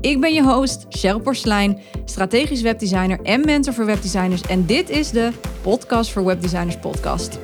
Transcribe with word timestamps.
Ik 0.00 0.20
ben 0.20 0.34
je 0.34 0.42
host, 0.42 0.86
Cheryl 0.88 1.20
Porslein, 1.20 1.78
strategisch 2.04 2.62
webdesigner 2.62 3.20
en 3.22 3.44
mentor 3.44 3.74
voor 3.74 3.86
webdesigners. 3.86 4.42
En 4.42 4.66
dit 4.66 4.90
is 4.90 5.10
de 5.10 5.30
Podcast 5.62 6.10
voor 6.10 6.24
Webdesigners 6.24 6.76
podcast. 6.78 7.38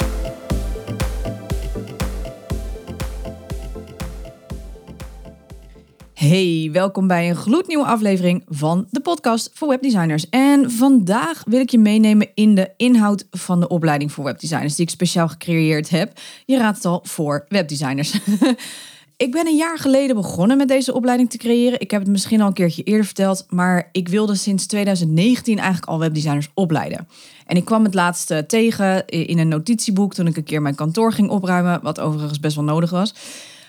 Hey, 6.14 6.68
welkom 6.72 7.06
bij 7.06 7.28
een 7.28 7.36
gloednieuwe 7.36 7.84
aflevering 7.84 8.44
van 8.48 8.86
de 8.90 9.00
podcast 9.00 9.50
voor 9.54 9.68
webdesigners. 9.68 10.28
En 10.28 10.70
vandaag 10.70 11.42
wil 11.46 11.60
ik 11.60 11.70
je 11.70 11.78
meenemen 11.78 12.28
in 12.34 12.54
de 12.54 12.72
inhoud 12.76 13.26
van 13.30 13.60
de 13.60 13.68
opleiding 13.68 14.12
voor 14.12 14.24
webdesigners 14.24 14.74
die 14.74 14.84
ik 14.84 14.90
speciaal 14.90 15.28
gecreëerd 15.28 15.88
heb. 15.88 16.18
Je 16.44 16.58
raadt 16.58 16.76
het 16.76 16.86
al 16.86 17.00
voor 17.02 17.44
webdesigners. 17.48 18.18
Ik 19.16 19.30
ben 19.30 19.46
een 19.46 19.56
jaar 19.56 19.78
geleden 19.78 20.16
begonnen 20.16 20.56
met 20.56 20.68
deze 20.68 20.94
opleiding 20.94 21.30
te 21.30 21.38
creëren. 21.38 21.80
Ik 21.80 21.90
heb 21.90 22.00
het 22.00 22.10
misschien 22.10 22.40
al 22.40 22.46
een 22.46 22.52
keertje 22.52 22.82
eerder 22.82 23.04
verteld, 23.04 23.46
maar 23.48 23.88
ik 23.92 24.08
wilde 24.08 24.34
sinds 24.34 24.66
2019 24.66 25.58
eigenlijk 25.58 25.88
al 25.88 25.98
webdesigners 25.98 26.50
opleiden. 26.54 27.08
En 27.46 27.56
ik 27.56 27.64
kwam 27.64 27.84
het 27.84 27.94
laatste 27.94 28.44
tegen 28.46 29.06
in 29.06 29.38
een 29.38 29.48
notitieboek 29.48 30.14
toen 30.14 30.26
ik 30.26 30.36
een 30.36 30.44
keer 30.44 30.62
mijn 30.62 30.74
kantoor 30.74 31.12
ging 31.12 31.28
opruimen, 31.28 31.82
wat 31.82 32.00
overigens 32.00 32.40
best 32.40 32.56
wel 32.56 32.64
nodig 32.64 32.90
was. 32.90 33.14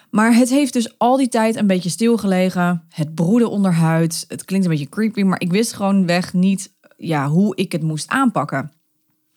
Maar 0.10 0.36
het 0.36 0.50
heeft 0.50 0.74
dus 0.74 0.98
al 0.98 1.18
die 1.18 1.30
tijd 1.30 1.56
een 1.56 1.68
beetje 1.68 1.90
stilgelegen. 1.90 2.84
Het 2.90 3.16
broeden 3.16 3.50
onderhuid. 3.50 4.26
Het 4.28 4.46
klinkt 4.46 4.66
een 4.66 4.72
beetje 4.72 4.90
creepy, 4.90 5.22
maar 5.22 5.42
ik 5.42 5.52
wist 5.52 5.74
gewoon 5.74 6.06
weg 6.06 6.34
niet 6.34 6.74
ja, 6.98 7.30
hoe 7.30 7.56
ik 7.56 7.72
het 7.72 7.84
moest 7.84 8.10
aanpakken. 8.10 8.72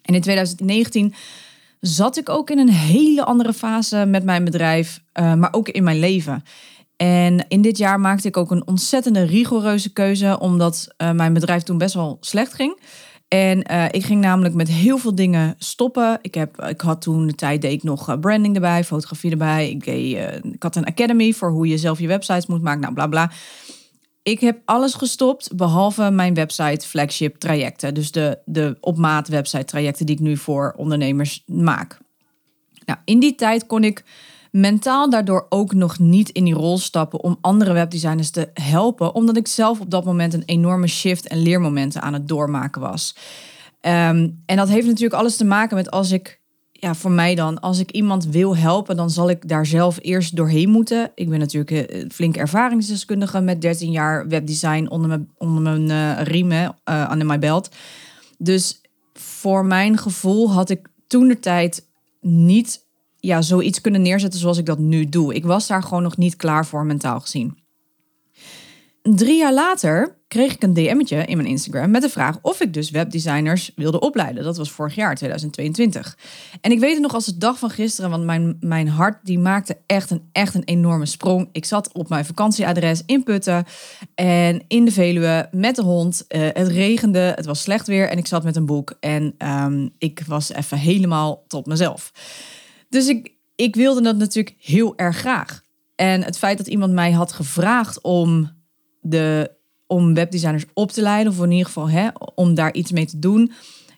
En 0.02 0.14
in 0.14 0.20
2019 0.20 1.14
zat 1.80 2.16
ik 2.16 2.28
ook 2.28 2.50
in 2.50 2.58
een 2.58 2.70
hele 2.70 3.24
andere 3.24 3.52
fase 3.52 4.04
met 4.06 4.24
mijn 4.24 4.44
bedrijf, 4.44 5.00
uh, 5.20 5.34
maar 5.34 5.52
ook 5.52 5.68
in 5.68 5.84
mijn 5.84 5.98
leven. 5.98 6.42
En 6.96 7.48
in 7.48 7.62
dit 7.62 7.78
jaar 7.78 8.00
maakte 8.00 8.28
ik 8.28 8.36
ook 8.36 8.50
een 8.50 8.66
ontzettende 8.66 9.22
rigoureuze 9.22 9.92
keuze, 9.92 10.38
omdat 10.38 10.88
uh, 10.98 11.10
mijn 11.10 11.32
bedrijf 11.32 11.62
toen 11.62 11.78
best 11.78 11.94
wel 11.94 12.16
slecht 12.20 12.54
ging. 12.54 12.80
En 13.28 13.72
uh, 13.72 13.84
ik 13.90 14.04
ging 14.04 14.20
namelijk 14.20 14.54
met 14.54 14.68
heel 14.68 14.98
veel 14.98 15.14
dingen 15.14 15.54
stoppen. 15.58 16.18
Ik, 16.22 16.34
heb, 16.34 16.62
ik 16.62 16.80
had 16.80 17.02
toen 17.02 17.26
de 17.26 17.34
tijd, 17.34 17.62
deed 17.62 17.72
ik 17.72 17.82
nog 17.82 18.20
branding 18.20 18.54
erbij, 18.54 18.84
fotografie 18.84 19.30
erbij. 19.30 19.70
Ik, 19.70 19.84
deed, 19.84 20.16
ik 20.52 20.62
had 20.62 20.76
een 20.76 20.84
academy 20.84 21.32
voor 21.32 21.50
hoe 21.50 21.66
je 21.66 21.78
zelf 21.78 21.98
je 21.98 22.06
websites 22.06 22.46
moet 22.46 22.62
maken, 22.62 22.80
nou 22.80 22.94
bla 22.94 23.06
bla. 23.06 23.30
Ik 24.22 24.40
heb 24.40 24.60
alles 24.64 24.94
gestopt 24.94 25.56
behalve 25.56 26.10
mijn 26.10 26.34
website 26.34 26.86
flagship 26.86 27.36
trajecten. 27.36 27.94
Dus 27.94 28.12
de, 28.12 28.38
de 28.44 28.76
op 28.80 28.96
maat 28.96 29.28
website 29.28 29.64
trajecten 29.64 30.06
die 30.06 30.14
ik 30.14 30.20
nu 30.20 30.36
voor 30.36 30.74
ondernemers 30.76 31.42
maak. 31.46 31.98
Nou, 32.84 32.98
in 33.04 33.20
die 33.20 33.34
tijd 33.34 33.66
kon 33.66 33.84
ik 33.84 34.04
mentaal 34.50 35.10
daardoor 35.10 35.46
ook 35.48 35.74
nog 35.74 35.98
niet 35.98 36.28
in 36.28 36.44
die 36.44 36.54
rol 36.54 36.78
stappen 36.78 37.20
om 37.20 37.38
andere 37.40 37.72
webdesigners 37.72 38.30
te 38.30 38.50
helpen, 38.54 39.14
omdat 39.14 39.36
ik 39.36 39.48
zelf 39.48 39.80
op 39.80 39.90
dat 39.90 40.04
moment 40.04 40.34
een 40.34 40.44
enorme 40.44 40.86
shift 40.86 41.28
en 41.28 41.42
leermomenten 41.42 42.02
aan 42.02 42.12
het 42.12 42.28
doormaken 42.28 42.80
was. 42.80 43.14
Um, 43.82 44.42
en 44.46 44.56
dat 44.56 44.68
heeft 44.68 44.86
natuurlijk 44.86 45.20
alles 45.20 45.36
te 45.36 45.44
maken 45.44 45.76
met 45.76 45.90
als 45.90 46.10
ik 46.10 46.39
ja, 46.80 46.94
voor 46.94 47.10
mij 47.10 47.34
dan, 47.34 47.60
als 47.60 47.78
ik 47.78 47.90
iemand 47.90 48.26
wil 48.26 48.56
helpen, 48.56 48.96
dan 48.96 49.10
zal 49.10 49.30
ik 49.30 49.48
daar 49.48 49.66
zelf 49.66 49.98
eerst 50.02 50.36
doorheen 50.36 50.68
moeten. 50.68 51.12
Ik 51.14 51.28
ben 51.28 51.38
natuurlijk 51.38 51.70
een 51.70 51.86
eh, 51.86 52.10
flink 52.10 52.36
ervaringsdeskundige 52.36 53.40
met 53.40 53.60
13 53.60 53.90
jaar 53.90 54.28
webdesign 54.28 54.88
onder 54.88 55.08
mijn, 55.08 55.30
onder 55.38 55.62
mijn 55.62 55.90
uh, 55.90 56.24
riemen 56.26 56.62
uh, 56.62 56.74
aan 56.84 57.26
mijn 57.26 57.40
belt. 57.40 57.68
Dus 58.38 58.80
voor 59.12 59.64
mijn 59.64 59.98
gevoel 59.98 60.52
had 60.52 60.70
ik 60.70 60.88
toen 61.06 61.28
de 61.28 61.38
tijd 61.38 61.86
niet 62.20 62.84
ja, 63.16 63.42
zoiets 63.42 63.80
kunnen 63.80 64.02
neerzetten 64.02 64.40
zoals 64.40 64.58
ik 64.58 64.66
dat 64.66 64.78
nu 64.78 65.08
doe. 65.08 65.34
Ik 65.34 65.44
was 65.44 65.66
daar 65.66 65.82
gewoon 65.82 66.02
nog 66.02 66.16
niet 66.16 66.36
klaar 66.36 66.66
voor 66.66 66.84
mentaal 66.84 67.20
gezien. 67.20 67.58
Drie 69.02 69.38
jaar 69.38 69.54
later 69.54 70.19
kreeg 70.30 70.54
ik 70.54 70.62
een 70.62 70.74
DM'tje 70.74 71.24
in 71.24 71.36
mijn 71.36 71.48
Instagram 71.48 71.90
met 71.90 72.02
de 72.02 72.08
vraag 72.08 72.38
of 72.42 72.60
ik 72.60 72.74
dus 72.74 72.90
webdesigners 72.90 73.72
wilde 73.76 74.00
opleiden. 74.00 74.44
Dat 74.44 74.56
was 74.56 74.70
vorig 74.70 74.94
jaar, 74.94 75.14
2022. 75.14 76.18
En 76.60 76.70
ik 76.70 76.78
weet 76.78 76.92
het 76.92 77.02
nog 77.02 77.14
als 77.14 77.24
de 77.24 77.38
dag 77.38 77.58
van 77.58 77.70
gisteren, 77.70 78.10
want 78.10 78.24
mijn, 78.24 78.56
mijn 78.60 78.88
hart 78.88 79.18
die 79.22 79.38
maakte 79.38 79.76
echt 79.86 80.10
een, 80.10 80.28
echt 80.32 80.54
een 80.54 80.64
enorme 80.64 81.06
sprong. 81.06 81.48
Ik 81.52 81.64
zat 81.64 81.92
op 81.92 82.08
mijn 82.08 82.24
vakantieadres 82.24 83.02
in 83.06 83.22
Putten 83.22 83.64
en 84.14 84.64
in 84.68 84.84
de 84.84 84.92
Veluwe 84.92 85.48
met 85.50 85.76
de 85.76 85.82
hond. 85.82 86.24
Uh, 86.28 86.48
het 86.52 86.68
regende, 86.68 87.32
het 87.36 87.46
was 87.46 87.62
slecht 87.62 87.86
weer 87.86 88.08
en 88.08 88.18
ik 88.18 88.26
zat 88.26 88.44
met 88.44 88.56
een 88.56 88.66
boek. 88.66 88.96
En 89.00 89.34
um, 89.38 89.90
ik 89.98 90.22
was 90.26 90.52
even 90.52 90.78
helemaal 90.78 91.44
tot 91.46 91.66
mezelf. 91.66 92.12
Dus 92.88 93.08
ik, 93.08 93.32
ik 93.54 93.74
wilde 93.74 94.02
dat 94.02 94.16
natuurlijk 94.16 94.56
heel 94.58 94.96
erg 94.96 95.16
graag. 95.16 95.62
En 95.96 96.22
het 96.22 96.38
feit 96.38 96.58
dat 96.58 96.66
iemand 96.66 96.92
mij 96.92 97.12
had 97.12 97.32
gevraagd 97.32 98.00
om 98.00 98.50
de, 99.00 99.58
om 99.90 100.14
webdesigners 100.14 100.64
op 100.74 100.90
te 100.90 101.02
leiden, 101.02 101.32
of 101.32 101.42
in 101.42 101.50
ieder 101.50 101.66
geval 101.66 101.90
hè, 101.90 102.08
om 102.34 102.54
daar 102.54 102.74
iets 102.74 102.92
mee 102.92 103.06
te 103.06 103.18
doen. 103.18 103.52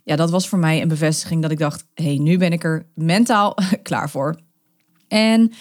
Ja, 0.04 0.16
dat 0.16 0.30
was 0.30 0.48
voor 0.48 0.58
mij 0.58 0.82
een 0.82 0.88
bevestiging 0.88 1.42
dat 1.42 1.50
ik 1.50 1.58
dacht: 1.58 1.84
hey, 1.94 2.16
nu 2.19 2.38
ben 2.38 2.53
ik 2.53 2.64
er 2.64 2.86
mentaal 2.94 3.54
klaar 3.82 4.10
voor. 4.10 4.41
En 5.08 5.53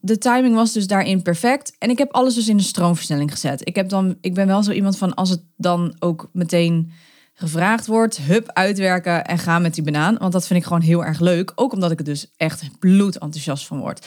de 0.00 0.18
timing 0.18 0.54
was 0.54 0.72
dus 0.72 0.86
daarin 0.86 1.22
perfect. 1.22 1.76
En 1.78 1.90
ik 1.90 1.98
heb 1.98 2.12
alles 2.12 2.34
dus 2.34 2.48
in 2.48 2.56
de 2.56 2.62
stroomversnelling 2.62 3.30
gezet. 3.30 3.68
Ik, 3.68 3.76
heb 3.76 3.88
dan, 3.88 4.16
ik 4.20 4.34
ben 4.34 4.46
wel 4.46 4.62
zo 4.62 4.70
iemand 4.70 4.98
van 4.98 5.14
als 5.14 5.30
het 5.30 5.42
dan 5.56 5.96
ook 5.98 6.30
meteen 6.32 6.92
gevraagd 7.34 7.86
wordt, 7.86 8.16
hup, 8.16 8.50
uitwerken 8.52 9.24
en 9.24 9.38
ga 9.38 9.58
met 9.58 9.74
die 9.74 9.84
banaan. 9.84 10.16
Want 10.18 10.32
dat 10.32 10.46
vind 10.46 10.60
ik 10.60 10.66
gewoon 10.66 10.82
heel 10.82 11.04
erg 11.04 11.20
leuk. 11.20 11.52
Ook 11.54 11.72
omdat 11.72 11.90
ik 11.90 11.98
er 11.98 12.04
dus 12.04 12.32
echt 12.36 12.78
bloedenthousiast 12.78 13.66
van 13.66 13.78
word. 13.78 14.06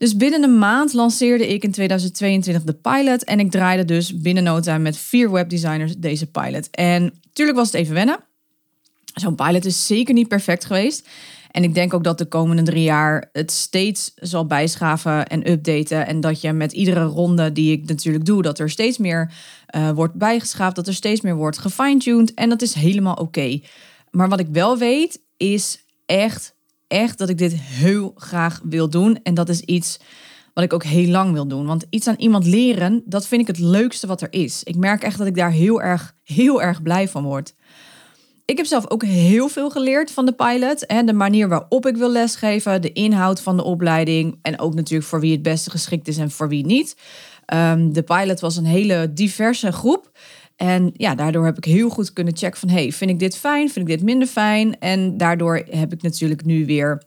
Dus 0.00 0.16
binnen 0.16 0.42
een 0.42 0.58
maand 0.58 0.92
lanceerde 0.92 1.48
ik 1.48 1.64
in 1.64 1.70
2022 1.70 2.64
de 2.64 2.72
pilot. 2.72 3.24
En 3.24 3.40
ik 3.40 3.50
draaide 3.50 3.84
dus 3.84 4.20
binnen 4.20 4.42
no 4.42 4.60
time 4.60 4.78
met 4.78 4.96
vier 4.96 5.30
webdesigners 5.30 5.96
deze 5.96 6.26
pilot. 6.26 6.70
En 6.70 7.02
natuurlijk 7.22 7.58
was 7.58 7.66
het 7.66 7.76
even 7.76 7.94
wennen. 7.94 8.18
Zo'n 9.14 9.34
pilot 9.34 9.64
is 9.64 9.86
zeker 9.86 10.14
niet 10.14 10.28
perfect 10.28 10.64
geweest. 10.64 11.08
En 11.50 11.64
ik 11.64 11.74
denk 11.74 11.94
ook 11.94 12.04
dat 12.04 12.18
de 12.18 12.24
komende 12.24 12.62
drie 12.62 12.82
jaar 12.82 13.28
het 13.32 13.50
steeds 13.50 14.12
zal 14.14 14.46
bijschaven 14.46 15.26
en 15.26 15.50
updaten. 15.50 16.06
En 16.06 16.20
dat 16.20 16.40
je 16.40 16.52
met 16.52 16.72
iedere 16.72 17.04
ronde 17.04 17.52
die 17.52 17.72
ik 17.72 17.88
natuurlijk 17.88 18.24
doe, 18.24 18.42
dat 18.42 18.58
er 18.58 18.70
steeds 18.70 18.98
meer 18.98 19.32
uh, 19.76 19.90
wordt 19.90 20.14
bijgeschaafd, 20.14 20.76
dat 20.76 20.86
er 20.86 20.94
steeds 20.94 21.20
meer 21.20 21.36
wordt 21.36 21.58
gefine-tuned. 21.58 22.34
En 22.34 22.48
dat 22.48 22.62
is 22.62 22.74
helemaal 22.74 23.14
oké. 23.14 23.60
Maar 24.10 24.28
wat 24.28 24.40
ik 24.40 24.48
wel 24.52 24.78
weet, 24.78 25.20
is 25.36 25.84
echt 26.06 26.58
echt 26.90 27.18
dat 27.18 27.28
ik 27.28 27.38
dit 27.38 27.52
heel 27.54 28.12
graag 28.16 28.60
wil 28.64 28.88
doen. 28.88 29.18
En 29.22 29.34
dat 29.34 29.48
is 29.48 29.60
iets 29.60 29.98
wat 30.54 30.64
ik 30.64 30.72
ook 30.72 30.84
heel 30.84 31.08
lang 31.08 31.32
wil 31.32 31.46
doen. 31.46 31.66
Want 31.66 31.86
iets 31.90 32.06
aan 32.06 32.18
iemand 32.18 32.46
leren, 32.46 33.02
dat 33.04 33.26
vind 33.26 33.40
ik 33.40 33.46
het 33.46 33.58
leukste 33.58 34.06
wat 34.06 34.20
er 34.20 34.32
is. 34.32 34.62
Ik 34.62 34.76
merk 34.76 35.02
echt 35.02 35.18
dat 35.18 35.26
ik 35.26 35.36
daar 35.36 35.50
heel 35.50 35.82
erg, 35.82 36.14
heel 36.24 36.62
erg 36.62 36.82
blij 36.82 37.08
van 37.08 37.22
word. 37.22 37.54
Ik 38.44 38.56
heb 38.56 38.66
zelf 38.66 38.90
ook 38.90 39.04
heel 39.04 39.48
veel 39.48 39.70
geleerd 39.70 40.10
van 40.10 40.26
de 40.26 40.32
pilot. 40.32 40.86
En 40.86 41.06
de 41.06 41.12
manier 41.12 41.48
waarop 41.48 41.86
ik 41.86 41.96
wil 41.96 42.10
lesgeven, 42.10 42.82
de 42.82 42.92
inhoud 42.92 43.40
van 43.40 43.56
de 43.56 43.64
opleiding. 43.64 44.38
En 44.42 44.58
ook 44.58 44.74
natuurlijk 44.74 45.08
voor 45.08 45.20
wie 45.20 45.32
het 45.32 45.42
beste 45.42 45.70
geschikt 45.70 46.08
is 46.08 46.18
en 46.18 46.30
voor 46.30 46.48
wie 46.48 46.66
niet. 46.66 46.96
Um, 47.54 47.92
de 47.92 48.02
pilot 48.02 48.40
was 48.40 48.56
een 48.56 48.64
hele 48.64 49.12
diverse 49.12 49.72
groep. 49.72 50.10
En 50.60 50.90
ja, 50.96 51.14
daardoor 51.14 51.44
heb 51.44 51.56
ik 51.56 51.64
heel 51.64 51.88
goed 51.88 52.12
kunnen 52.12 52.36
checken 52.36 52.60
van... 52.60 52.68
hey, 52.68 52.92
vind 52.92 53.10
ik 53.10 53.18
dit 53.18 53.36
fijn? 53.36 53.70
Vind 53.70 53.88
ik 53.88 53.96
dit 53.96 54.04
minder 54.04 54.28
fijn? 54.28 54.78
En 54.78 55.16
daardoor 55.16 55.62
heb 55.70 55.92
ik 55.92 56.02
natuurlijk 56.02 56.44
nu 56.44 56.66
weer 56.66 57.02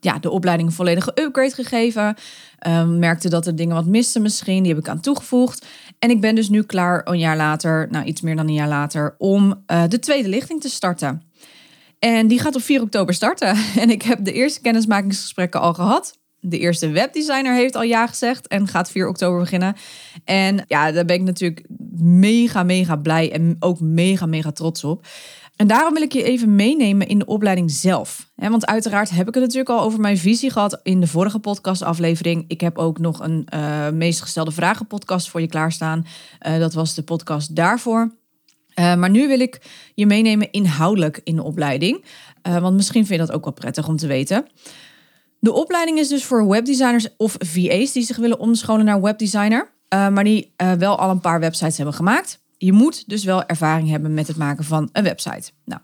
ja, 0.00 0.18
de 0.18 0.30
opleiding 0.30 0.68
een 0.68 0.74
volledige 0.74 1.12
upgrade 1.14 1.54
gegeven. 1.54 2.14
Um, 2.66 2.98
merkte 2.98 3.28
dat 3.28 3.46
er 3.46 3.56
dingen 3.56 3.74
wat 3.74 3.86
misten 3.86 4.22
misschien. 4.22 4.62
Die 4.62 4.72
heb 4.72 4.82
ik 4.82 4.88
aan 4.88 5.00
toegevoegd. 5.00 5.66
En 5.98 6.10
ik 6.10 6.20
ben 6.20 6.34
dus 6.34 6.48
nu 6.48 6.62
klaar 6.62 7.00
een 7.04 7.18
jaar 7.18 7.36
later, 7.36 7.88
nou 7.90 8.04
iets 8.04 8.20
meer 8.20 8.36
dan 8.36 8.46
een 8.46 8.54
jaar 8.54 8.68
later... 8.68 9.14
om 9.18 9.64
uh, 9.66 9.82
de 9.88 9.98
tweede 9.98 10.28
lichting 10.28 10.60
te 10.60 10.70
starten. 10.70 11.22
En 11.98 12.26
die 12.26 12.40
gaat 12.40 12.56
op 12.56 12.62
4 12.62 12.82
oktober 12.82 13.14
starten. 13.14 13.56
En 13.82 13.90
ik 13.90 14.02
heb 14.02 14.24
de 14.24 14.32
eerste 14.32 14.60
kennismakingsgesprekken 14.60 15.60
al 15.60 15.74
gehad. 15.74 16.18
De 16.46 16.58
eerste 16.58 16.88
webdesigner 16.88 17.54
heeft 17.54 17.76
al 17.76 17.82
ja 17.82 18.06
gezegd 18.06 18.46
en 18.46 18.68
gaat 18.68 18.90
4 18.90 19.08
oktober 19.08 19.40
beginnen. 19.40 19.76
En 20.24 20.64
ja, 20.66 20.92
daar 20.92 21.04
ben 21.04 21.16
ik 21.16 21.22
natuurlijk 21.22 21.66
mega, 21.98 22.62
mega 22.62 22.96
blij 22.96 23.32
en 23.32 23.56
ook 23.58 23.80
mega, 23.80 24.26
mega 24.26 24.52
trots 24.52 24.84
op. 24.84 25.06
En 25.56 25.66
daarom 25.66 25.92
wil 25.92 26.02
ik 26.02 26.12
je 26.12 26.22
even 26.22 26.54
meenemen 26.54 27.08
in 27.08 27.18
de 27.18 27.26
opleiding 27.26 27.70
zelf. 27.70 28.30
Want 28.34 28.66
uiteraard 28.66 29.10
heb 29.10 29.28
ik 29.28 29.34
het 29.34 29.42
natuurlijk 29.42 29.70
al 29.70 29.80
over 29.80 30.00
mijn 30.00 30.18
visie 30.18 30.50
gehad 30.50 30.80
in 30.82 31.00
de 31.00 31.06
vorige 31.06 31.38
podcastaflevering. 31.38 32.44
Ik 32.48 32.60
heb 32.60 32.78
ook 32.78 32.98
nog 32.98 33.20
een 33.20 33.46
uh, 33.54 33.90
meest 33.90 34.20
gestelde 34.20 34.50
vragen 34.50 34.86
podcast 34.86 35.30
voor 35.30 35.40
je 35.40 35.46
klaarstaan. 35.46 36.06
Uh, 36.46 36.58
dat 36.58 36.74
was 36.74 36.94
de 36.94 37.02
podcast 37.02 37.56
daarvoor. 37.56 38.14
Uh, 38.78 38.94
maar 38.94 39.10
nu 39.10 39.28
wil 39.28 39.40
ik 39.40 39.60
je 39.94 40.06
meenemen 40.06 40.50
inhoudelijk 40.50 41.20
in 41.24 41.36
de 41.36 41.42
opleiding. 41.42 42.04
Want 42.42 42.76
misschien 42.76 43.06
vind 43.06 43.20
je 43.20 43.26
dat 43.26 43.36
ook 43.36 43.44
wel 43.44 43.52
prettig 43.52 43.88
om 43.88 43.96
te 43.96 44.06
weten. 44.06 44.46
De 45.44 45.52
opleiding 45.52 45.98
is 45.98 46.08
dus 46.08 46.24
voor 46.24 46.48
webdesigners 46.48 47.08
of 47.16 47.36
VA's 47.38 47.92
die 47.92 48.02
zich 48.02 48.16
willen 48.16 48.38
omscholen 48.38 48.84
naar 48.84 49.00
webdesigner. 49.00 49.72
Uh, 49.94 50.08
maar 50.08 50.24
die 50.24 50.52
wel 50.78 50.98
al 50.98 51.10
een 51.10 51.20
paar 51.20 51.40
websites 51.40 51.76
hebben 51.76 51.94
gemaakt. 51.94 52.40
Je 52.58 52.72
moet 52.72 53.08
dus 53.08 53.24
wel 53.24 53.44
ervaring 53.44 53.88
hebben 53.88 54.14
met 54.14 54.26
het 54.26 54.36
maken 54.36 54.64
van 54.64 54.88
een 54.92 55.02
website. 55.02 55.50
Nou, 55.64 55.80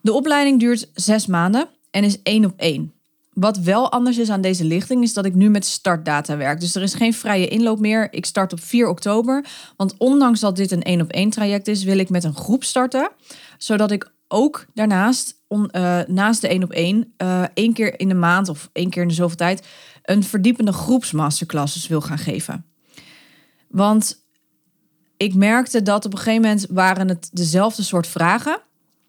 de 0.00 0.12
opleiding 0.12 0.60
duurt 0.60 0.90
zes 0.94 1.26
maanden 1.26 1.68
en 1.90 2.04
is 2.04 2.22
één 2.22 2.44
op 2.44 2.52
één. 2.56 2.92
Wat 3.32 3.58
wel 3.58 3.92
anders 3.92 4.18
is 4.18 4.30
aan 4.30 4.40
deze 4.40 4.64
lichting, 4.64 5.02
is 5.02 5.12
dat 5.12 5.24
ik 5.24 5.34
nu 5.34 5.50
met 5.50 5.64
startdata 5.64 6.36
werk. 6.36 6.60
Dus 6.60 6.74
er 6.74 6.82
is 6.82 6.94
geen 6.94 7.14
vrije 7.14 7.48
inloop 7.48 7.78
meer. 7.78 8.08
Ik 8.12 8.26
start 8.26 8.52
op 8.52 8.60
4 8.60 8.88
oktober. 8.88 9.44
Want 9.76 9.94
ondanks 9.98 10.40
dat 10.40 10.56
dit 10.56 10.70
een 10.70 10.82
één 10.82 11.00
op 11.00 11.10
één 11.10 11.30
traject 11.30 11.68
is, 11.68 11.84
wil 11.84 11.98
ik 11.98 12.10
met 12.10 12.24
een 12.24 12.34
groep 12.34 12.64
starten. 12.64 13.10
Zodat 13.58 13.90
ik 13.90 14.12
ook 14.28 14.66
daarnaast, 14.74 15.42
uh, 15.54 16.00
naast 16.06 16.40
de 16.40 16.48
één 16.48 16.62
op 16.62 16.70
één, 16.70 17.14
uh, 17.18 17.42
één 17.54 17.72
keer 17.72 18.00
in 18.00 18.08
de 18.08 18.14
maand 18.14 18.48
of 18.48 18.70
één 18.72 18.90
keer 18.90 19.02
in 19.02 19.08
de 19.08 19.14
zoveel 19.14 19.36
tijd, 19.36 19.66
een 20.02 20.24
verdiepende 20.24 20.72
groepsmasterclasses 20.72 21.88
wil 21.88 22.00
gaan 22.00 22.18
geven. 22.18 22.64
Want 23.68 24.24
ik 25.16 25.34
merkte 25.34 25.82
dat 25.82 26.04
op 26.04 26.12
een 26.12 26.18
gegeven 26.18 26.42
moment 26.42 26.66
waren 26.70 27.08
het 27.08 27.28
dezelfde 27.32 27.82
soort 27.82 28.06
vragen. 28.06 28.60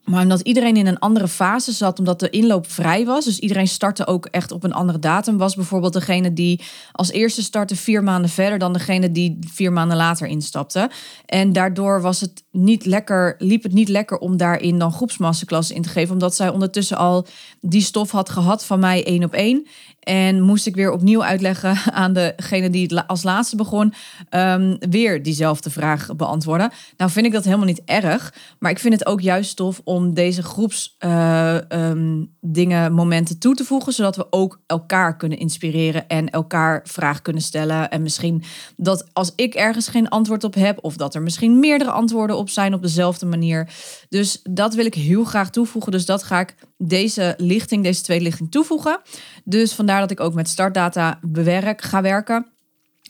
Maar 0.05 0.21
omdat 0.21 0.41
iedereen 0.41 0.77
in 0.77 0.87
een 0.87 0.99
andere 0.99 1.27
fase 1.27 1.71
zat, 1.71 1.99
omdat 1.99 2.19
de 2.19 2.29
inloop 2.29 2.71
vrij 2.71 3.05
was, 3.05 3.25
dus 3.25 3.39
iedereen 3.39 3.67
startte 3.67 4.07
ook 4.07 4.25
echt 4.25 4.51
op 4.51 4.63
een 4.63 4.73
andere 4.73 4.99
datum, 4.99 5.37
was 5.37 5.55
bijvoorbeeld 5.55 5.93
degene 5.93 6.33
die 6.33 6.61
als 6.91 7.11
eerste 7.11 7.43
startte 7.43 7.75
vier 7.75 8.03
maanden 8.03 8.29
verder 8.29 8.59
dan 8.59 8.73
degene 8.73 9.11
die 9.11 9.39
vier 9.53 9.73
maanden 9.73 9.97
later 9.97 10.27
instapte. 10.27 10.89
En 11.25 11.53
daardoor 11.53 12.01
was 12.01 12.21
het 12.21 12.43
niet 12.51 12.85
lekker, 12.85 13.35
liep 13.37 13.63
het 13.63 13.73
niet 13.73 13.89
lekker 13.89 14.17
om 14.17 14.37
daarin 14.37 14.79
dan 14.79 14.91
groepsmasterklassen 14.91 15.75
in 15.75 15.81
te 15.81 15.89
geven, 15.89 16.13
omdat 16.13 16.35
zij 16.35 16.49
ondertussen 16.49 16.97
al 16.97 17.27
die 17.61 17.81
stof 17.81 18.11
had 18.11 18.29
gehad 18.29 18.65
van 18.65 18.79
mij 18.79 19.05
één 19.05 19.23
op 19.23 19.33
één. 19.33 19.67
En 20.05 20.41
moest 20.41 20.65
ik 20.65 20.75
weer 20.75 20.91
opnieuw 20.91 21.23
uitleggen 21.23 21.77
aan 22.01 22.13
degene 22.13 22.69
die 22.69 22.87
het 22.87 23.07
als 23.07 23.23
laatste 23.23 23.55
begon, 23.55 23.93
um, 24.29 24.77
weer 24.89 25.23
diezelfde 25.23 25.69
vraag 25.69 26.15
beantwoorden. 26.15 26.71
Nou 26.97 27.11
vind 27.11 27.25
ik 27.25 27.31
dat 27.31 27.43
helemaal 27.43 27.65
niet 27.65 27.81
erg, 27.85 28.33
maar 28.59 28.71
ik 28.71 28.79
vind 28.79 28.93
het 28.93 29.05
ook 29.05 29.21
juist 29.21 29.55
tof 29.55 29.81
om 29.83 30.13
deze 30.13 30.43
groepsdingen, 30.43 32.27
uh, 32.41 32.85
um, 32.85 32.93
momenten 32.93 33.39
toe 33.39 33.55
te 33.55 33.63
voegen, 33.63 33.93
zodat 33.93 34.15
we 34.15 34.27
ook 34.29 34.59
elkaar 34.65 35.17
kunnen 35.17 35.37
inspireren 35.37 36.07
en 36.07 36.29
elkaar 36.29 36.81
vragen 36.83 37.21
kunnen 37.21 37.41
stellen. 37.41 37.89
En 37.89 38.01
misschien 38.01 38.43
dat 38.77 39.07
als 39.13 39.31
ik 39.35 39.53
ergens 39.53 39.87
geen 39.87 40.09
antwoord 40.09 40.43
op 40.43 40.53
heb, 40.53 40.77
of 40.81 40.95
dat 40.95 41.15
er 41.15 41.21
misschien 41.21 41.59
meerdere 41.59 41.91
antwoorden 41.91 42.37
op 42.37 42.49
zijn 42.49 42.73
op 42.73 42.81
dezelfde 42.81 43.25
manier. 43.25 43.69
Dus 44.09 44.39
dat 44.43 44.73
wil 44.73 44.85
ik 44.85 44.93
heel 44.93 45.23
graag 45.23 45.49
toevoegen. 45.49 45.91
Dus 45.91 46.05
dat 46.05 46.23
ga 46.23 46.39
ik 46.39 46.55
deze 46.77 47.33
lichting, 47.37 47.83
deze 47.83 48.01
tweede 48.01 48.23
lichting 48.23 48.51
toevoegen. 48.51 49.01
Dus 49.43 49.73
vandaar 49.73 49.99
dat 49.99 50.11
ik 50.11 50.19
ook 50.19 50.33
met 50.33 50.49
startdata 50.49 51.19
bewerk, 51.21 51.81
ga 51.81 52.01
werken 52.01 52.53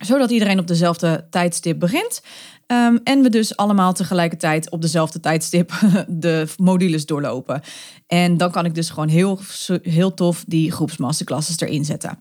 zodat 0.01 0.31
iedereen 0.31 0.59
op 0.59 0.67
dezelfde 0.67 1.27
tijdstip 1.29 1.79
begint. 1.79 2.21
Um, 2.67 3.00
en 3.03 3.21
we 3.21 3.29
dus 3.29 3.57
allemaal 3.57 3.94
tegelijkertijd 3.94 4.69
op 4.69 4.81
dezelfde 4.81 5.19
tijdstip 5.19 5.71
de 6.07 6.47
modules 6.57 7.06
doorlopen. 7.06 7.62
En 8.07 8.38
dan 8.38 8.51
kan 8.51 8.65
ik 8.65 8.75
dus 8.75 8.89
gewoon 8.89 9.07
heel, 9.07 9.39
heel 9.81 10.13
tof 10.13 10.44
die 10.47 10.71
groepsmasterclasses 10.71 11.59
erin 11.59 11.85
zetten. 11.85 12.19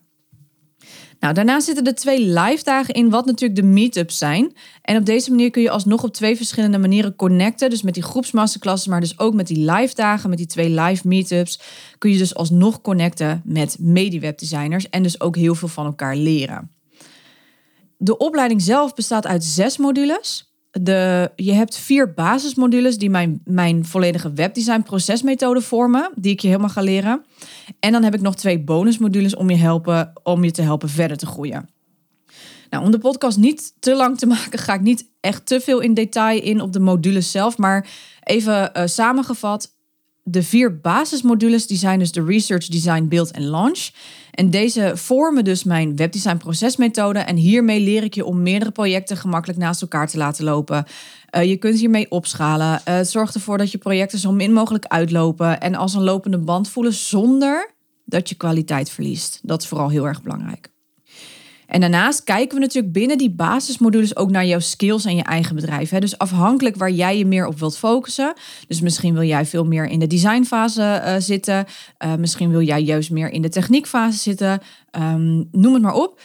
Nou, 1.24 1.36
daarnaast 1.36 1.66
zitten 1.66 1.86
er 1.86 1.94
twee 1.94 2.20
live 2.20 2.64
dagen 2.64 2.94
in, 2.94 3.10
wat 3.10 3.26
natuurlijk 3.26 3.60
de 3.60 3.66
meetups 3.66 4.18
zijn. 4.18 4.52
En 4.82 4.96
op 4.96 5.06
deze 5.06 5.30
manier 5.30 5.50
kun 5.50 5.62
je 5.62 5.70
alsnog 5.70 6.02
op 6.02 6.12
twee 6.12 6.36
verschillende 6.36 6.78
manieren 6.78 7.16
connecten. 7.16 7.70
Dus 7.70 7.82
met 7.82 7.94
die 7.94 8.02
groepsmasterclasses, 8.02 8.86
maar 8.86 9.00
dus 9.00 9.18
ook 9.18 9.34
met 9.34 9.46
die 9.46 9.72
live 9.72 9.94
dagen, 9.94 10.28
met 10.28 10.38
die 10.38 10.46
twee 10.46 10.70
live 10.70 11.08
meetups, 11.08 11.60
kun 11.98 12.10
je 12.10 12.18
dus 12.18 12.34
alsnog 12.34 12.80
connecten 12.80 13.42
met 13.44 13.76
mediewebdesigners 13.78 14.88
en 14.88 15.02
dus 15.02 15.20
ook 15.20 15.36
heel 15.36 15.54
veel 15.54 15.68
van 15.68 15.86
elkaar 15.86 16.16
leren. 16.16 16.70
De 17.96 18.16
opleiding 18.16 18.62
zelf 18.62 18.94
bestaat 18.94 19.26
uit 19.26 19.44
zes 19.44 19.76
modules. 19.76 20.53
De, 20.82 21.30
je 21.36 21.52
hebt 21.52 21.76
vier 21.76 22.14
basismodules 22.14 22.98
die 22.98 23.10
mijn, 23.10 23.40
mijn 23.44 23.84
volledige 23.84 24.32
webdesign 24.32 24.82
procesmethode 24.82 25.60
vormen, 25.60 26.10
die 26.14 26.32
ik 26.32 26.40
je 26.40 26.46
helemaal 26.46 26.68
ga 26.68 26.80
leren. 26.80 27.24
En 27.80 27.92
dan 27.92 28.02
heb 28.02 28.14
ik 28.14 28.20
nog 28.20 28.34
twee 28.34 28.60
bonusmodules 28.60 29.34
om 29.34 29.50
je, 29.50 29.56
helpen, 29.56 30.12
om 30.22 30.44
je 30.44 30.50
te 30.50 30.62
helpen 30.62 30.88
verder 30.88 31.16
te 31.16 31.26
groeien. 31.26 31.68
Nou, 32.70 32.84
om 32.84 32.90
de 32.90 32.98
podcast 32.98 33.38
niet 33.38 33.74
te 33.80 33.94
lang 33.94 34.18
te 34.18 34.26
maken, 34.36 34.58
ga 34.58 34.74
ik 34.74 34.80
niet 34.80 35.10
echt 35.20 35.46
te 35.46 35.60
veel 35.60 35.80
in 35.80 35.94
detail 35.94 36.42
in 36.42 36.60
op 36.60 36.72
de 36.72 36.80
modules 36.80 37.30
zelf. 37.30 37.58
Maar 37.58 37.88
even 38.22 38.70
uh, 38.76 38.82
samengevat, 38.86 39.73
de 40.24 40.42
vier 40.42 40.80
basismodules 40.80 41.66
die 41.66 41.78
zijn 41.78 41.98
dus 41.98 42.12
de 42.12 42.24
Research, 42.24 42.66
Design, 42.66 43.08
Build 43.08 43.30
en 43.30 43.44
Launch. 43.44 43.90
En 44.30 44.50
deze 44.50 44.92
vormen 44.94 45.44
dus 45.44 45.64
mijn 45.64 45.96
webdesign 45.96 46.36
procesmethode. 46.36 47.18
En 47.18 47.36
hiermee 47.36 47.80
leer 47.80 48.02
ik 48.02 48.14
je 48.14 48.24
om 48.24 48.42
meerdere 48.42 48.70
projecten 48.70 49.16
gemakkelijk 49.16 49.58
naast 49.58 49.82
elkaar 49.82 50.08
te 50.08 50.18
laten 50.18 50.44
lopen. 50.44 50.86
Uh, 51.36 51.44
je 51.44 51.56
kunt 51.56 51.78
hiermee 51.78 52.10
opschalen. 52.10 52.80
Uh, 52.88 53.00
zorgt 53.00 53.34
ervoor 53.34 53.58
dat 53.58 53.70
je 53.70 53.78
projecten 53.78 54.18
zo 54.18 54.32
min 54.32 54.52
mogelijk 54.52 54.84
uitlopen 54.86 55.60
en 55.60 55.74
als 55.74 55.94
een 55.94 56.02
lopende 56.02 56.38
band 56.38 56.68
voelen 56.68 56.94
zonder 56.94 57.74
dat 58.04 58.28
je 58.28 58.34
kwaliteit 58.34 58.90
verliest. 58.90 59.40
Dat 59.42 59.62
is 59.62 59.68
vooral 59.68 59.88
heel 59.88 60.06
erg 60.06 60.22
belangrijk. 60.22 60.73
En 61.74 61.80
daarnaast 61.80 62.24
kijken 62.24 62.54
we 62.54 62.60
natuurlijk 62.60 62.92
binnen 62.92 63.18
die 63.18 63.30
basismodules 63.30 64.16
ook 64.16 64.30
naar 64.30 64.46
jouw 64.46 64.58
skills 64.58 65.04
en 65.04 65.16
je 65.16 65.22
eigen 65.22 65.54
bedrijf. 65.54 65.90
Hè? 65.90 65.98
Dus 65.98 66.18
afhankelijk 66.18 66.76
waar 66.76 66.90
jij 66.90 67.18
je 67.18 67.26
meer 67.26 67.46
op 67.46 67.58
wilt 67.58 67.78
focussen. 67.78 68.32
Dus 68.66 68.80
misschien 68.80 69.14
wil 69.14 69.22
jij 69.22 69.46
veel 69.46 69.64
meer 69.64 69.86
in 69.86 69.98
de 69.98 70.06
designfase 70.06 71.02
uh, 71.04 71.14
zitten. 71.18 71.64
Uh, 72.04 72.14
misschien 72.14 72.50
wil 72.50 72.60
jij 72.60 72.82
juist 72.82 73.10
meer 73.10 73.30
in 73.30 73.42
de 73.42 73.48
techniekfase 73.48 74.18
zitten. 74.18 74.60
Um, 74.98 75.48
noem 75.52 75.72
het 75.72 75.82
maar 75.82 75.94
op. 75.94 76.20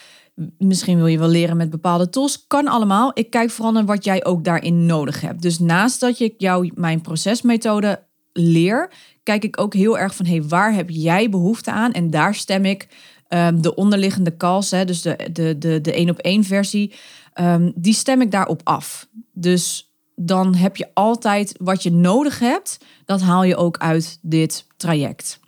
Misschien 0.58 0.96
wil 0.96 1.06
je 1.06 1.18
wel 1.18 1.28
leren 1.28 1.56
met 1.56 1.70
bepaalde 1.70 2.08
tools. 2.08 2.46
Kan 2.46 2.68
allemaal. 2.68 3.10
Ik 3.14 3.30
kijk 3.30 3.50
vooral 3.50 3.72
naar 3.72 3.84
wat 3.84 4.04
jij 4.04 4.24
ook 4.24 4.44
daarin 4.44 4.86
nodig 4.86 5.20
hebt. 5.20 5.42
Dus 5.42 5.58
naast 5.58 6.00
dat 6.00 6.18
je 6.18 6.34
jou 6.38 6.70
mijn 6.74 7.00
procesmethode 7.00 8.02
leer, 8.32 8.92
kijk 9.22 9.44
ik 9.44 9.60
ook 9.60 9.74
heel 9.74 9.98
erg 9.98 10.14
van 10.14 10.26
hey, 10.26 10.42
waar 10.42 10.74
heb 10.74 10.90
jij 10.90 11.30
behoefte 11.30 11.70
aan? 11.70 11.92
En 11.92 12.10
daar 12.10 12.34
stem 12.34 12.64
ik 12.64 12.88
um, 13.34 13.62
de 13.62 13.74
onderliggende 13.74 14.36
calls, 14.36 14.70
hè, 14.70 14.84
dus 14.84 15.02
de, 15.02 15.28
de, 15.32 15.58
de, 15.58 15.80
de 15.80 15.92
één 15.92 16.10
op 16.10 16.18
één 16.18 16.44
versie, 16.44 16.94
um, 17.40 17.72
die 17.74 17.94
stem 17.94 18.20
ik 18.20 18.30
daarop 18.30 18.60
af. 18.64 19.08
Dus 19.32 19.92
dan 20.14 20.54
heb 20.54 20.76
je 20.76 20.88
altijd 20.94 21.54
wat 21.58 21.82
je 21.82 21.92
nodig 21.92 22.38
hebt, 22.38 22.78
dat 23.04 23.20
haal 23.20 23.44
je 23.44 23.56
ook 23.56 23.78
uit 23.78 24.18
dit 24.22 24.66
traject. 24.76 25.40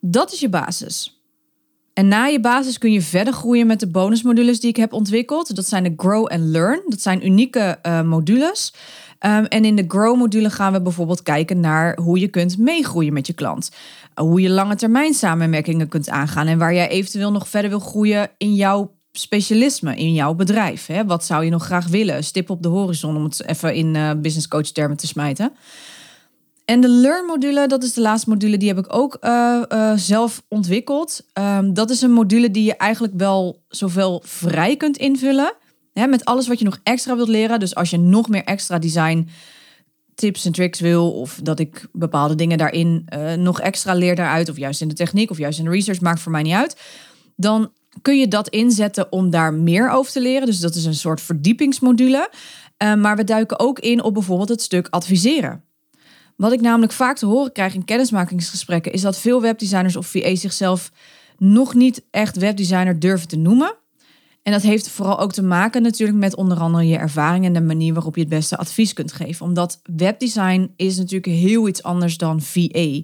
Dat 0.00 0.32
is 0.32 0.40
je 0.40 0.48
basis. 0.48 1.20
En 1.92 2.08
na 2.08 2.24
je 2.24 2.40
basis 2.40 2.78
kun 2.78 2.92
je 2.92 3.02
verder 3.02 3.32
groeien 3.32 3.66
met 3.66 3.80
de 3.80 3.90
bonusmodules 3.90 4.60
die 4.60 4.70
ik 4.70 4.76
heb 4.76 4.92
ontwikkeld. 4.92 5.56
Dat 5.56 5.66
zijn 5.66 5.82
de 5.82 5.92
Grow 5.96 6.26
and 6.26 6.40
Learn. 6.40 6.82
Dat 6.86 7.00
zijn 7.00 7.26
unieke 7.26 7.78
uh, 7.82 8.02
modules. 8.02 8.74
Um, 9.20 9.44
en 9.44 9.64
in 9.64 9.76
de 9.76 9.84
Grow-module 9.88 10.50
gaan 10.50 10.72
we 10.72 10.82
bijvoorbeeld 10.82 11.22
kijken 11.22 11.60
naar 11.60 11.98
hoe 12.00 12.18
je 12.18 12.28
kunt 12.28 12.58
meegroeien 12.58 13.12
met 13.12 13.26
je 13.26 13.32
klant. 13.32 13.70
Hoe 14.20 14.40
je 14.40 14.50
lange 14.50 14.76
termijn 14.76 15.14
samenwerkingen 15.14 15.88
kunt 15.88 16.10
aangaan 16.10 16.46
en 16.46 16.58
waar 16.58 16.74
jij 16.74 16.88
eventueel 16.88 17.32
nog 17.32 17.48
verder 17.48 17.70
wil 17.70 17.78
groeien 17.78 18.30
in 18.36 18.54
jouw 18.54 18.94
specialisme, 19.12 19.96
in 19.96 20.12
jouw 20.12 20.34
bedrijf. 20.34 20.86
Hè? 20.86 21.04
Wat 21.04 21.24
zou 21.24 21.44
je 21.44 21.50
nog 21.50 21.64
graag 21.64 21.86
willen? 21.86 22.24
Stip 22.24 22.50
op 22.50 22.62
de 22.62 22.68
horizon, 22.68 23.16
om 23.16 23.24
het 23.24 23.46
even 23.46 23.74
in 23.74 23.94
uh, 23.94 24.10
business 24.16 24.48
coach 24.48 24.66
termen 24.66 24.96
te 24.96 25.06
smijten. 25.06 25.52
En 26.64 26.80
de 26.80 26.88
Learn-module, 26.88 27.66
dat 27.66 27.82
is 27.82 27.92
de 27.92 28.00
laatste 28.00 28.28
module, 28.28 28.56
die 28.56 28.68
heb 28.68 28.78
ik 28.78 28.94
ook 28.94 29.18
uh, 29.20 29.62
uh, 29.68 29.92
zelf 29.96 30.42
ontwikkeld. 30.48 31.26
Um, 31.38 31.74
dat 31.74 31.90
is 31.90 32.02
een 32.02 32.12
module 32.12 32.50
die 32.50 32.64
je 32.64 32.76
eigenlijk 32.76 33.14
wel 33.16 33.62
zoveel 33.68 34.22
vrij 34.24 34.76
kunt 34.76 34.96
invullen. 34.96 35.54
Hè, 35.92 36.06
met 36.06 36.24
alles 36.24 36.48
wat 36.48 36.58
je 36.58 36.64
nog 36.64 36.80
extra 36.82 37.16
wilt 37.16 37.28
leren. 37.28 37.60
Dus 37.60 37.74
als 37.74 37.90
je 37.90 37.98
nog 37.98 38.28
meer 38.28 38.44
extra 38.44 38.78
design 38.78 39.28
tips 40.16 40.44
en 40.44 40.52
tricks 40.52 40.80
wil, 40.80 41.12
of 41.12 41.40
dat 41.42 41.58
ik 41.58 41.88
bepaalde 41.92 42.34
dingen 42.34 42.58
daarin 42.58 43.06
uh, 43.16 43.32
nog 43.32 43.60
extra 43.60 43.94
leer 43.94 44.16
daaruit, 44.16 44.48
of 44.48 44.56
juist 44.56 44.80
in 44.80 44.88
de 44.88 44.94
techniek, 44.94 45.30
of 45.30 45.38
juist 45.38 45.58
in 45.58 45.64
de 45.64 45.70
research, 45.70 46.00
maakt 46.00 46.20
voor 46.20 46.32
mij 46.32 46.42
niet 46.42 46.54
uit. 46.54 46.76
Dan 47.36 47.72
kun 48.02 48.18
je 48.18 48.28
dat 48.28 48.48
inzetten 48.48 49.12
om 49.12 49.30
daar 49.30 49.54
meer 49.54 49.90
over 49.90 50.12
te 50.12 50.20
leren. 50.20 50.46
Dus 50.46 50.60
dat 50.60 50.74
is 50.74 50.84
een 50.84 50.94
soort 50.94 51.20
verdiepingsmodule. 51.20 52.30
Uh, 52.82 52.94
maar 52.94 53.16
we 53.16 53.24
duiken 53.24 53.58
ook 53.58 53.78
in 53.78 54.02
op 54.02 54.14
bijvoorbeeld 54.14 54.48
het 54.48 54.62
stuk 54.62 54.88
adviseren. 54.90 55.64
Wat 56.36 56.52
ik 56.52 56.60
namelijk 56.60 56.92
vaak 56.92 57.16
te 57.16 57.26
horen 57.26 57.52
krijg 57.52 57.74
in 57.74 57.84
kennismakingsgesprekken, 57.84 58.92
is 58.92 59.00
dat 59.00 59.18
veel 59.18 59.40
webdesigners 59.40 59.96
of 59.96 60.06
VA 60.06 60.34
zichzelf 60.34 60.92
nog 61.38 61.74
niet 61.74 62.02
echt 62.10 62.36
webdesigner 62.36 62.98
durven 62.98 63.28
te 63.28 63.36
noemen. 63.36 63.74
En 64.46 64.52
dat 64.52 64.62
heeft 64.62 64.88
vooral 64.88 65.18
ook 65.18 65.32
te 65.32 65.42
maken 65.42 65.82
natuurlijk 65.82 66.18
met 66.18 66.36
onder 66.36 66.58
andere 66.58 66.86
je 66.86 66.96
ervaring 66.96 67.44
en 67.44 67.52
de 67.52 67.60
manier 67.60 67.94
waarop 67.94 68.14
je 68.14 68.20
het 68.20 68.30
beste 68.30 68.56
advies 68.56 68.92
kunt 68.92 69.12
geven. 69.12 69.46
Omdat 69.46 69.80
webdesign 69.96 70.72
is 70.76 70.96
natuurlijk 70.96 71.26
heel 71.26 71.68
iets 71.68 71.82
anders 71.82 72.16
dan 72.16 72.40
VA. 72.42 73.00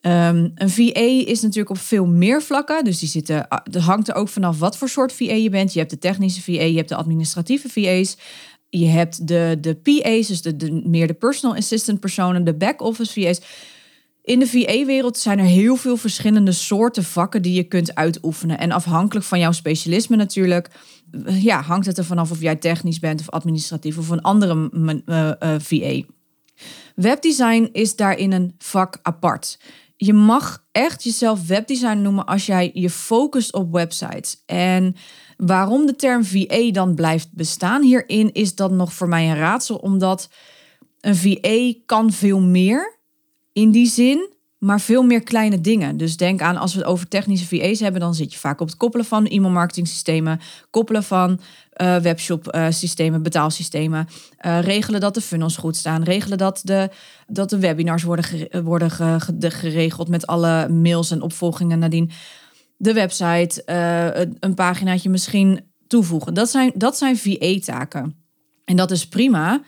Ehm, 0.00 0.48
een 0.54 0.70
VA 0.70 1.24
is 1.26 1.40
natuurlijk 1.40 1.70
op 1.70 1.78
veel 1.78 2.06
meer 2.06 2.42
vlakken. 2.42 2.84
Dus 2.84 2.98
die 2.98 3.08
zitten, 3.08 3.48
ah, 3.48 3.58
dat 3.70 3.82
hangt 3.82 4.08
er 4.08 4.14
ook 4.14 4.28
vanaf 4.28 4.58
wat 4.58 4.76
voor 4.76 4.88
soort 4.88 5.12
VA 5.12 5.32
je 5.32 5.50
bent. 5.50 5.72
Je 5.72 5.78
hebt 5.78 5.90
de 5.90 5.98
technische 5.98 6.42
VA, 6.42 6.62
je 6.62 6.76
hebt 6.76 6.88
de 6.88 6.96
administratieve 6.96 7.68
VA's. 7.68 8.16
Je 8.68 8.86
hebt 8.86 9.28
de, 9.28 9.58
de 9.60 9.74
PA's, 9.74 10.26
dus 10.26 10.42
de, 10.42 10.56
de, 10.56 10.82
meer 10.84 11.06
de 11.06 11.14
personal 11.14 11.56
assistant 11.56 12.00
personen, 12.00 12.44
de 12.44 12.54
back-office 12.54 13.20
VA's. 13.20 13.40
In 14.22 14.38
de 14.38 14.46
VA-wereld 14.46 15.18
zijn 15.18 15.38
er 15.38 15.44
heel 15.44 15.76
veel 15.76 15.96
verschillende 15.96 16.52
soorten 16.52 17.04
vakken 17.04 17.42
die 17.42 17.52
je 17.52 17.62
kunt 17.62 17.94
uitoefenen. 17.94 18.58
En 18.58 18.72
afhankelijk 18.72 19.26
van 19.26 19.38
jouw 19.38 19.52
specialisme 19.52 20.16
natuurlijk, 20.16 20.70
ja, 21.26 21.62
hangt 21.62 21.86
het 21.86 21.98
er 21.98 22.04
vanaf 22.04 22.30
of 22.30 22.40
jij 22.40 22.56
technisch 22.56 22.98
bent 22.98 23.20
of 23.20 23.30
administratief 23.30 23.98
of 23.98 24.08
een 24.08 24.22
andere 24.22 24.70
uh, 25.06 25.32
uh, 25.40 25.54
VA. 25.58 26.02
Webdesign 26.94 27.68
is 27.72 27.96
daarin 27.96 28.32
een 28.32 28.54
vak 28.58 28.98
apart. 29.02 29.58
Je 29.96 30.12
mag 30.12 30.64
echt 30.72 31.04
jezelf 31.04 31.46
webdesigner 31.46 31.96
noemen 31.96 32.26
als 32.26 32.46
jij 32.46 32.70
je 32.74 32.90
focust 32.90 33.52
op 33.52 33.72
websites. 33.72 34.42
En 34.46 34.96
waarom 35.36 35.86
de 35.86 35.96
term 35.96 36.24
VA 36.24 36.70
dan 36.70 36.94
blijft 36.94 37.32
bestaan 37.32 37.82
hierin 37.82 38.32
is 38.32 38.54
dat 38.54 38.70
nog 38.70 38.92
voor 38.92 39.08
mij 39.08 39.30
een 39.30 39.36
raadsel, 39.36 39.76
omdat 39.76 40.28
een 41.00 41.16
VA 41.16 41.80
kan 41.86 42.12
veel 42.12 42.40
meer 42.40 43.00
in 43.52 43.70
die 43.70 43.86
zin, 43.86 44.30
maar 44.58 44.80
veel 44.80 45.02
meer 45.02 45.22
kleine 45.22 45.60
dingen. 45.60 45.96
Dus 45.96 46.16
denk 46.16 46.40
aan 46.40 46.56
als 46.56 46.72
we 46.72 46.78
het 46.78 46.88
over 46.88 47.08
technische 47.08 47.46
VA's 47.46 47.80
hebben, 47.80 48.00
dan 48.00 48.14
zit 48.14 48.32
je 48.32 48.38
vaak 48.38 48.60
op 48.60 48.66
het 48.66 48.76
koppelen 48.76 49.06
van 49.06 49.26
e-mail 49.26 49.52
marketing 49.52 49.88
systemen, 49.88 50.40
koppelen 50.70 51.02
van 51.02 51.40
uh, 51.82 51.96
webshop 51.96 52.54
uh, 52.54 52.66
systemen, 52.70 53.22
betaalsystemen, 53.22 54.06
uh, 54.46 54.60
regelen 54.60 55.00
dat 55.00 55.14
de 55.14 55.20
funnels 55.20 55.56
goed 55.56 55.76
staan, 55.76 56.02
regelen 56.02 56.38
dat 56.38 56.60
de, 56.64 56.90
dat 57.26 57.50
de 57.50 57.58
webinars 57.58 58.02
worden, 58.02 58.64
worden 58.64 58.90
ge 58.90 59.16
geregeld 59.38 60.08
met 60.08 60.26
alle 60.26 60.68
mails 60.68 61.10
en 61.10 61.22
opvolgingen 61.22 61.78
nadien. 61.78 62.10
De 62.76 62.92
website, 62.92 63.62
een 64.40 64.54
paginaatje 64.54 65.10
misschien 65.10 65.60
toevoegen. 65.86 66.34
Dat 66.34 66.50
zijn, 66.50 66.72
dat 66.74 66.98
zijn 66.98 67.16
VA-taken. 67.16 68.16
En 68.64 68.76
dat 68.76 68.90
is 68.90 69.08
prima 69.08 69.62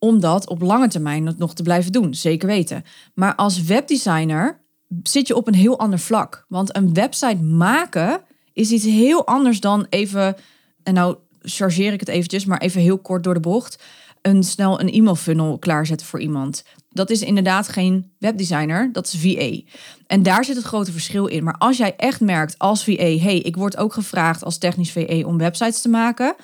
om 0.00 0.20
dat 0.20 0.48
op 0.48 0.60
lange 0.62 0.88
termijn 0.88 1.34
nog 1.38 1.54
te 1.54 1.62
blijven 1.62 1.92
doen, 1.92 2.14
zeker 2.14 2.48
weten. 2.48 2.84
Maar 3.14 3.34
als 3.34 3.62
webdesigner 3.62 4.60
zit 5.02 5.26
je 5.26 5.36
op 5.36 5.46
een 5.46 5.54
heel 5.54 5.78
ander 5.78 5.98
vlak. 5.98 6.44
Want 6.48 6.76
een 6.76 6.94
website 6.94 7.42
maken 7.42 8.20
is 8.52 8.70
iets 8.70 8.84
heel 8.84 9.26
anders 9.26 9.60
dan 9.60 9.86
even, 9.88 10.36
en 10.82 10.94
nou 10.94 11.16
chargeer 11.42 11.92
ik 11.92 12.00
het 12.00 12.08
eventjes, 12.08 12.44
maar 12.44 12.60
even 12.60 12.80
heel 12.80 12.98
kort 12.98 13.24
door 13.24 13.34
de 13.34 13.40
bocht, 13.40 13.82
een 14.22 14.42
snel 14.42 14.80
een 14.80 14.90
e-mail 14.90 15.16
funnel 15.16 15.58
klaarzetten 15.58 16.06
voor 16.06 16.20
iemand. 16.20 16.64
Dat 16.88 17.10
is 17.10 17.22
inderdaad 17.22 17.68
geen 17.68 18.12
webdesigner, 18.18 18.92
dat 18.92 19.06
is 19.06 19.20
VA. 19.20 19.72
En 20.06 20.22
daar 20.22 20.44
zit 20.44 20.56
het 20.56 20.64
grote 20.64 20.92
verschil 20.92 21.26
in. 21.26 21.44
Maar 21.44 21.58
als 21.58 21.76
jij 21.76 21.96
echt 21.96 22.20
merkt 22.20 22.58
als 22.58 22.84
VA, 22.84 23.16
hey, 23.16 23.38
ik 23.38 23.56
word 23.56 23.76
ook 23.76 23.92
gevraagd 23.92 24.44
als 24.44 24.58
technisch 24.58 24.92
VA 24.92 25.22
om 25.24 25.38
websites 25.38 25.82
te 25.82 25.88
maken, 25.88 26.34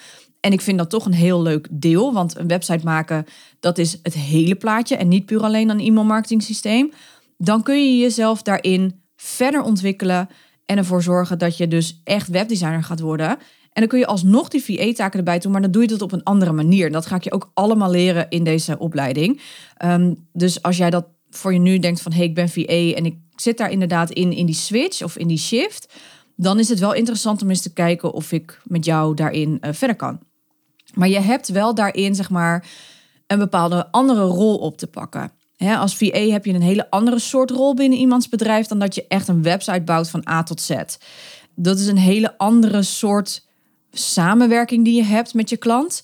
en 0.47 0.53
ik 0.53 0.61
vind 0.61 0.79
dat 0.79 0.91
toch 0.91 1.07
een 1.07 1.13
heel 1.13 1.43
leuk 1.43 1.69
deel, 1.71 2.13
want 2.13 2.39
een 2.39 2.49
website 2.49 2.85
maken, 2.85 3.25
dat 3.61 3.79
is 3.79 3.99
het 4.03 4.15
hele 4.15 4.55
plaatje 4.55 4.97
en 4.97 5.09
niet 5.09 5.27
puur 5.27 5.43
alleen 5.43 5.69
een 5.69 5.81
e-mail 5.81 6.07
marketing 6.07 6.43
systeem. 6.43 6.93
Dan 7.37 7.63
kun 7.63 7.85
je 7.85 7.99
jezelf 7.99 8.43
daarin 8.43 9.01
verder 9.17 9.63
ontwikkelen 9.63 10.29
en 10.67 10.77
ervoor 10.77 11.03
zorgen 11.03 11.39
dat 11.39 11.57
je 11.57 11.69
dus 11.69 12.01
echt 12.05 12.29
webdesigner 12.29 12.83
gaat 12.83 13.01
worden. 13.01 13.29
En 13.29 13.39
dan 13.73 13.87
kun 13.87 13.99
je 13.99 14.07
alsnog 14.07 14.49
die 14.49 14.65
VA-taken 14.65 15.19
erbij 15.19 15.39
doen, 15.39 15.53
maar 15.53 15.61
dan 15.61 15.71
doe 15.71 15.83
je 15.83 15.89
dat 15.89 16.03
op 16.03 16.13
een 16.13 16.23
andere 16.23 16.53
manier. 16.53 16.93
Dat 16.93 17.07
ga 17.07 17.17
ik 17.17 17.25
je 17.25 17.33
ook 17.33 17.51
allemaal 17.55 17.91
leren 17.91 18.27
in 18.29 18.45
deze 18.45 18.79
opleiding. 18.79 19.41
Ehm, 19.77 20.15
dus 20.33 20.63
als 20.63 20.77
jij 20.77 20.91
dat 20.91 21.07
voor 21.31 21.53
je 21.53 21.59
nu 21.59 21.79
denkt 21.79 22.01
van, 22.01 22.13
hé, 22.13 22.19
hey, 22.19 22.27
ik 22.27 22.35
ben 22.35 22.49
VA 22.49 22.97
en 22.97 23.07
ik 23.07 23.17
zit 23.35 23.59
daar 23.59 23.71
inderdaad 23.71 24.11
in, 24.11 24.33
in 24.33 24.47
die 24.47 24.55
switch 24.55 25.03
of 25.03 25.17
in 25.17 25.29
die 25.29 25.39
shift, 25.39 25.95
dan 26.37 26.59
is 26.59 26.69
het 26.69 26.79
wel 26.79 26.95
interessant 26.95 27.43
om 27.43 27.49
eens 27.49 27.63
te 27.63 27.73
kijken 27.73 28.13
of 28.13 28.33
ik 28.33 28.61
met 28.65 28.85
jou 28.85 29.15
daarin 29.15 29.59
uh, 29.61 29.73
verder 29.73 29.97
kan. 29.97 30.21
Maar 30.97 31.09
je 31.09 31.21
hebt 31.21 31.49
wel 31.49 31.75
daarin, 31.75 32.15
zeg 32.15 32.31
maar, 32.31 32.67
een 33.27 33.39
bepaalde 33.39 33.91
andere 33.91 34.25
rol 34.25 34.57
op 34.57 34.79
te 34.79 34.87
pakken. 34.87 35.31
als 35.59 35.97
VA 35.97 36.19
heb 36.19 36.45
je 36.45 36.53
een 36.53 36.63
hele 36.63 36.91
andere 36.91 37.19
soort 37.19 37.51
rol 37.51 37.75
binnen 37.75 37.99
iemands 37.99 38.29
bedrijf 38.29 38.67
dan 38.67 38.79
dat 38.79 38.95
je 38.95 39.05
echt 39.09 39.29
een 39.29 39.43
website 39.43 39.83
bouwt 39.83 40.11
van 40.11 40.29
A 40.29 40.43
tot 40.43 40.61
Z. 40.61 40.71
Dat 41.55 41.79
is 41.79 41.87
een 41.87 41.99
hele 41.99 42.39
andere 42.39 42.83
soort 42.83 43.47
samenwerking 43.91 44.85
die 44.85 44.97
je 44.97 45.05
hebt 45.05 45.35
met 45.35 45.51
je 45.51 45.57
klant. 45.57 46.03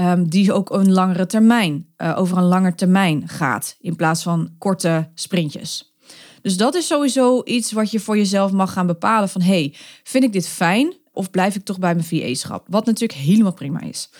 Um, 0.00 0.28
die 0.28 0.52
ook 0.52 0.70
een 0.70 0.92
langere 0.92 1.26
termijn, 1.26 1.86
uh, 1.98 2.18
over 2.18 2.36
een 2.36 2.44
langer 2.44 2.74
termijn 2.74 3.28
gaat, 3.28 3.76
in 3.80 3.96
plaats 3.96 4.22
van 4.22 4.54
korte 4.58 5.10
sprintjes. 5.14 5.94
Dus 6.42 6.56
dat 6.56 6.74
is 6.74 6.86
sowieso 6.86 7.42
iets 7.44 7.72
wat 7.72 7.90
je 7.90 8.00
voor 8.00 8.16
jezelf 8.16 8.52
mag 8.52 8.72
gaan 8.72 8.86
bepalen 8.86 9.28
van 9.28 9.40
hey, 9.40 9.74
vind 10.02 10.24
ik 10.24 10.32
dit 10.32 10.48
fijn? 10.48 10.94
Of 11.14 11.30
blijf 11.30 11.54
ik 11.54 11.64
toch 11.64 11.78
bij 11.78 11.94
mijn 11.94 12.06
VA-schap? 12.06 12.66
Wat 12.68 12.86
natuurlijk 12.86 13.20
helemaal 13.20 13.54
prima 13.54 13.80
is. 13.80 14.10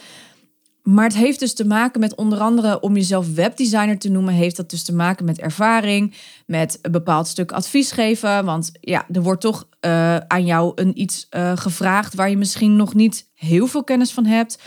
Maar 0.82 1.04
het 1.04 1.16
heeft 1.16 1.40
dus 1.40 1.54
te 1.54 1.66
maken 1.66 2.00
met 2.00 2.14
onder 2.14 2.38
andere 2.38 2.80
om 2.80 2.94
jezelf 2.94 3.34
webdesigner 3.34 3.98
te 3.98 4.10
noemen, 4.10 4.34
heeft 4.34 4.56
dat 4.56 4.70
dus 4.70 4.84
te 4.84 4.94
maken 4.94 5.24
met 5.24 5.38
ervaring, 5.38 6.14
met 6.46 6.78
een 6.82 6.92
bepaald 6.92 7.26
stuk 7.26 7.52
advies 7.52 7.92
geven. 7.92 8.44
Want 8.44 8.70
ja, 8.80 9.06
er 9.12 9.22
wordt 9.22 9.40
toch 9.40 9.68
uh, 9.80 10.16
aan 10.16 10.44
jou 10.44 10.72
een 10.74 11.00
iets 11.00 11.26
uh, 11.30 11.52
gevraagd 11.54 12.14
waar 12.14 12.30
je 12.30 12.36
misschien 12.36 12.76
nog 12.76 12.94
niet 12.94 13.30
heel 13.34 13.66
veel 13.66 13.84
kennis 13.84 14.12
van 14.12 14.26
hebt. 14.26 14.58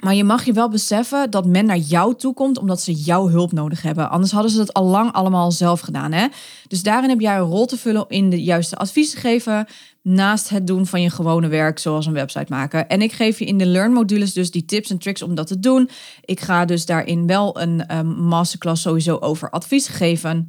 Maar 0.00 0.14
je 0.14 0.24
mag 0.24 0.44
je 0.44 0.52
wel 0.52 0.68
beseffen 0.68 1.30
dat 1.30 1.46
men 1.46 1.66
naar 1.66 1.76
jou 1.76 2.14
toe 2.14 2.34
komt 2.34 2.58
omdat 2.58 2.80
ze 2.80 2.92
jouw 2.92 3.28
hulp 3.28 3.52
nodig 3.52 3.82
hebben. 3.82 4.10
Anders 4.10 4.32
hadden 4.32 4.50
ze 4.50 4.56
dat 4.56 4.72
al 4.72 4.84
lang 4.84 5.12
allemaal 5.12 5.52
zelf 5.52 5.80
gedaan. 5.80 6.12
Hè? 6.12 6.26
Dus 6.66 6.82
daarin 6.82 7.10
heb 7.10 7.20
jij 7.20 7.36
een 7.36 7.48
rol 7.48 7.66
te 7.66 7.76
vullen 7.76 8.04
in 8.08 8.30
de 8.30 8.42
juiste 8.42 8.76
advies 8.76 9.10
te 9.10 9.16
geven. 9.16 9.66
Naast 10.02 10.48
het 10.48 10.66
doen 10.66 10.86
van 10.86 11.02
je 11.02 11.10
gewone 11.10 11.48
werk, 11.48 11.78
zoals 11.78 12.06
een 12.06 12.12
website 12.12 12.46
maken. 12.48 12.88
En 12.88 13.02
ik 13.02 13.12
geef 13.12 13.38
je 13.38 13.44
in 13.44 13.58
de 13.58 13.66
Learn 13.66 13.92
modules 13.92 14.32
dus 14.32 14.50
die 14.50 14.64
tips 14.64 14.90
en 14.90 14.98
tricks 14.98 15.22
om 15.22 15.34
dat 15.34 15.46
te 15.46 15.58
doen. 15.58 15.90
Ik 16.24 16.40
ga 16.40 16.64
dus 16.64 16.86
daarin 16.86 17.26
wel 17.26 17.60
een 17.60 17.96
um, 17.96 18.06
masterclass 18.06 18.82
sowieso 18.82 19.16
over 19.16 19.50
advies 19.50 19.88
geven. 19.88 20.48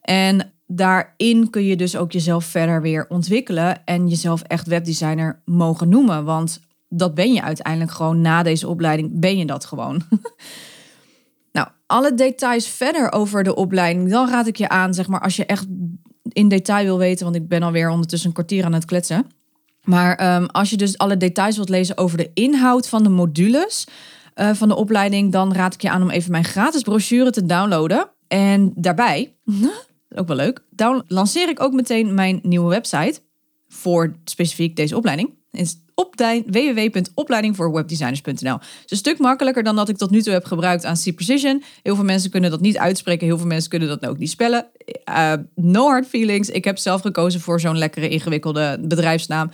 En 0.00 0.52
daarin 0.66 1.50
kun 1.50 1.64
je 1.64 1.76
dus 1.76 1.96
ook 1.96 2.12
jezelf 2.12 2.44
verder 2.44 2.82
weer 2.82 3.06
ontwikkelen 3.08 3.84
en 3.84 4.08
jezelf 4.08 4.42
echt 4.42 4.66
webdesigner 4.66 5.42
mogen 5.44 5.88
noemen. 5.88 6.24
Want 6.24 6.60
dat 6.88 7.14
ben 7.14 7.32
je 7.32 7.42
uiteindelijk 7.42 7.90
gewoon 7.90 8.20
na 8.20 8.42
deze 8.42 8.68
opleiding, 8.68 9.20
ben 9.20 9.38
je 9.38 9.46
dat 9.46 9.64
gewoon. 9.64 10.02
nou, 11.52 11.68
alle 11.86 12.14
details 12.14 12.68
verder 12.68 13.12
over 13.12 13.42
de 13.42 13.54
opleiding, 13.54 14.10
dan 14.10 14.28
raad 14.28 14.46
ik 14.46 14.56
je 14.56 14.68
aan, 14.68 14.94
zeg 14.94 15.06
maar, 15.06 15.20
als 15.20 15.36
je 15.36 15.46
echt 15.46 15.66
in 16.32 16.48
detail 16.48 16.84
wil 16.84 16.98
weten, 16.98 17.24
want 17.24 17.36
ik 17.36 17.48
ben 17.48 17.62
alweer 17.62 17.88
ondertussen 17.90 18.28
een 18.28 18.34
kwartier 18.34 18.64
aan 18.64 18.72
het 18.72 18.84
kletsen. 18.84 19.26
Maar 19.84 20.16
ehm, 20.16 20.44
als 20.44 20.70
je 20.70 20.76
dus 20.76 20.98
alle 20.98 21.16
details 21.16 21.56
wilt 21.56 21.68
lezen 21.68 21.98
over 21.98 22.18
de 22.18 22.30
inhoud 22.34 22.88
van 22.88 23.02
de 23.02 23.08
modules 23.08 23.86
uh, 24.34 24.50
van 24.52 24.68
de 24.68 24.76
opleiding, 24.76 25.32
dan 25.32 25.52
raad 25.52 25.74
ik 25.74 25.82
je 25.82 25.90
aan 25.90 26.02
om 26.02 26.10
even 26.10 26.30
mijn 26.30 26.44
gratis 26.44 26.82
brochure 26.82 27.30
te 27.30 27.46
downloaden. 27.46 28.10
En 28.28 28.72
daarbij, 28.74 29.34
ook 30.18 30.26
wel 30.26 30.36
leuk, 30.36 30.64
lanceer 31.06 31.48
ik 31.48 31.62
ook 31.62 31.72
meteen 31.72 32.14
mijn 32.14 32.40
nieuwe 32.42 32.68
website 32.68 33.20
voor 33.68 34.16
specifiek 34.24 34.76
deze 34.76 34.96
opleiding. 34.96 35.34
Is 35.50 35.76
www.opleidingvoorwebdesigners.nl. 36.46 38.54
Het 38.54 38.84
is 38.84 38.90
een 38.90 38.96
stuk 38.96 39.18
makkelijker 39.18 39.62
dan 39.62 39.76
dat 39.76 39.88
ik 39.88 39.96
tot 39.96 40.10
nu 40.10 40.22
toe 40.22 40.32
heb 40.32 40.44
gebruikt 40.44 40.84
aan 40.84 40.94
C-Precision. 40.94 41.62
Heel 41.82 41.94
veel 41.94 42.04
mensen 42.04 42.30
kunnen 42.30 42.50
dat 42.50 42.60
niet 42.60 42.78
uitspreken. 42.78 43.26
Heel 43.26 43.38
veel 43.38 43.46
mensen 43.46 43.70
kunnen 43.70 43.88
dat 43.88 44.06
ook 44.06 44.18
niet 44.18 44.30
spellen. 44.30 44.66
Uh, 45.08 45.32
no 45.54 45.86
hard 45.86 46.06
feelings. 46.06 46.48
Ik 46.48 46.64
heb 46.64 46.78
zelf 46.78 47.00
gekozen 47.00 47.40
voor 47.40 47.60
zo'n 47.60 47.78
lekkere 47.78 48.08
ingewikkelde 48.08 48.78
bedrijfsnaam. 48.80 49.50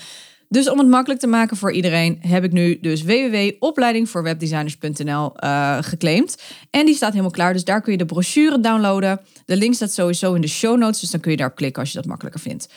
Dus 0.48 0.70
om 0.70 0.78
het 0.78 0.88
makkelijk 0.88 1.20
te 1.20 1.26
maken 1.26 1.56
voor 1.56 1.72
iedereen, 1.72 2.18
heb 2.20 2.44
ik 2.44 2.52
nu 2.52 2.78
dus 2.80 3.02
www.opleidingvoorwebdesigners.nl 3.02 5.32
uh, 5.44 5.78
geclaimd. 5.80 6.42
En 6.70 6.86
die 6.86 6.94
staat 6.94 7.10
helemaal 7.10 7.30
klaar, 7.30 7.52
dus 7.52 7.64
daar 7.64 7.80
kun 7.80 7.92
je 7.92 7.98
de 7.98 8.04
brochure 8.04 8.60
downloaden. 8.60 9.20
De 9.44 9.56
link 9.56 9.74
staat 9.74 9.92
sowieso 9.92 10.34
in 10.34 10.40
de 10.40 10.48
show 10.48 10.78
notes, 10.78 11.00
dus 11.00 11.10
dan 11.10 11.20
kun 11.20 11.30
je 11.30 11.36
daar 11.36 11.54
klikken 11.54 11.82
als 11.82 11.90
je 11.90 11.98
dat 11.98 12.06
makkelijker 12.06 12.40
vindt. 12.40 12.68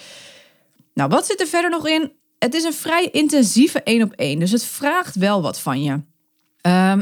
Nou, 0.93 1.09
wat 1.09 1.25
zit 1.25 1.41
er 1.41 1.47
verder 1.47 1.69
nog 1.69 1.88
in? 1.88 2.12
Het 2.39 2.53
is 2.53 2.63
een 2.63 2.74
vrij 2.74 3.10
intensieve 3.12 3.84
één 3.84 4.03
op 4.03 4.12
één. 4.12 4.39
Dus 4.39 4.51
het 4.51 4.63
vraagt 4.63 5.15
wel 5.15 5.41
wat 5.41 5.60
van 5.60 5.84
je. 5.84 5.91
Um, 5.91 6.03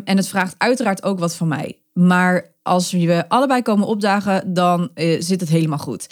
en 0.03 0.17
het 0.17 0.27
vraagt 0.27 0.55
uiteraard 0.57 1.03
ook 1.03 1.19
wat 1.19 1.35
van 1.35 1.47
mij. 1.47 1.79
Maar 1.93 2.55
als 2.63 2.91
we 2.91 3.25
allebei 3.27 3.61
komen 3.61 3.87
opdagen, 3.87 4.53
dan 4.53 4.89
uh, 4.95 5.21
zit 5.21 5.39
het 5.39 5.49
helemaal 5.49 5.77
goed. 5.77 6.07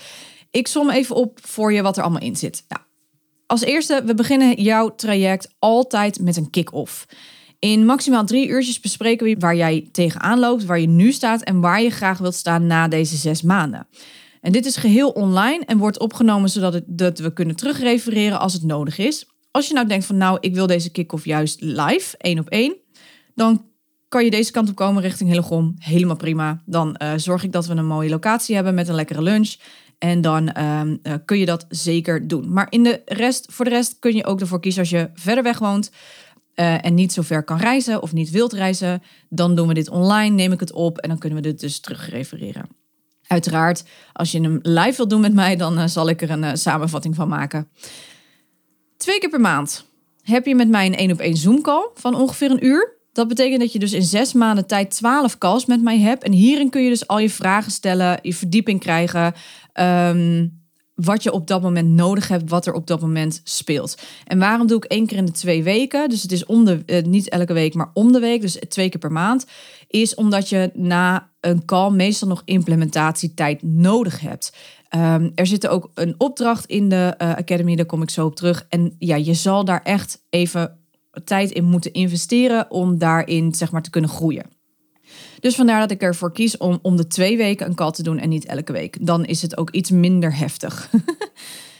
Ik 0.51 0.67
som 0.67 0.89
even 0.89 1.15
op 1.15 1.39
voor 1.41 1.73
je 1.73 1.81
wat 1.81 1.97
er 1.97 2.03
allemaal 2.03 2.21
in 2.21 2.35
zit. 2.35 2.65
Nou, 2.67 2.81
als 3.47 3.61
eerste, 3.61 4.03
we 4.05 4.13
beginnen 4.13 4.61
jouw 4.61 4.95
traject 4.95 5.49
altijd 5.59 6.19
met 6.19 6.37
een 6.37 6.49
kick-off. 6.49 7.05
In 7.59 7.85
maximaal 7.85 8.25
drie 8.25 8.47
uurtjes 8.47 8.79
bespreken 8.79 9.25
we 9.25 9.35
waar 9.39 9.55
jij 9.55 9.89
tegenaan 9.91 10.39
loopt, 10.39 10.65
waar 10.65 10.79
je 10.79 10.87
nu 10.87 11.11
staat 11.11 11.41
en 11.41 11.59
waar 11.59 11.81
je 11.81 11.89
graag 11.89 12.17
wilt 12.17 12.35
staan 12.35 12.67
na 12.67 12.87
deze 12.87 13.15
zes 13.15 13.41
maanden. 13.41 13.87
En 14.43 14.51
dit 14.51 14.65
is 14.65 14.77
geheel 14.77 15.09
online 15.09 15.65
en 15.65 15.77
wordt 15.77 15.99
opgenomen 15.99 16.49
zodat 16.49 16.73
het, 16.73 16.83
dat 16.87 17.19
we 17.19 17.33
kunnen 17.33 17.55
terugrefereren 17.55 18.39
als 18.39 18.53
het 18.53 18.63
nodig 18.63 18.97
is. 18.97 19.25
Als 19.51 19.67
je 19.67 19.73
nou 19.73 19.87
denkt 19.87 20.05
van 20.05 20.17
nou, 20.17 20.37
ik 20.39 20.53
wil 20.53 20.67
deze 20.67 20.91
kick-off 20.91 21.25
juist 21.25 21.61
live, 21.61 22.17
één 22.17 22.39
op 22.39 22.49
één, 22.49 22.75
dan 23.35 23.65
kan 24.07 24.23
je 24.23 24.31
deze 24.31 24.51
kant 24.51 24.69
op 24.69 24.75
komen 24.75 25.01
richting 25.01 25.29
Hillegom. 25.29 25.73
Helemaal 25.77 26.15
prima. 26.15 26.61
Dan 26.65 26.95
uh, 27.01 27.11
zorg 27.15 27.43
ik 27.43 27.51
dat 27.51 27.65
we 27.65 27.73
een 27.73 27.85
mooie 27.85 28.09
locatie 28.09 28.55
hebben 28.55 28.73
met 28.73 28.87
een 28.87 28.95
lekkere 28.95 29.21
lunch. 29.21 29.55
En 29.97 30.21
dan 30.21 30.55
uh, 30.57 30.81
uh, 31.03 31.13
kun 31.25 31.39
je 31.39 31.45
dat 31.45 31.65
zeker 31.69 32.27
doen. 32.27 32.53
Maar 32.53 32.67
in 32.69 32.83
de 32.83 33.01
rest, 33.05 33.45
voor 33.51 33.65
de 33.65 33.71
rest 33.71 33.99
kun 33.99 34.15
je 34.15 34.25
ook 34.25 34.39
ervoor 34.39 34.59
kiezen 34.59 34.81
als 34.81 34.89
je 34.89 35.09
verder 35.13 35.43
weg 35.43 35.59
woont 35.59 35.91
uh, 36.55 36.85
en 36.85 36.93
niet 36.93 37.13
zo 37.13 37.21
ver 37.21 37.43
kan 37.43 37.57
reizen 37.57 38.01
of 38.01 38.13
niet 38.13 38.29
wilt 38.29 38.53
reizen, 38.53 39.01
dan 39.29 39.55
doen 39.55 39.67
we 39.67 39.73
dit 39.73 39.89
online, 39.89 40.35
neem 40.35 40.51
ik 40.51 40.59
het 40.59 40.73
op 40.73 40.97
en 40.97 41.09
dan 41.09 41.17
kunnen 41.17 41.41
we 41.41 41.49
dit 41.49 41.59
dus 41.59 41.79
terugrefereren. 41.79 42.82
Uiteraard, 43.33 43.83
als 44.13 44.31
je 44.31 44.41
hem 44.41 44.59
live 44.61 44.97
wilt 44.97 45.09
doen 45.09 45.21
met 45.21 45.33
mij, 45.33 45.55
dan 45.55 45.79
uh, 45.79 45.85
zal 45.85 46.09
ik 46.09 46.21
er 46.21 46.29
een 46.29 46.43
uh, 46.43 46.51
samenvatting 46.53 47.15
van 47.15 47.27
maken. 47.27 47.67
Twee 48.97 49.19
keer 49.19 49.29
per 49.29 49.41
maand 49.41 49.85
heb 50.21 50.45
je 50.45 50.55
met 50.55 50.69
mij 50.69 50.85
een 50.85 50.95
één 50.95 51.11
op 51.11 51.19
één 51.19 51.37
Zoom 51.37 51.61
call 51.61 51.89
van 51.93 52.15
ongeveer 52.15 52.51
een 52.51 52.65
uur. 52.65 52.97
Dat 53.11 53.27
betekent 53.27 53.59
dat 53.59 53.73
je 53.73 53.79
dus 53.79 53.93
in 53.93 54.03
zes 54.03 54.33
maanden 54.33 54.67
tijd 54.67 54.91
twaalf 54.91 55.37
calls 55.37 55.65
met 55.65 55.81
mij 55.81 55.99
hebt. 55.99 56.23
En 56.23 56.31
hierin 56.31 56.69
kun 56.69 56.83
je 56.83 56.89
dus 56.89 57.07
al 57.07 57.19
je 57.19 57.29
vragen 57.29 57.71
stellen, 57.71 58.19
je 58.21 58.33
verdieping 58.33 58.79
krijgen. 58.79 59.33
Um, 59.73 60.61
wat 60.95 61.23
je 61.23 61.31
op 61.31 61.47
dat 61.47 61.61
moment 61.61 61.89
nodig 61.89 62.27
hebt, 62.27 62.49
wat 62.49 62.65
er 62.65 62.73
op 62.73 62.87
dat 62.87 63.01
moment 63.01 63.41
speelt. 63.43 64.01
En 64.25 64.39
waarom 64.39 64.67
doe 64.67 64.77
ik 64.77 64.83
één 64.83 65.05
keer 65.05 65.17
in 65.17 65.25
de 65.25 65.31
twee 65.31 65.63
weken? 65.63 66.09
Dus 66.09 66.21
het 66.21 66.31
is 66.31 66.45
om 66.45 66.65
de, 66.65 66.83
uh, 66.85 67.01
niet 67.03 67.29
elke 67.29 67.53
week, 67.53 67.73
maar 67.73 67.89
om 67.93 68.11
de 68.11 68.19
week, 68.19 68.41
dus 68.41 68.57
twee 68.67 68.89
keer 68.89 68.99
per 68.99 69.11
maand. 69.11 69.45
Is 69.87 70.15
omdat 70.15 70.49
je 70.49 70.71
na 70.73 71.31
een 71.45 71.65
call 71.65 71.91
meestal 71.91 72.27
nog 72.27 72.41
implementatietijd 72.45 73.63
nodig 73.63 74.19
hebt. 74.19 74.55
Um, 74.95 75.31
er 75.35 75.47
zit 75.47 75.67
ook 75.67 75.91
een 75.93 76.15
opdracht 76.17 76.65
in 76.65 76.89
de 76.89 77.15
uh, 77.17 77.29
Academy, 77.29 77.75
daar 77.75 77.85
kom 77.85 78.01
ik 78.01 78.09
zo 78.09 78.25
op 78.25 78.35
terug. 78.35 78.65
En 78.69 78.95
ja, 78.99 79.15
je 79.15 79.33
zal 79.33 79.65
daar 79.65 79.81
echt 79.83 80.23
even 80.29 80.77
tijd 81.23 81.51
in 81.51 81.63
moeten 81.63 81.93
investeren 81.93 82.71
om 82.71 82.97
daarin 82.97 83.53
zeg 83.53 83.71
maar 83.71 83.81
te 83.81 83.89
kunnen 83.89 84.09
groeien. 84.09 84.45
Dus 85.39 85.55
vandaar 85.55 85.79
dat 85.79 85.91
ik 85.91 86.01
ervoor 86.01 86.31
kies 86.31 86.57
om 86.57 86.79
om 86.81 86.95
de 86.95 87.07
twee 87.07 87.37
weken 87.37 87.67
een 87.67 87.75
call 87.75 87.91
te 87.91 88.03
doen 88.03 88.19
en 88.19 88.29
niet 88.29 88.45
elke 88.45 88.71
week. 88.71 89.05
Dan 89.05 89.25
is 89.25 89.41
het 89.41 89.57
ook 89.57 89.69
iets 89.69 89.91
minder 89.91 90.37
heftig. 90.37 90.89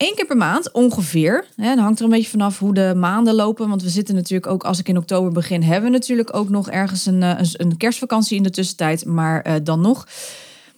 Eén 0.00 0.14
keer 0.14 0.26
per 0.26 0.36
maand 0.36 0.72
ongeveer. 0.72 1.46
Hè, 1.56 1.74
hangt 1.74 1.98
er 1.98 2.04
een 2.04 2.10
beetje 2.10 2.30
vanaf 2.30 2.58
hoe 2.58 2.74
de 2.74 2.94
maanden 2.96 3.34
lopen. 3.34 3.68
Want 3.68 3.82
we 3.82 3.88
zitten 3.88 4.14
natuurlijk 4.14 4.52
ook, 4.52 4.64
als 4.64 4.78
ik 4.78 4.88
in 4.88 4.96
oktober 4.96 5.32
begin, 5.32 5.62
hebben 5.62 5.90
we 5.90 5.96
natuurlijk 5.96 6.36
ook 6.36 6.48
nog 6.48 6.70
ergens 6.70 7.06
een, 7.06 7.22
eh, 7.22 7.38
een, 7.52 7.76
kerstvakantie 7.76 8.36
in 8.36 8.42
de 8.42 8.50
tussentijd. 8.50 9.04
Maar 9.04 9.46
uh, 9.46 9.54
dan 9.62 9.80
nog. 9.80 10.08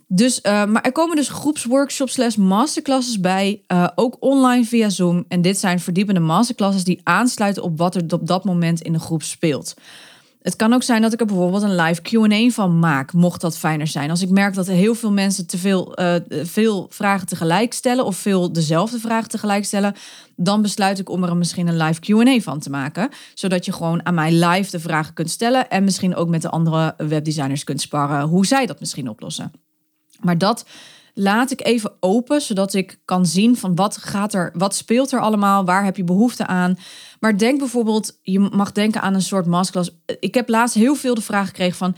Dus, 0.06 0.40
uh, 0.42 0.64
maar 0.64 0.82
er 0.82 0.92
komen 0.92 1.16
dus 1.16 1.28
groepsworkshops 1.28 2.12
slash 2.12 2.36
masterclasses 2.36 3.20
bij, 3.20 3.62
ook 3.94 4.16
online 4.20 4.64
via 4.64 4.88
Zoom. 4.88 5.24
En 5.28 5.42
dit 5.42 5.58
zijn 5.58 5.80
verdiepende 5.80 6.20
masterclasses 6.20 6.84
die 6.84 7.00
aansluiten 7.02 7.62
op 7.62 7.78
wat 7.78 7.94
er 7.94 8.02
op 8.08 8.26
dat 8.26 8.44
moment 8.44 8.80
in 8.80 8.92
de 8.92 8.98
groep 8.98 9.22
speelt. 9.22 9.74
Het 10.42 10.56
kan 10.56 10.72
ook 10.72 10.82
zijn 10.82 11.02
dat 11.02 11.12
ik 11.12 11.20
er 11.20 11.26
bijvoorbeeld 11.26 11.62
een 11.62 11.74
live 11.74 12.02
QA 12.02 12.50
van 12.50 12.78
maak, 12.78 13.12
mocht 13.12 13.40
dat 13.40 13.58
fijner 13.58 13.86
zijn. 13.86 14.10
Als 14.10 14.22
ik 14.22 14.30
merk 14.30 14.54
dat 14.54 14.68
er 14.68 14.74
heel 14.74 14.94
veel 14.94 15.12
mensen 15.12 15.46
te 15.46 15.58
veel, 15.58 16.00
uh, 16.00 16.14
veel 16.28 16.86
vragen 16.90 17.26
tegelijk 17.26 17.72
stellen 17.72 18.04
of 18.04 18.16
veel 18.16 18.52
dezelfde 18.52 18.98
vragen 18.98 19.28
tegelijk 19.28 19.64
stellen, 19.64 19.94
dan 20.36 20.62
besluit 20.62 20.98
ik 20.98 21.08
om 21.08 21.24
er 21.24 21.36
misschien 21.36 21.66
een 21.66 21.76
live 21.76 22.00
QA 22.00 22.40
van 22.40 22.58
te 22.58 22.70
maken. 22.70 23.08
Zodat 23.34 23.64
je 23.64 23.72
gewoon 23.72 24.06
aan 24.06 24.14
mij 24.14 24.32
live 24.32 24.70
de 24.70 24.80
vragen 24.80 25.14
kunt 25.14 25.30
stellen 25.30 25.70
en 25.70 25.84
misschien 25.84 26.14
ook 26.14 26.28
met 26.28 26.42
de 26.42 26.50
andere 26.50 26.94
webdesigners 26.96 27.64
kunt 27.64 27.80
sparren 27.80 28.22
hoe 28.22 28.46
zij 28.46 28.66
dat 28.66 28.80
misschien 28.80 29.08
oplossen. 29.08 29.52
Maar 30.20 30.38
dat 30.38 30.64
laat 31.14 31.50
ik 31.50 31.64
even 31.64 31.92
open, 32.00 32.40
zodat 32.40 32.74
ik 32.74 33.00
kan 33.04 33.26
zien 33.26 33.56
van 33.56 33.74
wat 33.74 33.96
gaat 33.96 34.34
er, 34.34 34.50
wat 34.54 34.74
speelt 34.74 35.12
er 35.12 35.20
allemaal, 35.20 35.64
waar 35.64 35.84
heb 35.84 35.96
je 35.96 36.04
behoefte 36.04 36.46
aan. 36.46 36.78
Maar 37.20 37.38
denk 37.38 37.58
bijvoorbeeld, 37.58 38.18
je 38.22 38.38
mag 38.38 38.72
denken 38.72 39.02
aan 39.02 39.14
een 39.14 39.22
soort 39.22 39.46
masterclass. 39.46 39.90
Ik 40.20 40.34
heb 40.34 40.48
laatst 40.48 40.74
heel 40.74 40.94
veel 40.94 41.14
de 41.14 41.22
vraag 41.22 41.46
gekregen 41.46 41.76
van, 41.76 41.96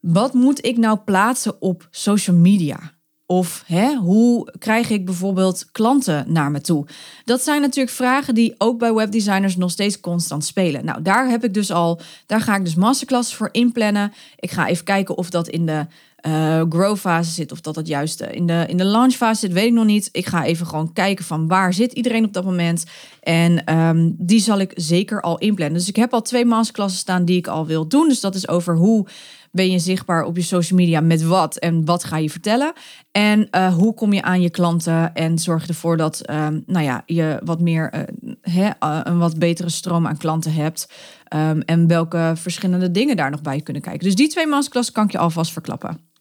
wat 0.00 0.34
moet 0.34 0.64
ik 0.64 0.76
nou 0.76 0.98
plaatsen 0.98 1.62
op 1.62 1.88
social 1.90 2.36
media? 2.36 2.78
Of 3.26 3.62
hè, 3.66 3.94
hoe 3.94 4.54
krijg 4.58 4.90
ik 4.90 5.04
bijvoorbeeld 5.04 5.70
klanten 5.72 6.32
naar 6.32 6.50
me 6.50 6.60
toe? 6.60 6.86
Dat 7.24 7.42
zijn 7.42 7.60
natuurlijk 7.60 7.96
vragen 7.96 8.34
die 8.34 8.54
ook 8.58 8.78
bij 8.78 8.94
webdesigners 8.94 9.56
nog 9.56 9.70
steeds 9.70 10.00
constant 10.00 10.44
spelen. 10.44 10.84
Nou, 10.84 11.02
daar 11.02 11.28
heb 11.28 11.44
ik 11.44 11.54
dus 11.54 11.70
al, 11.70 12.00
daar 12.26 12.40
ga 12.40 12.56
ik 12.56 12.64
dus 12.64 12.74
masterclasses 12.74 13.34
voor 13.34 13.48
inplannen. 13.52 14.12
Ik 14.36 14.50
ga 14.50 14.66
even 14.66 14.84
kijken 14.84 15.16
of 15.16 15.30
dat 15.30 15.48
in 15.48 15.66
de 15.66 15.86
uh, 16.26 16.62
grow 16.68 16.96
fase 16.96 17.30
zit 17.30 17.52
of 17.52 17.60
dat 17.60 17.76
het 17.76 17.86
juist 17.86 18.20
in 18.20 18.46
de, 18.46 18.64
in 18.68 18.76
de 18.76 18.84
launch 18.84 19.12
fase 19.12 19.40
zit, 19.40 19.52
weet 19.52 19.66
ik 19.66 19.72
nog 19.72 19.84
niet. 19.84 20.08
Ik 20.12 20.26
ga 20.26 20.44
even 20.44 20.66
gewoon 20.66 20.92
kijken 20.92 21.24
van 21.24 21.46
waar 21.46 21.74
zit 21.74 21.92
iedereen 21.92 22.24
op 22.24 22.32
dat 22.32 22.44
moment. 22.44 22.84
En 23.20 23.78
um, 23.78 24.14
die 24.18 24.40
zal 24.40 24.58
ik 24.58 24.72
zeker 24.74 25.20
al 25.20 25.38
inplannen. 25.38 25.78
Dus 25.78 25.88
ik 25.88 25.96
heb 25.96 26.12
al 26.12 26.22
twee 26.22 26.44
masterclasses 26.44 27.00
staan 27.00 27.24
die 27.24 27.36
ik 27.36 27.46
al 27.46 27.66
wil 27.66 27.88
doen. 27.88 28.08
Dus 28.08 28.20
dat 28.20 28.34
is 28.34 28.48
over 28.48 28.76
hoe 28.76 29.06
ben 29.50 29.70
je 29.70 29.78
zichtbaar 29.78 30.24
op 30.24 30.36
je 30.36 30.42
social 30.42 30.78
media 30.78 31.00
met 31.00 31.22
wat 31.22 31.56
en 31.56 31.84
wat 31.84 32.04
ga 32.04 32.16
je 32.16 32.30
vertellen. 32.30 32.72
En 33.10 33.48
uh, 33.50 33.74
hoe 33.74 33.94
kom 33.94 34.12
je 34.12 34.22
aan 34.22 34.40
je 34.40 34.50
klanten 34.50 35.14
en 35.14 35.38
zorg 35.38 35.68
ervoor 35.68 35.96
dat 35.96 36.30
um, 36.30 36.62
nou 36.66 36.84
ja, 36.84 37.02
je 37.06 37.40
wat 37.44 37.60
meer 37.60 38.06
een 38.80 39.18
wat 39.18 39.38
betere 39.38 39.68
stroom 39.68 40.06
aan 40.06 40.16
klanten 40.16 40.52
hebt. 40.52 40.92
Um, 41.34 41.60
en 41.60 41.86
welke 41.86 42.32
verschillende 42.36 42.90
dingen 42.90 43.16
daar 43.16 43.30
nog 43.30 43.42
bij 43.42 43.60
kunnen 43.60 43.82
kijken. 43.82 44.04
Dus 44.04 44.14
die 44.14 44.28
twee 44.28 44.46
masterclasses 44.46 44.94
kan 44.94 45.04
ik 45.04 45.12
je 45.12 45.18
alvast 45.18 45.52
verklappen. 45.52 46.11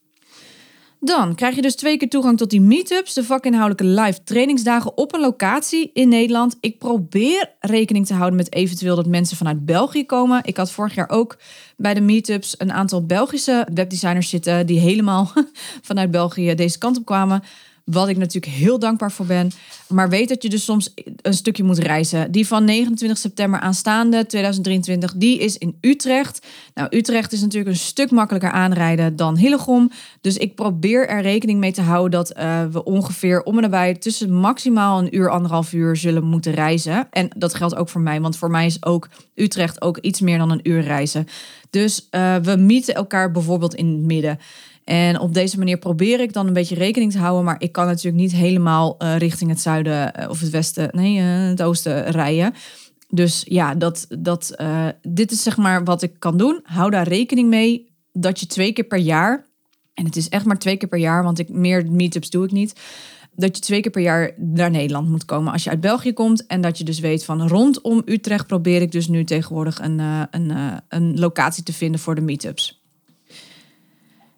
Dan 1.04 1.36
krijg 1.36 1.56
je 1.56 1.62
dus 1.62 1.76
twee 1.76 1.98
keer 1.98 2.10
toegang 2.10 2.38
tot 2.38 2.50
die 2.50 2.62
meetups, 2.62 3.14
de 3.14 3.24
vakinhoudelijke 3.24 4.02
live 4.02 4.24
trainingsdagen 4.24 4.98
op 4.98 5.14
een 5.14 5.20
locatie 5.20 5.90
in 5.94 6.10
Nederland. 6.10 6.58
Ik 6.60 6.78
probeer 6.78 7.56
rekening 7.60 8.06
te 8.06 8.14
houden 8.14 8.36
met 8.36 8.54
eventueel 8.54 8.96
dat 8.96 9.06
mensen 9.06 9.38
vanuit 9.38 9.66
België 9.66 10.06
komen. 10.06 10.42
Ik 10.44 10.58
had 10.58 10.72
vorig 10.72 10.96
jaar 10.96 11.10
ook 11.10 11.38
bij 11.78 11.94
de 11.94 12.02
meetups 12.02 12.56
een 12.58 12.72
aantal 12.72 13.06
Belgische 13.06 13.68
webdesigners 13.74 14.30
zitten 14.30 14.66
die 14.66 14.80
helemaal 14.80 15.32
vanuit 15.90 16.12
België 16.12 16.56
deze 16.56 16.78
kant 16.78 16.98
op 16.98 17.06
kwamen. 17.06 17.44
Wat 17.86 18.08
ik 18.08 18.17
natuurlijk 18.17 18.54
heel 18.54 18.80
dankbaar 18.80 19.12
voor 19.12 19.26
ben. 19.26 19.52
Maar 19.88 20.10
weet 20.10 20.30
dat 20.30 20.44
je 20.44 20.50
dus 20.50 20.63
soms 20.63 20.94
een 21.22 21.34
stukje 21.34 21.63
moet 21.63 21.78
reizen. 21.78 22.32
Die 22.32 22.48
van 22.48 22.65
29 22.65 23.17
september 23.17 23.60
aanstaande 23.60 24.26
2023, 24.26 25.13
die 25.15 25.39
is 25.39 25.58
in 25.58 25.78
Utrecht. 25.82 26.48
Nou, 26.74 26.98
Utrecht 26.98 27.32
is 27.32 27.41
natuurlijk 27.41 27.72
een 27.72 27.82
stuk 27.82 28.12
makkelijker 28.12 28.52
aanrijden 28.52 29.15
dan 29.15 29.38
Hillegom. 29.38 29.91
Dus 30.22 30.38
ik 30.38 30.56
probeer 30.56 31.08
er 31.08 31.22
rekening 31.22 31.60
mee 31.60 31.72
te 31.72 31.82
houden 31.82 32.12
dat 32.12 32.38
uh, 32.38 32.63
we 32.72 32.84
ongeveer 32.84 33.44
om 33.44 33.56
en 33.56 33.62
nabij 33.62 33.96
tussen 33.96 34.34
maximaal 34.34 35.00
een 35.00 35.15
uur, 35.15 35.30
anderhalf 35.30 35.74
uur 35.74 35.96
zullen 35.96 36.24
moeten 36.24 36.54
reizen. 36.54 37.08
En 37.12 37.30
dat 37.38 37.54
geldt 37.54 37.76
ook 37.76 37.89
voor 37.89 38.02
mij, 38.02 38.22
want 38.22 38.38
voor 38.38 38.52
mij 38.52 38.65
is 38.65 38.86
ook 38.86 39.10
Utrecht 39.36 39.82
ook 39.82 39.98
iets 39.98 40.22
meer 40.22 40.38
dan 40.38 40.52
een 40.52 40.70
uur 40.70 40.82
reizen. 40.82 41.28
Dus 41.70 42.08
uh, 42.12 42.36
we 42.36 42.56
mieten 42.56 42.96
elkaar 42.96 43.32
bijvoorbeeld 43.32 43.76
in 43.76 43.88
het 43.88 44.02
midden. 44.02 44.39
En 44.84 45.20
op 45.20 45.34
deze 45.34 45.58
manier 45.58 45.78
probeer 45.78 46.20
ik 46.20 46.34
dan 46.34 46.48
een 46.48 46.54
beetje 46.54 46.76
rekening 46.76 47.12
te 47.12 47.17
houden. 47.17 47.44
Maar 47.44 47.62
ik 47.62 47.72
kan 47.72 47.86
natuurlijk 47.86 48.15
niet 48.15 48.32
helemaal 48.32 48.96
uh, 49.00 49.17
richting 49.17 49.50
het 49.50 49.60
zuiden 49.62 50.13
uh, 50.20 50.30
of 50.30 50.39
het 50.39 50.50
westen, 50.50 50.89
nee, 50.91 51.17
uh, 51.17 51.48
het 51.50 51.62
oosten 51.62 52.12
rijden. 52.12 52.54
Dus 53.10 53.44
ja, 53.48 53.76
dat, 53.76 54.08
dat, 54.20 54.56
dit 55.02 55.32
is 55.32 55.44
zeg 55.44 55.58
maar 55.58 55.84
wat 55.84 56.02
ik 56.02 56.12
kan 56.20 56.38
doen. 56.38 56.60
Hou 56.63 56.89
daar 56.89 57.08
rekening 57.08 57.50
mee 57.50 57.89
dat 58.13 58.39
je 58.39 58.46
twee 58.46 58.74
keer 58.74 58.84
per 58.84 58.98
jaar, 58.98 59.46
en 59.94 60.06
het 60.06 60.15
is 60.15 60.30
echt 60.30 60.46
maar 60.46 60.60
twee 60.60 60.78
keer 60.78 60.89
per 60.89 61.00
jaar, 61.00 61.24
want 61.24 61.39
ik, 61.39 61.50
meer 61.50 61.91
meetups 61.91 62.30
doe 62.30 62.46
ik 62.46 62.52
niet. 62.52 62.80
Dat 63.36 63.56
je 63.56 63.62
twee 63.62 63.82
keer 63.82 63.91
per 63.91 64.02
jaar 64.02 64.34
naar 64.38 64.72
Nederland 64.72 65.10
moet 65.10 65.26
komen 65.26 65.54
als 65.54 65.63
je 65.63 65.70
uit 65.70 65.82
België 65.82 66.13
komt. 66.13 66.46
En 66.46 66.62
dat 66.62 66.78
je 66.78 66.84
dus 66.84 67.00
weet 67.00 67.26
van 67.26 67.48
rondom 67.48 68.02
Utrecht 68.06 68.48
probeer 68.48 68.82
ik 68.82 68.91
dus 68.91 69.08
nu 69.08 69.24
tegenwoordig 69.24 69.80
een, 69.82 70.00
een, 70.32 70.54
een 70.88 71.20
locatie 71.20 71.63
te 71.63 71.74
vinden 71.74 72.00
voor 72.00 72.15
de 72.15 72.22
meetups. 72.22 72.81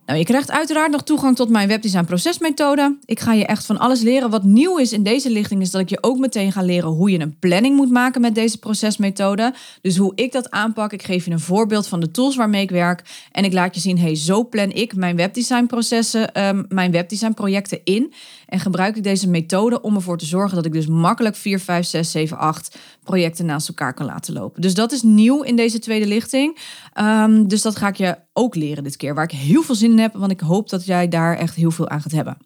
Nou, 0.05 0.19
je 0.19 0.25
krijgt 0.25 0.51
uiteraard 0.51 0.91
nog 0.91 1.03
toegang 1.03 1.35
tot 1.35 1.49
mijn 1.49 1.67
webdesign 1.67 2.05
procesmethode. 2.05 2.97
Ik 3.05 3.19
ga 3.19 3.33
je 3.33 3.45
echt 3.45 3.65
van 3.65 3.77
alles 3.77 4.01
leren. 4.01 4.29
Wat 4.29 4.43
nieuw 4.43 4.77
is 4.77 4.93
in 4.93 5.03
deze 5.03 5.29
lichting 5.29 5.61
is 5.61 5.71
dat 5.71 5.81
ik 5.81 5.89
je 5.89 6.03
ook 6.03 6.17
meteen 6.17 6.51
ga 6.51 6.61
leren 6.61 6.89
hoe 6.89 7.11
je 7.11 7.19
een 7.19 7.39
planning 7.39 7.75
moet 7.75 7.91
maken 7.91 8.21
met 8.21 8.35
deze 8.35 8.57
procesmethode. 8.57 9.53
Dus 9.81 9.97
hoe 9.97 10.11
ik 10.15 10.31
dat 10.31 10.51
aanpak. 10.51 10.93
Ik 10.93 11.03
geef 11.03 11.25
je 11.25 11.31
een 11.31 11.39
voorbeeld 11.39 11.87
van 11.87 11.99
de 11.99 12.11
tools 12.11 12.35
waarmee 12.35 12.61
ik 12.61 12.69
werk. 12.69 13.27
En 13.31 13.43
ik 13.43 13.53
laat 13.53 13.75
je 13.75 13.81
zien, 13.81 13.99
hey, 13.99 14.15
zo 14.15 14.47
plan 14.47 14.71
ik 14.71 14.95
mijn 14.95 15.15
webdesign 15.15 15.65
processen, 15.65 16.45
um, 16.45 16.65
mijn 16.69 16.91
webdesign 16.91 17.33
projecten 17.33 17.79
in. 17.83 18.13
En 18.47 18.59
gebruik 18.59 18.95
ik 18.95 19.03
deze 19.03 19.29
methode 19.29 19.81
om 19.81 19.95
ervoor 19.95 20.17
te 20.17 20.25
zorgen 20.25 20.55
dat 20.55 20.65
ik 20.65 20.71
dus 20.71 20.87
makkelijk 20.87 21.35
4, 21.35 21.59
5, 21.59 21.85
6, 21.85 22.11
7, 22.11 22.37
8 22.37 22.77
projecten 23.03 23.45
naast 23.45 23.67
elkaar 23.67 23.93
kan 23.93 24.05
laten 24.05 24.33
lopen. 24.33 24.61
Dus 24.61 24.73
dat 24.73 24.91
is 24.91 25.01
nieuw 25.01 25.41
in 25.41 25.55
deze 25.55 25.79
tweede 25.79 26.07
lichting. 26.07 26.57
Um, 26.99 27.47
dus 27.47 27.61
dat 27.61 27.75
ga 27.75 27.87
ik 27.87 27.95
je 27.95 28.17
ook 28.33 28.55
leren 28.55 28.83
dit 28.83 28.95
keer. 28.95 29.15
Waar 29.15 29.23
ik 29.23 29.31
heel 29.31 29.61
veel 29.61 29.75
zin 29.75 29.91
in 29.91 29.99
heb, 29.99 30.13
want 30.13 30.31
ik 30.31 30.39
hoop 30.39 30.69
dat 30.69 30.85
jij 30.85 31.07
daar 31.07 31.37
echt 31.37 31.55
heel 31.55 31.71
veel 31.71 31.89
aan 31.89 32.01
gaat 32.01 32.11
hebben. 32.11 32.37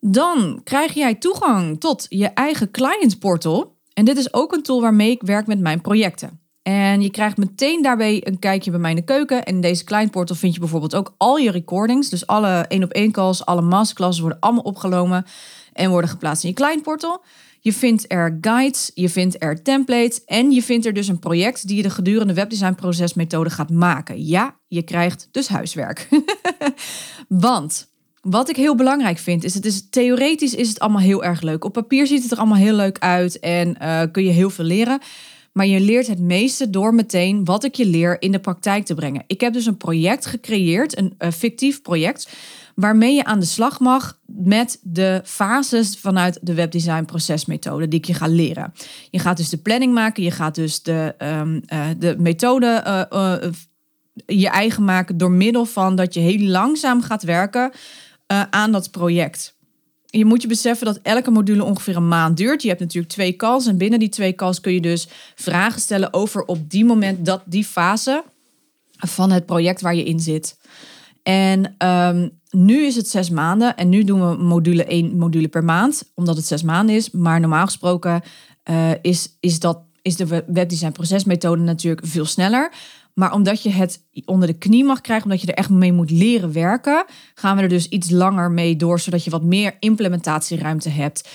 Dan 0.00 0.60
krijg 0.64 0.94
jij 0.94 1.14
toegang 1.14 1.80
tot 1.80 2.06
je 2.08 2.26
eigen 2.26 2.70
client 2.70 3.18
portal. 3.18 3.76
En 3.92 4.04
dit 4.04 4.16
is 4.16 4.32
ook 4.32 4.52
een 4.52 4.62
tool 4.62 4.80
waarmee 4.80 5.10
ik 5.10 5.22
werk 5.22 5.46
met 5.46 5.60
mijn 5.60 5.80
projecten. 5.80 6.40
En 6.62 7.00
je 7.00 7.10
krijgt 7.10 7.36
meteen 7.36 7.82
daarbij 7.82 8.26
een 8.26 8.38
kijkje 8.38 8.70
bij 8.70 8.80
mij 8.80 8.90
in 8.90 8.96
de 8.96 9.04
keuken. 9.04 9.44
En 9.44 9.54
in 9.54 9.60
deze 9.60 9.84
client 9.84 10.10
portal 10.10 10.36
vind 10.36 10.54
je 10.54 10.60
bijvoorbeeld 10.60 10.94
ook 10.94 11.14
al 11.16 11.36
je 11.36 11.50
recordings. 11.50 12.08
Dus 12.08 12.26
alle 12.26 12.64
één 12.68 12.82
op 12.82 12.92
één 12.92 13.12
calls, 13.12 13.44
alle 13.46 13.60
masterclasses 13.60 14.20
worden 14.20 14.40
allemaal 14.40 14.62
opgenomen 14.62 15.26
en 15.72 15.90
worden 15.90 16.10
geplaatst 16.10 16.42
in 16.42 16.48
je 16.48 16.54
client 16.54 16.82
portal. 16.82 17.24
Je 17.64 17.72
vindt 17.72 18.04
er 18.12 18.38
guides, 18.40 18.90
je 18.94 19.08
vindt 19.08 19.42
er 19.42 19.62
templates 19.62 20.24
en 20.24 20.50
je 20.50 20.62
vindt 20.62 20.86
er 20.86 20.92
dus 20.92 21.08
een 21.08 21.18
project 21.18 21.66
die 21.66 21.76
je 21.76 21.82
de 21.82 21.90
gedurende 21.90 22.34
webdesignprocesmethode 22.34 23.50
gaat 23.50 23.70
maken. 23.70 24.24
Ja, 24.24 24.56
je 24.68 24.82
krijgt 24.82 25.28
dus 25.30 25.48
huiswerk. 25.48 26.08
Want 27.28 27.88
wat 28.20 28.48
ik 28.48 28.56
heel 28.56 28.74
belangrijk 28.74 29.18
vind, 29.18 29.44
is 29.44 29.54
het 29.54 29.64
is 29.64 29.88
theoretisch 29.90 30.54
is 30.54 30.68
het 30.68 30.78
allemaal 30.78 31.00
heel 31.00 31.24
erg 31.24 31.40
leuk. 31.40 31.64
Op 31.64 31.72
papier 31.72 32.06
ziet 32.06 32.22
het 32.22 32.32
er 32.32 32.38
allemaal 32.38 32.58
heel 32.58 32.74
leuk 32.74 32.98
uit 32.98 33.38
en 33.38 33.76
uh, 33.82 34.02
kun 34.12 34.24
je 34.24 34.30
heel 34.30 34.50
veel 34.50 34.64
leren. 34.64 35.00
Maar 35.52 35.66
je 35.66 35.80
leert 35.80 36.06
het 36.06 36.20
meeste 36.20 36.70
door 36.70 36.94
meteen 36.94 37.44
wat 37.44 37.64
ik 37.64 37.74
je 37.74 37.86
leer 37.86 38.22
in 38.22 38.32
de 38.32 38.40
praktijk 38.40 38.84
te 38.84 38.94
brengen. 38.94 39.24
Ik 39.26 39.40
heb 39.40 39.52
dus 39.52 39.66
een 39.66 39.76
project 39.76 40.26
gecreëerd, 40.26 40.98
een, 40.98 41.14
een 41.18 41.32
fictief 41.32 41.82
project, 41.82 42.28
waarmee 42.74 43.14
je 43.14 43.24
aan 43.24 43.40
de 43.40 43.46
slag 43.46 43.80
mag 43.80 44.18
met 44.26 44.78
de 44.82 45.20
fases 45.24 45.98
vanuit 45.98 46.38
de 46.42 46.54
webdesign 46.54 47.04
procesmethode 47.04 47.88
die 47.88 47.98
ik 47.98 48.06
je 48.06 48.14
ga 48.14 48.26
leren. 48.26 48.72
Je 49.10 49.18
gaat 49.18 49.36
dus 49.36 49.48
de 49.48 49.58
planning 49.58 49.94
maken, 49.94 50.22
je 50.22 50.30
gaat 50.30 50.54
dus 50.54 50.82
de, 50.82 51.14
um, 51.18 51.62
uh, 51.72 51.86
de 51.98 52.14
methode 52.18 53.06
uh, 53.12 53.20
uh, 53.20 53.52
je 54.26 54.48
eigen 54.48 54.84
maken 54.84 55.16
door 55.16 55.30
middel 55.30 55.64
van 55.64 55.96
dat 55.96 56.14
je 56.14 56.20
heel 56.20 56.48
langzaam 56.48 57.02
gaat 57.02 57.22
werken 57.22 57.72
aan 58.50 58.72
dat 58.72 58.90
project 58.90 59.54
je 60.18 60.24
moet 60.24 60.42
je 60.42 60.48
beseffen 60.48 60.86
dat 60.86 60.98
elke 61.02 61.30
module 61.30 61.64
ongeveer 61.64 61.96
een 61.96 62.08
maand 62.08 62.36
duurt. 62.36 62.62
Je 62.62 62.68
hebt 62.68 62.80
natuurlijk 62.80 63.12
twee 63.12 63.36
calls 63.36 63.66
en 63.66 63.78
binnen 63.78 63.98
die 63.98 64.08
twee 64.08 64.34
calls 64.34 64.60
kun 64.60 64.72
je 64.72 64.80
dus 64.80 65.08
vragen 65.34 65.80
stellen 65.80 66.12
over 66.12 66.44
op 66.44 66.70
die 66.70 66.84
moment 66.84 67.26
dat 67.26 67.42
die 67.44 67.64
fase 67.64 68.24
van 68.96 69.30
het 69.30 69.46
project 69.46 69.80
waar 69.80 69.94
je 69.94 70.04
in 70.04 70.20
zit. 70.20 70.58
En 71.22 71.74
um, 71.78 72.40
nu 72.52 72.84
is 72.84 72.96
het 72.96 73.08
zes 73.08 73.30
maanden 73.30 73.76
en 73.76 73.88
nu 73.88 74.04
doen 74.04 74.30
we 74.30 74.42
module 74.42 74.84
één 74.84 75.18
module 75.18 75.48
per 75.48 75.64
maand, 75.64 76.10
omdat 76.14 76.36
het 76.36 76.46
zes 76.46 76.62
maanden 76.62 76.94
is. 76.94 77.10
Maar 77.10 77.40
normaal 77.40 77.64
gesproken 77.64 78.22
uh, 78.70 78.90
is, 79.02 79.36
is, 79.40 79.60
dat, 79.60 79.78
is 80.02 80.16
de 80.16 80.44
webdesign 80.46 80.92
procesmethode 80.92 81.62
natuurlijk 81.62 82.06
veel 82.06 82.24
sneller. 82.24 82.72
Maar 83.14 83.32
omdat 83.32 83.62
je 83.62 83.70
het 83.70 84.04
onder 84.24 84.48
de 84.48 84.58
knie 84.58 84.84
mag 84.84 85.00
krijgen, 85.00 85.24
omdat 85.24 85.40
je 85.40 85.46
er 85.46 85.58
echt 85.58 85.70
mee 85.70 85.92
moet 85.92 86.10
leren 86.10 86.52
werken, 86.52 87.04
gaan 87.34 87.56
we 87.56 87.62
er 87.62 87.68
dus 87.68 87.88
iets 87.88 88.10
langer 88.10 88.50
mee 88.50 88.76
door, 88.76 89.00
zodat 89.00 89.24
je 89.24 89.30
wat 89.30 89.42
meer 89.42 89.76
implementatieruimte 89.78 90.88
hebt. 90.88 91.28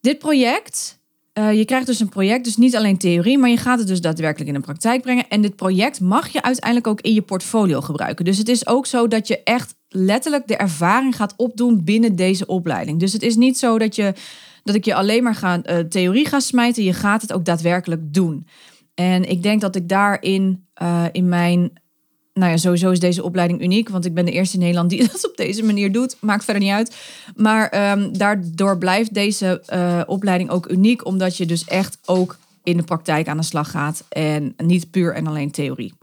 Dit 0.00 0.18
project, 0.18 0.99
uh, 1.40 1.52
je 1.52 1.64
krijgt 1.64 1.86
dus 1.86 2.00
een 2.00 2.08
project, 2.08 2.44
dus 2.44 2.56
niet 2.56 2.76
alleen 2.76 2.98
theorie, 2.98 3.38
maar 3.38 3.50
je 3.50 3.56
gaat 3.56 3.78
het 3.78 3.88
dus 3.88 4.00
daadwerkelijk 4.00 4.48
in 4.48 4.56
de 4.56 4.60
praktijk 4.60 5.02
brengen. 5.02 5.28
En 5.28 5.40
dit 5.40 5.56
project 5.56 6.00
mag 6.00 6.28
je 6.28 6.42
uiteindelijk 6.42 6.86
ook 6.86 7.00
in 7.00 7.14
je 7.14 7.22
portfolio 7.22 7.80
gebruiken. 7.80 8.24
Dus 8.24 8.38
het 8.38 8.48
is 8.48 8.66
ook 8.66 8.86
zo 8.86 9.08
dat 9.08 9.28
je 9.28 9.42
echt 9.42 9.74
letterlijk 9.88 10.46
de 10.46 10.56
ervaring 10.56 11.16
gaat 11.16 11.34
opdoen 11.36 11.84
binnen 11.84 12.16
deze 12.16 12.46
opleiding. 12.46 13.00
Dus 13.00 13.12
het 13.12 13.22
is 13.22 13.36
niet 13.36 13.58
zo 13.58 13.78
dat, 13.78 13.96
je, 13.96 14.14
dat 14.62 14.74
ik 14.74 14.84
je 14.84 14.94
alleen 14.94 15.22
maar 15.22 15.34
ga, 15.34 15.60
uh, 15.64 15.78
theorie 15.78 16.26
ga 16.26 16.40
smijten, 16.40 16.84
je 16.84 16.92
gaat 16.92 17.22
het 17.22 17.32
ook 17.32 17.44
daadwerkelijk 17.44 18.14
doen. 18.14 18.46
En 18.94 19.28
ik 19.28 19.42
denk 19.42 19.60
dat 19.60 19.76
ik 19.76 19.88
daarin 19.88 20.66
uh, 20.82 21.04
in 21.12 21.28
mijn. 21.28 21.72
Nou 22.32 22.50
ja, 22.50 22.56
sowieso 22.56 22.90
is 22.90 23.00
deze 23.00 23.22
opleiding 23.22 23.62
uniek, 23.62 23.88
want 23.88 24.04
ik 24.04 24.14
ben 24.14 24.24
de 24.24 24.32
eerste 24.32 24.54
in 24.54 24.60
Nederland 24.60 24.90
die 24.90 25.06
dat 25.12 25.28
op 25.28 25.36
deze 25.36 25.64
manier 25.64 25.92
doet. 25.92 26.16
Maakt 26.20 26.44
verder 26.44 26.62
niet 26.62 26.72
uit. 26.72 26.96
Maar 27.36 27.92
um, 27.92 28.18
daardoor 28.18 28.78
blijft 28.78 29.14
deze 29.14 29.62
uh, 29.72 30.00
opleiding 30.06 30.50
ook 30.50 30.70
uniek, 30.70 31.06
omdat 31.06 31.36
je 31.36 31.46
dus 31.46 31.64
echt 31.64 31.98
ook 32.04 32.38
in 32.62 32.76
de 32.76 32.82
praktijk 32.82 33.28
aan 33.28 33.36
de 33.36 33.42
slag 33.42 33.70
gaat 33.70 34.04
en 34.08 34.54
niet 34.56 34.90
puur 34.90 35.14
en 35.14 35.26
alleen 35.26 35.50
theorie. 35.50 35.94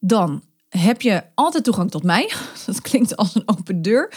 Dan 0.00 0.42
heb 0.68 1.02
je 1.02 1.22
altijd 1.34 1.64
toegang 1.64 1.90
tot 1.90 2.02
mij. 2.02 2.32
Dat 2.66 2.80
klinkt 2.80 3.16
als 3.16 3.34
een 3.34 3.42
open 3.46 3.82
deur. 3.82 4.12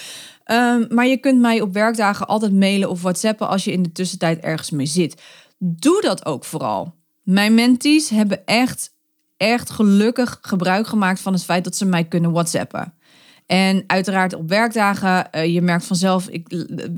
Um, 0.46 0.88
maar 0.90 1.08
je 1.08 1.18
kunt 1.18 1.40
mij 1.40 1.62
op 1.62 1.74
werkdagen 1.74 2.28
altijd 2.28 2.54
mailen 2.54 2.90
of 2.90 3.02
whatsappen 3.02 3.48
als 3.48 3.64
je 3.64 3.72
in 3.72 3.84
de 3.84 3.92
tussentijd 3.92 4.40
ergens 4.40 4.70
mee 4.70 4.86
zit. 4.86 5.22
Doe 5.58 6.02
dat 6.02 6.26
ook 6.26 6.46
vooral. 6.46 6.94
Mijn 7.24 7.54
mentees 7.54 8.10
hebben 8.10 8.46
echt, 8.46 8.94
echt 9.40 9.70
gelukkig 9.70 10.38
gebruik 10.42 10.88
gemaakt 10.88 11.20
van 11.20 11.34
het 11.34 11.44
feit 11.44 11.64
dat 11.64 11.76
ze 11.76 11.86
mij 11.86 12.04
kunnen 12.04 12.32
WhatsAppen. 12.32 12.94
En 13.46 13.84
uiteraard 13.88 14.34
op 14.34 14.50
werkdagen, 14.50 15.28
uh, 15.32 15.54
je 15.54 15.62
merkt 15.62 15.86
vanzelf, 15.86 16.28
ik, 16.28 16.52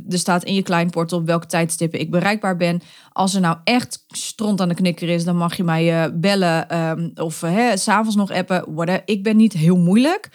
er 0.10 0.20
staat 0.20 0.44
in 0.44 0.54
je 0.54 0.62
kleinportal 0.62 1.20
op 1.20 1.26
welke 1.26 1.46
tijdstippen 1.46 2.00
ik 2.00 2.12
bereikbaar 2.12 2.58
ben. 2.58 2.82
Als 3.12 3.34
er 3.34 3.42
nou 3.42 3.58
echt 3.64 4.06
stront 4.08 4.62
aan 4.62 4.70
de 4.70 4.76
knikker 4.76 5.10
is, 5.10 5.24
dan 5.24 5.38
mag 5.38 5.58
je 5.58 5.64
mij 5.64 6.04
uh, 6.04 6.14
bellen 6.14 6.80
um, 6.80 7.12
of 7.16 7.42
uh, 7.42 7.72
s'avonds 7.74 8.16
nog 8.16 8.32
appen. 8.32 9.02
Ik 9.06 9.24
ben 9.24 9.38
niet 9.38 9.54
heel 9.54 9.78
moeilijk. 9.78 10.30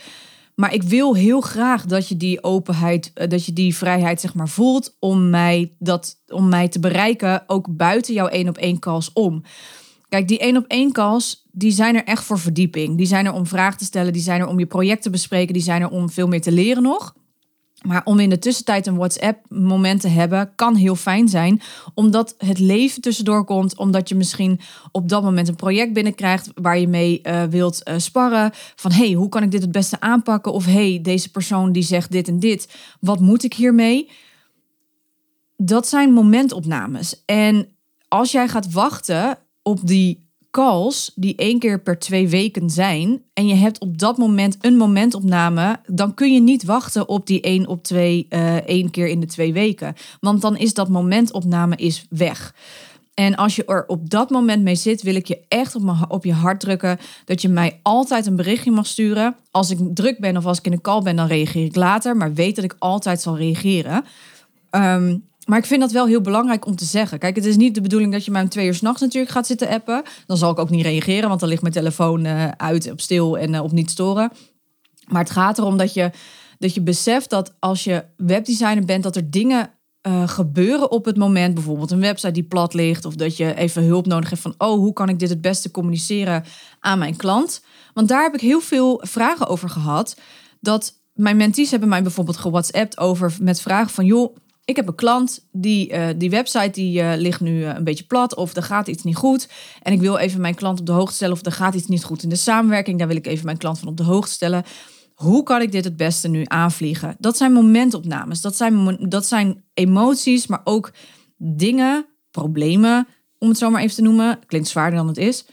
Maar 0.54 0.74
ik 0.74 0.82
wil 0.82 1.14
heel 1.14 1.40
graag 1.40 1.84
dat 1.84 2.08
je 2.08 2.16
die 2.16 2.42
openheid, 2.42 3.30
dat 3.30 3.44
je 3.44 3.52
die 3.52 3.76
vrijheid 3.76 4.20
zeg 4.20 4.34
maar 4.34 4.48
voelt 4.48 4.96
om 4.98 5.30
mij, 5.30 5.72
dat, 5.78 6.16
om 6.28 6.48
mij 6.48 6.68
te 6.68 6.80
bereiken, 6.80 7.42
ook 7.46 7.76
buiten 7.76 8.14
jouw 8.14 8.26
één 8.26 8.48
op 8.48 8.56
één 8.56 8.78
calls 8.78 9.12
om. 9.12 9.42
Kijk, 10.08 10.28
die 10.28 10.38
één 10.38 10.56
op 10.56 10.64
één 10.66 10.92
calls, 10.92 11.45
die 11.58 11.70
zijn 11.70 11.94
er 11.94 12.04
echt 12.04 12.24
voor 12.24 12.38
verdieping. 12.38 12.96
Die 12.96 13.06
zijn 13.06 13.26
er 13.26 13.32
om 13.32 13.46
vragen 13.46 13.78
te 13.78 13.84
stellen, 13.84 14.12
die 14.12 14.22
zijn 14.22 14.40
er 14.40 14.46
om 14.46 14.58
je 14.58 14.66
project 14.66 15.02
te 15.02 15.10
bespreken, 15.10 15.54
die 15.54 15.62
zijn 15.62 15.82
er 15.82 15.88
om 15.88 16.10
veel 16.10 16.28
meer 16.28 16.40
te 16.40 16.52
leren 16.52 16.82
nog. 16.82 17.14
Maar 17.86 18.00
om 18.04 18.18
in 18.18 18.30
de 18.30 18.38
tussentijd 18.38 18.86
een 18.86 18.96
WhatsApp-moment 18.96 20.00
te 20.00 20.08
hebben, 20.08 20.52
kan 20.54 20.74
heel 20.74 20.94
fijn 20.96 21.28
zijn. 21.28 21.60
Omdat 21.94 22.34
het 22.38 22.58
leven 22.58 23.00
tussendoor 23.00 23.44
komt. 23.44 23.76
Omdat 23.76 24.08
je 24.08 24.14
misschien 24.14 24.60
op 24.92 25.08
dat 25.08 25.22
moment 25.22 25.48
een 25.48 25.56
project 25.56 25.92
binnenkrijgt 25.92 26.50
waar 26.54 26.78
je 26.78 26.88
mee 26.88 27.20
uh, 27.22 27.42
wilt 27.42 27.88
uh, 27.88 27.94
sparren. 27.96 28.50
Van 28.54 28.92
hey, 28.92 29.12
hoe 29.12 29.28
kan 29.28 29.42
ik 29.42 29.50
dit 29.50 29.62
het 29.62 29.72
beste 29.72 30.00
aanpakken? 30.00 30.52
Of 30.52 30.64
hey, 30.64 30.98
deze 31.02 31.30
persoon 31.30 31.72
die 31.72 31.82
zegt 31.82 32.12
dit 32.12 32.28
en 32.28 32.38
dit. 32.38 32.76
Wat 33.00 33.20
moet 33.20 33.44
ik 33.44 33.54
hiermee? 33.54 34.10
Dat 35.56 35.88
zijn 35.88 36.12
momentopnames. 36.12 37.22
En 37.24 37.68
als 38.08 38.32
jij 38.32 38.48
gaat 38.48 38.72
wachten 38.72 39.38
op 39.62 39.86
die 39.86 40.25
calls 40.56 41.12
die 41.14 41.36
één 41.36 41.58
keer 41.58 41.80
per 41.80 41.98
twee 41.98 42.28
weken 42.28 42.70
zijn 42.70 43.22
en 43.32 43.46
je 43.46 43.54
hebt 43.54 43.78
op 43.78 43.98
dat 43.98 44.16
moment 44.16 44.56
een 44.60 44.76
momentopname, 44.76 45.80
dan 45.86 46.14
kun 46.14 46.32
je 46.32 46.40
niet 46.40 46.64
wachten 46.64 47.08
op 47.08 47.26
die 47.26 47.40
één 47.40 47.66
op 47.66 47.82
twee, 47.82 48.26
uh, 48.30 48.54
één 48.54 48.90
keer 48.90 49.06
in 49.06 49.20
de 49.20 49.26
twee 49.26 49.52
weken. 49.52 49.94
Want 50.20 50.40
dan 50.40 50.56
is 50.56 50.74
dat 50.74 50.88
momentopname 50.88 51.76
is 51.76 52.06
weg. 52.10 52.54
En 53.14 53.34
als 53.34 53.56
je 53.56 53.64
er 53.64 53.84
op 53.86 54.10
dat 54.10 54.30
moment 54.30 54.62
mee 54.62 54.74
zit, 54.74 55.02
wil 55.02 55.14
ik 55.14 55.26
je 55.26 55.38
echt 55.48 55.74
op, 55.74 55.82
mijn, 55.82 56.10
op 56.10 56.24
je 56.24 56.32
hart 56.32 56.60
drukken 56.60 56.98
dat 57.24 57.42
je 57.42 57.48
mij 57.48 57.80
altijd 57.82 58.26
een 58.26 58.36
berichtje 58.36 58.70
mag 58.70 58.86
sturen. 58.86 59.36
Als 59.50 59.70
ik 59.70 59.78
druk 59.94 60.18
ben 60.18 60.36
of 60.36 60.46
als 60.46 60.58
ik 60.58 60.66
in 60.66 60.72
een 60.72 60.80
call 60.80 61.02
ben, 61.02 61.16
dan 61.16 61.26
reageer 61.26 61.64
ik 61.64 61.76
later. 61.76 62.16
Maar 62.16 62.34
weet 62.34 62.56
dat 62.56 62.64
ik 62.64 62.76
altijd 62.78 63.20
zal 63.20 63.36
reageren. 63.36 64.04
Um, 64.70 65.24
maar 65.46 65.58
ik 65.58 65.64
vind 65.64 65.80
dat 65.80 65.92
wel 65.92 66.06
heel 66.06 66.20
belangrijk 66.20 66.66
om 66.66 66.76
te 66.76 66.84
zeggen. 66.84 67.18
Kijk, 67.18 67.36
het 67.36 67.44
is 67.44 67.56
niet 67.56 67.74
de 67.74 67.80
bedoeling 67.80 68.12
dat 68.12 68.24
je 68.24 68.30
mij 68.30 68.42
om 68.42 68.48
twee 68.48 68.66
uur 68.66 68.74
s'nachts 68.74 69.00
natuurlijk 69.00 69.32
gaat 69.32 69.46
zitten 69.46 69.68
appen. 69.68 70.02
Dan 70.26 70.36
zal 70.36 70.50
ik 70.50 70.58
ook 70.58 70.70
niet 70.70 70.84
reageren, 70.84 71.28
want 71.28 71.40
dan 71.40 71.48
ligt 71.48 71.62
mijn 71.62 71.74
telefoon 71.74 72.24
uh, 72.24 72.48
uit 72.48 72.90
op 72.90 73.00
stil 73.00 73.38
en 73.38 73.52
uh, 73.52 73.62
op 73.62 73.72
niet 73.72 73.90
storen. 73.90 74.32
Maar 75.08 75.22
het 75.22 75.30
gaat 75.30 75.58
erom 75.58 75.76
dat 75.76 75.94
je, 75.94 76.10
dat 76.58 76.74
je 76.74 76.80
beseft 76.80 77.30
dat 77.30 77.54
als 77.58 77.84
je 77.84 78.04
webdesigner 78.16 78.84
bent, 78.84 79.02
dat 79.02 79.16
er 79.16 79.30
dingen 79.30 79.70
uh, 80.06 80.28
gebeuren 80.28 80.90
op 80.90 81.04
het 81.04 81.16
moment. 81.16 81.54
Bijvoorbeeld 81.54 81.90
een 81.90 82.00
website 82.00 82.32
die 82.32 82.42
plat 82.42 82.74
ligt. 82.74 83.04
Of 83.04 83.14
dat 83.14 83.36
je 83.36 83.54
even 83.54 83.82
hulp 83.82 84.06
nodig 84.06 84.30
hebt 84.30 84.42
van, 84.42 84.54
oh, 84.58 84.78
hoe 84.78 84.92
kan 84.92 85.08
ik 85.08 85.18
dit 85.18 85.28
het 85.28 85.40
beste 85.40 85.70
communiceren 85.70 86.44
aan 86.80 86.98
mijn 86.98 87.16
klant? 87.16 87.62
Want 87.94 88.08
daar 88.08 88.22
heb 88.22 88.34
ik 88.34 88.40
heel 88.40 88.60
veel 88.60 89.00
vragen 89.04 89.48
over 89.48 89.68
gehad. 89.68 90.16
Dat 90.60 90.94
mijn 91.12 91.36
mentees 91.36 91.70
hebben 91.70 91.88
mij 91.88 92.02
bijvoorbeeld 92.02 92.36
gewhatsappt 92.36 92.98
over 92.98 93.36
met 93.40 93.60
vragen 93.60 93.90
van, 93.90 94.04
joh 94.04 94.36
ik 94.66 94.76
heb 94.76 94.88
een 94.88 94.94
klant, 94.94 95.46
die, 95.52 95.92
uh, 95.92 96.08
die 96.16 96.30
website 96.30 96.70
die 96.70 97.02
uh, 97.02 97.12
ligt 97.16 97.40
nu 97.40 97.60
uh, 97.60 97.74
een 97.74 97.84
beetje 97.84 98.04
plat 98.04 98.34
of 98.34 98.56
er 98.56 98.62
gaat 98.62 98.88
iets 98.88 99.02
niet 99.02 99.16
goed. 99.16 99.48
En 99.82 99.92
ik 99.92 100.00
wil 100.00 100.16
even 100.16 100.40
mijn 100.40 100.54
klant 100.54 100.80
op 100.80 100.86
de 100.86 100.92
hoogte 100.92 101.14
stellen 101.14 101.34
of 101.34 101.44
er 101.44 101.52
gaat 101.52 101.74
iets 101.74 101.86
niet 101.86 102.04
goed 102.04 102.22
in 102.22 102.28
de 102.28 102.36
samenwerking. 102.36 102.98
Daar 102.98 103.08
wil 103.08 103.16
ik 103.16 103.26
even 103.26 103.44
mijn 103.44 103.56
klant 103.56 103.78
van 103.78 103.88
op 103.88 103.96
de 103.96 104.02
hoogte 104.02 104.32
stellen. 104.32 104.64
Hoe 105.14 105.42
kan 105.42 105.62
ik 105.62 105.72
dit 105.72 105.84
het 105.84 105.96
beste 105.96 106.28
nu 106.28 106.42
aanvliegen? 106.46 107.16
Dat 107.18 107.36
zijn 107.36 107.52
momentopnames, 107.52 108.40
dat 108.40 108.56
zijn, 108.56 109.08
dat 109.08 109.26
zijn 109.26 109.64
emoties, 109.74 110.46
maar 110.46 110.60
ook 110.64 110.92
dingen, 111.36 112.06
problemen, 112.30 113.06
om 113.38 113.48
het 113.48 113.58
zo 113.58 113.70
maar 113.70 113.82
even 113.82 113.96
te 113.96 114.02
noemen. 114.02 114.38
Klinkt 114.46 114.68
zwaarder 114.68 114.98
dan 114.98 115.08
het 115.08 115.18
is 115.18 115.44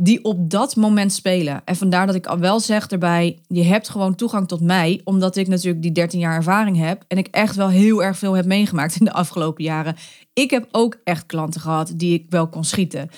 die 0.00 0.24
op 0.24 0.50
dat 0.50 0.76
moment 0.76 1.12
spelen. 1.12 1.62
En 1.64 1.76
vandaar 1.76 2.06
dat 2.06 2.14
ik 2.14 2.26
al 2.26 2.38
wel 2.38 2.60
zeg 2.60 2.86
erbij, 2.86 3.38
je 3.48 3.62
hebt 3.62 3.88
gewoon 3.88 4.14
toegang 4.14 4.48
tot 4.48 4.60
mij, 4.60 5.00
omdat 5.04 5.36
ik 5.36 5.48
natuurlijk 5.48 5.82
die 5.82 5.92
13 5.92 6.20
jaar 6.20 6.34
ervaring 6.34 6.76
heb 6.76 7.04
en 7.08 7.18
ik 7.18 7.26
echt 7.30 7.56
wel 7.56 7.68
heel 7.68 8.02
erg 8.02 8.18
veel 8.18 8.32
heb 8.32 8.44
meegemaakt 8.44 8.96
in 8.98 9.04
de 9.04 9.12
afgelopen 9.12 9.64
jaren. 9.64 9.96
Ik 10.32 10.50
heb 10.50 10.68
ook 10.70 11.00
echt 11.04 11.26
klanten 11.26 11.60
gehad 11.60 11.92
die 11.96 12.14
ik 12.14 12.26
wel 12.28 12.48
kon 12.48 12.64
schieten. 12.64 13.10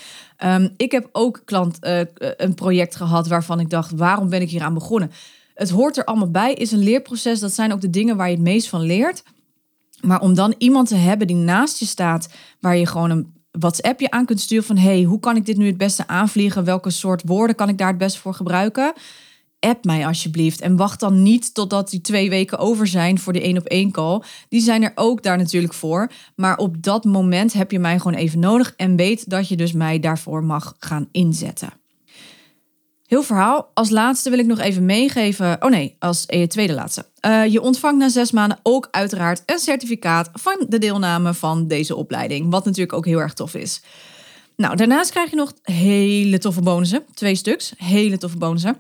Um, 0.45 0.75
ik 0.77 0.93
heb 0.93 1.09
ook 1.13 1.43
klant, 1.45 1.79
uh, 1.81 2.01
een 2.15 2.55
project 2.55 2.97
gehad 2.97 3.29
waarvan 3.29 3.61
ik 3.61 3.71
dacht, 3.71 3.91
waarom 3.91 4.29
ben 4.29 4.41
ik 4.41 4.51
hier 4.51 4.63
aan 4.63 4.75
begonnen? 4.75 5.11
Het 5.55 5.71
hoort 5.71 5.97
er 5.97 6.05
allemaal 6.05 6.31
bij, 6.31 6.55
is 6.55 6.73
een 6.73 6.83
leerproces. 6.83 7.41
Dat 7.41 7.53
zijn 7.53 7.73
ook 7.73 7.81
de 7.81 7.91
dingen 7.91 8.17
waar 8.17 8.29
je 8.29 8.35
het 8.35 8.45
meest 8.45 8.69
van 8.69 8.81
leert. 8.81 9.23
Maar 10.01 10.21
om 10.21 10.35
dan 10.35 10.55
iemand 10.59 10.89
te 10.89 10.97
hebben 10.97 11.27
die 11.27 11.37
naast 11.37 11.79
je 11.79 11.87
staat, 11.87 12.29
waar 12.61 12.77
je 12.77 12.87
gewoon 12.87 13.11
een 13.11 13.39
WhatsApp 13.51 14.01
je 14.01 14.11
aan 14.11 14.25
kunt 14.25 14.41
sturen 14.41 14.65
van 14.65 14.77
hey, 14.77 15.03
hoe 15.03 15.21
kan 15.21 15.37
ik 15.37 15.47
dit 15.47 15.57
nu 15.57 15.67
het 15.67 15.77
beste 15.77 16.07
aanvliegen? 16.07 16.65
Welke 16.65 16.91
soort 16.91 17.23
woorden 17.25 17.57
kan 17.57 17.69
ik 17.69 17.79
daar 17.79 17.89
het 17.89 17.99
beste 17.99 18.21
voor 18.21 18.35
gebruiken? 18.35 18.93
App 19.61 19.85
mij 19.85 20.07
alsjeblieft. 20.07 20.61
En 20.61 20.77
wacht 20.77 21.01
dan 21.01 21.23
niet 21.23 21.55
totdat 21.55 21.91
die 21.91 22.01
twee 22.01 22.31
weken 22.31 22.59
over 22.59 22.87
zijn 22.87 23.19
voor 23.19 23.33
de 23.33 23.41
één 23.41 23.59
op 23.59 23.67
één 23.67 23.91
call. 23.91 24.23
Die 24.49 24.61
zijn 24.61 24.83
er 24.83 24.93
ook 24.95 25.23
daar 25.23 25.37
natuurlijk 25.37 25.75
voor. 25.75 26.11
Maar 26.37 26.57
op 26.57 26.83
dat 26.83 27.05
moment 27.05 27.53
heb 27.53 27.71
je 27.71 27.79
mij 27.79 27.99
gewoon 27.99 28.19
even 28.19 28.39
nodig. 28.39 28.75
En 28.77 28.97
weet 28.97 29.31
dat 29.31 29.49
je 29.49 29.57
dus 29.57 29.73
mij 29.73 29.99
daarvoor 30.01 30.45
mag 30.45 30.75
gaan 30.79 31.09
inzetten. 31.13 31.73
Heel 33.07 33.23
verhaal. 33.23 33.71
Als 33.75 33.91
laatste 33.91 34.31
wil 34.31 34.39
ik 34.39 34.47
nog 34.47 34.59
even 34.59 34.85
meegeven. 34.85 35.63
Oh 35.63 35.71
nee, 35.71 35.97
als 35.99 36.25
e 36.27 36.47
tweede 36.47 36.75
laatste. 36.75 37.10
Uh, 37.27 37.47
je 37.47 37.61
ontvangt 37.61 37.99
na 37.99 38.09
zes 38.09 38.31
maanden 38.31 38.59
ook 38.63 38.89
uiteraard 38.91 39.43
een 39.47 39.59
certificaat 39.59 40.31
van 40.33 40.67
de 40.69 40.79
deelname 40.79 41.35
van 41.35 41.67
deze 41.67 41.97
opleiding. 41.97 42.51
Wat 42.51 42.65
natuurlijk 42.65 42.93
ook 42.93 43.07
heel 43.07 43.21
erg 43.21 43.33
tof 43.33 43.55
is. 43.55 43.83
Nou, 44.57 44.77
daarnaast 44.77 45.11
krijg 45.11 45.31
je 45.31 45.37
nog 45.37 45.53
hele 45.63 46.39
toffe 46.39 46.63
bonussen. 46.63 47.05
Twee 47.15 47.35
stuks, 47.35 47.73
hele 47.77 48.19
toffe 48.19 48.39
bonussen. 48.39 48.77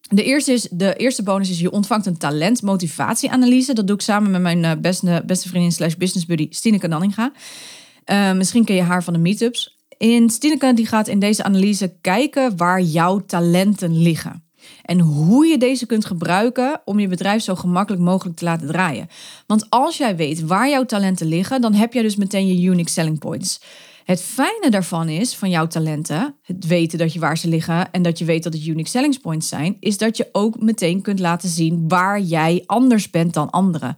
De 0.00 0.24
eerste, 0.24 0.52
is, 0.52 0.68
de 0.70 0.94
eerste 0.94 1.22
bonus 1.22 1.50
is 1.50 1.60
je 1.60 1.70
ontvangt 1.70 2.06
een 2.06 2.16
talent-motivatieanalyse. 2.16 3.72
Dat 3.72 3.86
doe 3.86 3.96
ik 3.96 4.02
samen 4.02 4.30
met 4.30 4.40
mijn 4.40 4.64
eh, 4.64 4.72
beste, 4.78 5.22
beste 5.26 5.48
vriendin 5.48 5.72
slash 5.72 5.94
business 5.94 6.26
buddy 6.26 6.46
Stineke 6.50 6.86
Nanninga. 6.86 7.32
Uh, 8.06 8.32
misschien 8.32 8.64
ken 8.64 8.76
je 8.76 8.82
haar 8.82 9.04
van 9.04 9.12
de 9.12 9.18
meetups. 9.18 9.78
In 9.98 10.30
Stineke 10.30 10.74
die 10.74 10.86
gaat 10.86 11.08
in 11.08 11.18
deze 11.18 11.42
analyse 11.42 11.96
kijken 12.00 12.56
waar 12.56 12.80
jouw 12.80 13.24
talenten 13.26 14.02
liggen. 14.02 14.44
En 14.82 15.00
hoe 15.00 15.46
je 15.46 15.58
deze 15.58 15.86
kunt 15.86 16.04
gebruiken 16.04 16.80
om 16.84 17.00
je 17.00 17.08
bedrijf 17.08 17.42
zo 17.42 17.54
gemakkelijk 17.54 18.02
mogelijk 18.02 18.36
te 18.36 18.44
laten 18.44 18.66
draaien. 18.66 19.08
Want 19.46 19.70
als 19.70 19.96
jij 19.96 20.16
weet 20.16 20.46
waar 20.46 20.68
jouw 20.68 20.84
talenten 20.84 21.26
liggen, 21.26 21.60
dan 21.60 21.74
heb 21.74 21.92
jij 21.92 22.02
dus 22.02 22.16
meteen 22.16 22.46
je 22.46 22.68
unique 22.68 22.90
selling 22.90 23.18
points. 23.18 23.60
Het 24.04 24.22
fijne 24.22 24.70
daarvan 24.70 25.08
is, 25.08 25.34
van 25.34 25.50
jouw 25.50 25.66
talenten, 25.66 26.34
het 26.42 26.66
weten 26.66 26.98
dat 26.98 27.12
je 27.12 27.18
waar 27.18 27.38
ze 27.38 27.48
liggen 27.48 27.92
en 27.92 28.02
dat 28.02 28.18
je 28.18 28.24
weet 28.24 28.42
dat 28.42 28.52
het 28.52 28.66
unique 28.66 28.88
selling 28.88 29.20
points 29.20 29.48
zijn, 29.48 29.76
is 29.80 29.98
dat 29.98 30.16
je 30.16 30.28
ook 30.32 30.60
meteen 30.60 31.02
kunt 31.02 31.18
laten 31.18 31.48
zien 31.48 31.88
waar 31.88 32.20
jij 32.20 32.62
anders 32.66 33.10
bent 33.10 33.34
dan 33.34 33.50
anderen. 33.50 33.96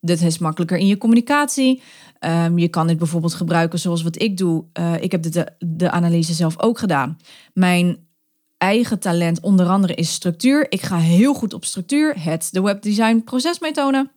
Dit 0.00 0.22
is 0.22 0.38
makkelijker 0.38 0.78
in 0.78 0.86
je 0.86 0.98
communicatie. 0.98 1.82
Um, 2.20 2.58
je 2.58 2.68
kan 2.68 2.86
dit 2.86 2.98
bijvoorbeeld 2.98 3.34
gebruiken 3.34 3.78
zoals 3.78 4.02
wat 4.02 4.22
ik 4.22 4.36
doe. 4.36 4.64
Uh, 4.80 5.02
ik 5.02 5.12
heb 5.12 5.22
de, 5.22 5.52
de 5.58 5.90
analyse 5.90 6.32
zelf 6.32 6.62
ook 6.62 6.78
gedaan. 6.78 7.16
Mijn 7.52 8.07
eigen 8.58 8.98
talent 8.98 9.40
onder 9.40 9.66
andere 9.66 9.94
is 9.94 10.12
structuur. 10.12 10.66
Ik 10.68 10.82
ga 10.82 10.98
heel 10.98 11.34
goed 11.34 11.54
op 11.54 11.64
structuur, 11.64 12.22
het 12.22 12.48
de 12.50 12.62
webdesign 12.62 13.22
procesmethode. 13.24 14.10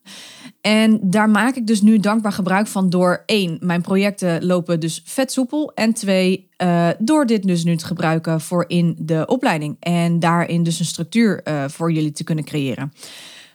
En 0.61 0.99
daar 1.03 1.29
maak 1.29 1.55
ik 1.55 1.67
dus 1.67 1.81
nu 1.81 1.97
dankbaar 1.97 2.31
gebruik 2.31 2.67
van 2.67 2.89
door 2.89 3.23
één, 3.25 3.57
mijn 3.59 3.81
projecten 3.81 4.45
lopen 4.45 4.79
dus 4.79 5.01
vet 5.05 5.31
soepel. 5.31 5.71
En 5.73 5.93
twee, 5.93 6.49
uh, 6.63 6.89
door 6.99 7.25
dit 7.25 7.43
dus 7.43 7.63
nu 7.63 7.75
te 7.75 7.85
gebruiken 7.85 8.41
voor 8.41 8.65
in 8.67 8.95
de 8.99 9.25
opleiding. 9.25 9.75
En 9.79 10.19
daarin 10.19 10.63
dus 10.63 10.79
een 10.79 10.85
structuur 10.85 11.41
uh, 11.43 11.63
voor 11.67 11.91
jullie 11.91 12.11
te 12.11 12.23
kunnen 12.23 12.43
creëren. 12.43 12.91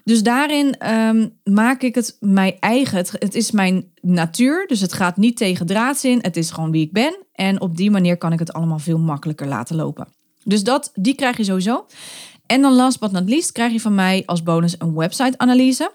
Dus 0.05 0.22
daarin 0.22 0.90
um, 0.92 1.33
maak 1.44 1.83
ik 1.83 1.94
het 1.94 2.16
mijn 2.20 2.55
eigen. 2.61 2.96
Het, 2.96 3.12
het, 3.18 3.35
is 3.35 3.51
mijn 3.51 3.85
natuur, 4.01 4.66
dus 4.66 4.81
het 4.81 4.92
gaat 4.92 5.16
niet 5.16 5.37
tegen 5.37 5.66
draads 5.66 6.05
in. 6.05 6.18
Het 6.22 6.37
is 6.37 6.51
gewoon 6.51 6.70
wie 6.70 6.85
ik 6.85 6.92
ben. 6.92 7.16
En 7.33 7.61
op 7.61 7.77
die 7.77 7.90
manier 7.90 8.16
kan 8.16 8.33
ik 8.33 8.38
het 8.38 8.53
allemaal 8.53 8.79
veel 8.79 8.99
makkelijker 8.99 9.46
laten 9.46 9.77
lopen. 9.77 10.16
Dus 10.47 10.65
dat, 10.65 10.91
die 10.95 11.15
krijg 11.15 11.37
je 11.37 11.45
sowieso. 11.45 11.87
En 12.47 12.63
dan 12.63 12.73
last 12.73 13.01
but 13.01 13.13
not 13.13 13.29
least 13.29 13.53
krijg 13.53 13.73
je 13.73 13.81
van 13.81 13.95
mij 13.95 14.23
als 14.27 14.43
bonus 14.43 14.75
een 14.79 14.95
website-analyse. 14.95 15.93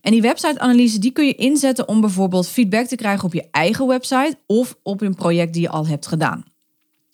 En 0.00 0.12
die 0.12 0.22
website-analyse 0.22 0.98
die 0.98 1.10
kun 1.10 1.26
je 1.26 1.34
inzetten 1.34 1.88
om 1.88 2.00
bijvoorbeeld 2.00 2.48
feedback 2.48 2.86
te 2.86 2.96
krijgen 2.96 3.24
op 3.24 3.32
je 3.32 3.48
eigen 3.50 3.86
website 3.86 4.38
of 4.46 4.76
op 4.82 5.00
een 5.00 5.14
project 5.14 5.52
die 5.52 5.62
je 5.62 5.68
al 5.68 5.86
hebt 5.86 6.06
gedaan. 6.06 6.44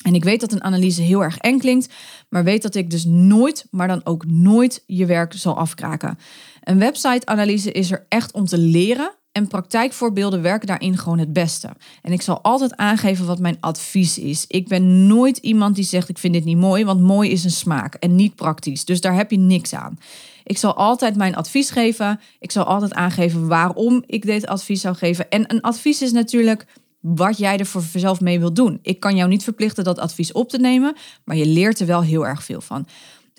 En 0.02 0.14
ik 0.14 0.24
weet 0.24 0.40
dat 0.40 0.52
een 0.52 0.62
analyse 0.64 1.02
heel 1.02 1.22
erg 1.22 1.38
eng 1.38 1.58
klinkt, 1.58 1.94
maar 2.28 2.44
weet 2.44 2.62
dat 2.62 2.74
ik 2.74 2.90
dus 2.90 3.04
nooit, 3.04 3.66
maar 3.70 3.88
dan 3.88 4.00
ook 4.04 4.26
nooit 4.26 4.82
je 4.86 5.06
werk 5.06 5.32
zal 5.34 5.56
afkraken. 5.56 6.18
Een 6.60 6.78
website-analyse 6.78 7.72
is 7.72 7.90
er 7.90 8.06
echt 8.08 8.32
om 8.32 8.44
te 8.44 8.58
leren 8.58 9.14
en 9.32 9.48
praktijkvoorbeelden 9.48 10.42
werken 10.42 10.66
daarin 10.66 10.98
gewoon 10.98 11.18
het 11.18 11.32
beste. 11.32 11.70
En 12.02 12.12
ik 12.12 12.22
zal 12.22 12.40
altijd 12.40 12.76
aangeven 12.76 13.26
wat 13.26 13.38
mijn 13.38 13.56
advies 13.60 14.18
is. 14.18 14.44
Ik 14.46 14.68
ben 14.68 15.06
nooit 15.06 15.36
iemand 15.36 15.74
die 15.74 15.84
zegt 15.84 16.08
ik 16.08 16.18
vind 16.18 16.34
dit 16.34 16.44
niet 16.44 16.56
mooi, 16.56 16.84
want 16.84 17.00
mooi 17.00 17.30
is 17.30 17.44
een 17.44 17.50
smaak 17.50 17.94
en 17.94 18.14
niet 18.14 18.34
praktisch. 18.34 18.84
Dus 18.84 19.00
daar 19.00 19.14
heb 19.14 19.30
je 19.30 19.38
niks 19.38 19.74
aan. 19.74 19.98
Ik 20.44 20.58
zal 20.58 20.74
altijd 20.74 21.16
mijn 21.16 21.36
advies 21.36 21.70
geven. 21.70 22.20
Ik 22.38 22.50
zal 22.50 22.64
altijd 22.64 22.94
aangeven 22.94 23.46
waarom 23.46 24.02
ik 24.06 24.22
dit 24.22 24.46
advies 24.46 24.80
zou 24.80 24.94
geven. 24.94 25.30
En 25.30 25.52
een 25.52 25.60
advies 25.60 26.02
is 26.02 26.12
natuurlijk 26.12 26.66
wat 27.00 27.38
jij 27.38 27.58
er 27.58 27.66
voor 27.66 27.82
jezelf 27.92 28.20
mee 28.20 28.38
wilt 28.38 28.56
doen. 28.56 28.78
Ik 28.82 29.00
kan 29.00 29.16
jou 29.16 29.28
niet 29.28 29.44
verplichten 29.44 29.84
dat 29.84 29.98
advies 29.98 30.32
op 30.32 30.48
te 30.48 30.58
nemen, 30.58 30.96
maar 31.24 31.36
je 31.36 31.46
leert 31.46 31.80
er 31.80 31.86
wel 31.86 32.02
heel 32.02 32.26
erg 32.26 32.44
veel 32.44 32.60
van. 32.60 32.86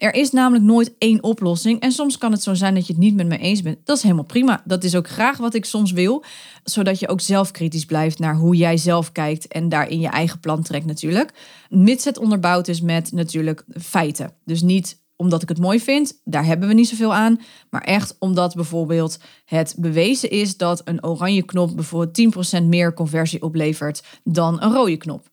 Er 0.02 0.14
is 0.14 0.32
namelijk 0.32 0.64
nooit 0.64 0.94
één 0.98 1.24
oplossing. 1.24 1.80
En 1.80 1.92
soms 1.92 2.18
kan 2.18 2.32
het 2.32 2.44
zo 2.44 2.54
zijn 2.54 2.74
dat 2.74 2.88
je 2.88 2.94
het 2.94 3.02
niet 3.02 3.16
met 3.16 3.28
me 3.28 3.38
eens 3.38 3.62
bent. 3.62 3.78
Dat 3.84 3.98
is 3.98 4.04
helemaal 4.04 4.24
prima. 4.24 4.62
Dat 4.66 4.84
is 4.84 4.96
ook 4.96 5.08
graag 5.08 5.38
wat 5.38 5.54
ik 5.54 5.66
soms 5.66 5.92
wil. 5.92 6.24
Zodat 6.64 7.00
je 7.00 7.08
ook 7.08 7.22
zelf 7.22 7.52
kritisch 7.52 7.86
blijft 7.86 8.20
naar 8.20 8.36
hoe 8.36 8.56
jij 8.56 8.78
zelf 8.78 9.12
kijkt. 9.12 9.48
En 9.48 9.70
daarin 9.70 10.00
je 10.00 10.08
eigen 10.08 10.40
plan 10.40 10.64
trekt 10.64 10.86
natuurlijk. 10.86 11.34
Mits 11.70 12.06
het 12.06 12.18
onderbouwd 12.18 12.68
is 12.68 12.82
met 12.82 13.12
natuurlijk 13.12 13.66
feiten. 13.80 14.34
Dus 14.46 14.62
niet 14.62 15.00
omdat 15.16 15.42
ik 15.42 15.50
het 15.50 15.60
mooi 15.60 15.80
vind, 15.80 16.22
daar 16.24 16.46
hebben 16.46 16.68
we 16.68 16.74
niet 16.74 16.90
zoveel 16.90 17.14
aan. 17.14 17.40
Maar 17.70 17.82
echt 17.82 18.16
omdat 18.20 18.56
bijvoorbeeld 18.56 19.20
het 19.46 19.76
bewezen 19.78 20.30
is 20.30 20.58
dat 20.58 20.82
een 20.86 21.06
oranje 21.06 21.44
knop 21.44 21.76
bijvoorbeeld 21.76 22.60
10% 22.60 22.64
meer 22.64 22.94
conversie 22.94 23.42
oplevert 23.42 24.04
dan 24.24 24.62
een 24.62 24.74
rode 24.74 24.98
knop. 24.98 25.30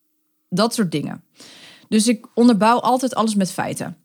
Dat 0.49 0.75
soort 0.75 0.93
dingen. 0.93 1.25
Dus 1.89 2.09
ik 2.09 2.27
onderbouw 2.35 2.79
altijd 2.79 3.15
alles 3.15 3.35
met 3.35 3.53
feiten. 3.53 3.97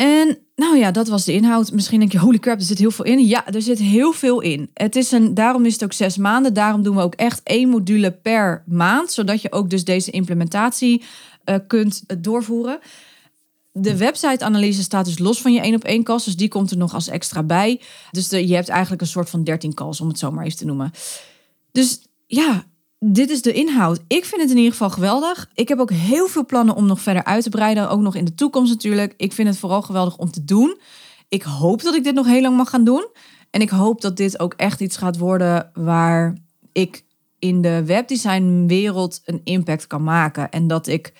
En 0.00 0.38
nou 0.54 0.76
ja, 0.76 0.90
dat 0.90 1.08
was 1.08 1.24
de 1.24 1.32
inhoud. 1.32 1.72
Misschien 1.72 1.98
denk 1.98 2.12
je, 2.12 2.18
holy 2.18 2.38
crap, 2.38 2.58
er 2.58 2.64
zit 2.64 2.78
heel 2.78 2.90
veel 2.90 3.04
in. 3.04 3.26
Ja, 3.26 3.46
er 3.46 3.62
zit 3.62 3.78
heel 3.78 4.12
veel 4.12 4.40
in. 4.40 4.70
Het 4.74 4.96
is 4.96 5.12
een, 5.12 5.34
daarom 5.34 5.64
is 5.64 5.72
het 5.72 5.84
ook 5.84 5.92
zes 5.92 6.16
maanden. 6.16 6.54
Daarom 6.54 6.82
doen 6.82 6.96
we 6.96 7.02
ook 7.02 7.14
echt 7.14 7.40
één 7.42 7.68
module 7.68 8.10
per 8.12 8.62
maand. 8.66 9.12
Zodat 9.12 9.42
je 9.42 9.52
ook 9.52 9.70
dus 9.70 9.84
deze 9.84 10.10
implementatie 10.10 11.02
uh, 11.44 11.56
kunt 11.66 12.22
doorvoeren. 12.22 12.78
De 13.72 13.96
website-analyse 13.96 14.82
staat 14.82 15.04
dus 15.04 15.18
los 15.18 15.40
van 15.40 15.52
je 15.52 15.60
één 15.60 15.74
op 15.74 15.84
één 15.84 16.02
calls. 16.02 16.24
Dus 16.24 16.36
die 16.36 16.48
komt 16.48 16.70
er 16.70 16.76
nog 16.76 16.94
als 16.94 17.08
extra 17.08 17.42
bij. 17.42 17.80
Dus 18.10 18.28
je 18.28 18.54
hebt 18.54 18.68
eigenlijk 18.68 19.02
een 19.02 19.08
soort 19.08 19.30
van 19.30 19.44
13 19.44 19.74
calls, 19.74 20.00
om 20.00 20.08
het 20.08 20.18
zo 20.18 20.30
maar 20.30 20.44
even 20.44 20.58
te 20.58 20.64
noemen. 20.66 20.90
Dus 21.72 22.00
ja, 22.26 22.64
dit 23.04 23.30
is 23.30 23.42
de 23.42 23.52
inhoud. 23.52 24.00
Ik 24.06 24.24
vind 24.24 24.40
het 24.40 24.50
in 24.50 24.56
ieder 24.56 24.72
geval 24.72 24.90
geweldig. 24.90 25.50
Ik 25.54 25.68
heb 25.68 25.78
ook 25.78 25.90
heel 25.90 26.26
veel 26.26 26.46
plannen 26.46 26.74
om 26.74 26.86
nog 26.86 27.00
verder 27.00 27.24
uit 27.24 27.42
te 27.42 27.50
breiden. 27.50 27.90
Ook 27.90 28.00
nog 28.00 28.14
in 28.14 28.24
de 28.24 28.34
toekomst 28.34 28.72
natuurlijk. 28.72 29.14
Ik 29.16 29.32
vind 29.32 29.48
het 29.48 29.58
vooral 29.58 29.82
geweldig 29.82 30.16
om 30.16 30.30
te 30.30 30.44
doen. 30.44 30.80
Ik 31.28 31.42
hoop 31.42 31.82
dat 31.82 31.94
ik 31.94 32.04
dit 32.04 32.14
nog 32.14 32.26
heel 32.26 32.40
lang 32.40 32.56
mag 32.56 32.70
gaan 32.70 32.84
doen. 32.84 33.08
En 33.50 33.60
ik 33.60 33.70
hoop 33.70 34.00
dat 34.00 34.16
dit 34.16 34.40
ook 34.40 34.54
echt 34.54 34.80
iets 34.80 34.96
gaat 34.96 35.18
worden 35.18 35.70
waar 35.74 36.36
ik 36.72 37.04
in 37.38 37.60
de 37.60 37.84
webdesignwereld 37.84 39.20
een 39.24 39.40
impact 39.44 39.86
kan 39.86 40.02
maken. 40.02 40.50
En 40.50 40.66
dat 40.66 40.86
ik 40.86 41.12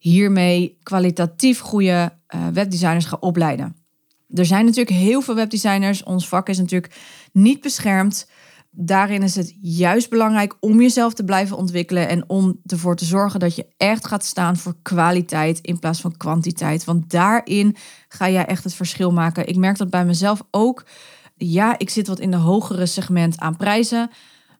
hiermee 0.00 0.78
kwalitatief 0.82 1.60
goede 1.60 2.12
uh, 2.34 2.46
webdesigners 2.52 3.04
ga 3.04 3.16
opleiden. 3.20 3.76
Er 4.34 4.46
zijn 4.46 4.64
natuurlijk 4.64 4.96
heel 4.96 5.20
veel 5.20 5.34
webdesigners. 5.34 6.02
Ons 6.02 6.28
vak 6.28 6.48
is 6.48 6.58
natuurlijk 6.58 6.94
niet 7.32 7.60
beschermd 7.60 8.28
daarin 8.78 9.22
is 9.22 9.34
het 9.34 9.56
juist 9.60 10.10
belangrijk 10.10 10.56
om 10.60 10.80
jezelf 10.80 11.14
te 11.14 11.24
blijven 11.24 11.56
ontwikkelen 11.56 12.08
en 12.08 12.24
om 12.26 12.60
ervoor 12.66 12.96
te 12.96 13.04
zorgen 13.04 13.40
dat 13.40 13.56
je 13.56 13.66
echt 13.76 14.06
gaat 14.06 14.24
staan 14.24 14.56
voor 14.56 14.76
kwaliteit 14.82 15.58
in 15.60 15.78
plaats 15.78 16.00
van 16.00 16.16
kwantiteit. 16.16 16.84
Want 16.84 17.10
daarin 17.10 17.76
ga 18.08 18.30
jij 18.30 18.46
echt 18.46 18.64
het 18.64 18.74
verschil 18.74 19.12
maken. 19.12 19.48
Ik 19.48 19.56
merk 19.56 19.78
dat 19.78 19.90
bij 19.90 20.04
mezelf 20.04 20.42
ook. 20.50 20.86
Ja, 21.36 21.78
ik 21.78 21.90
zit 21.90 22.06
wat 22.06 22.18
in 22.18 22.30
de 22.30 22.36
hogere 22.36 22.86
segment 22.86 23.38
aan 23.38 23.56
prijzen. 23.56 24.10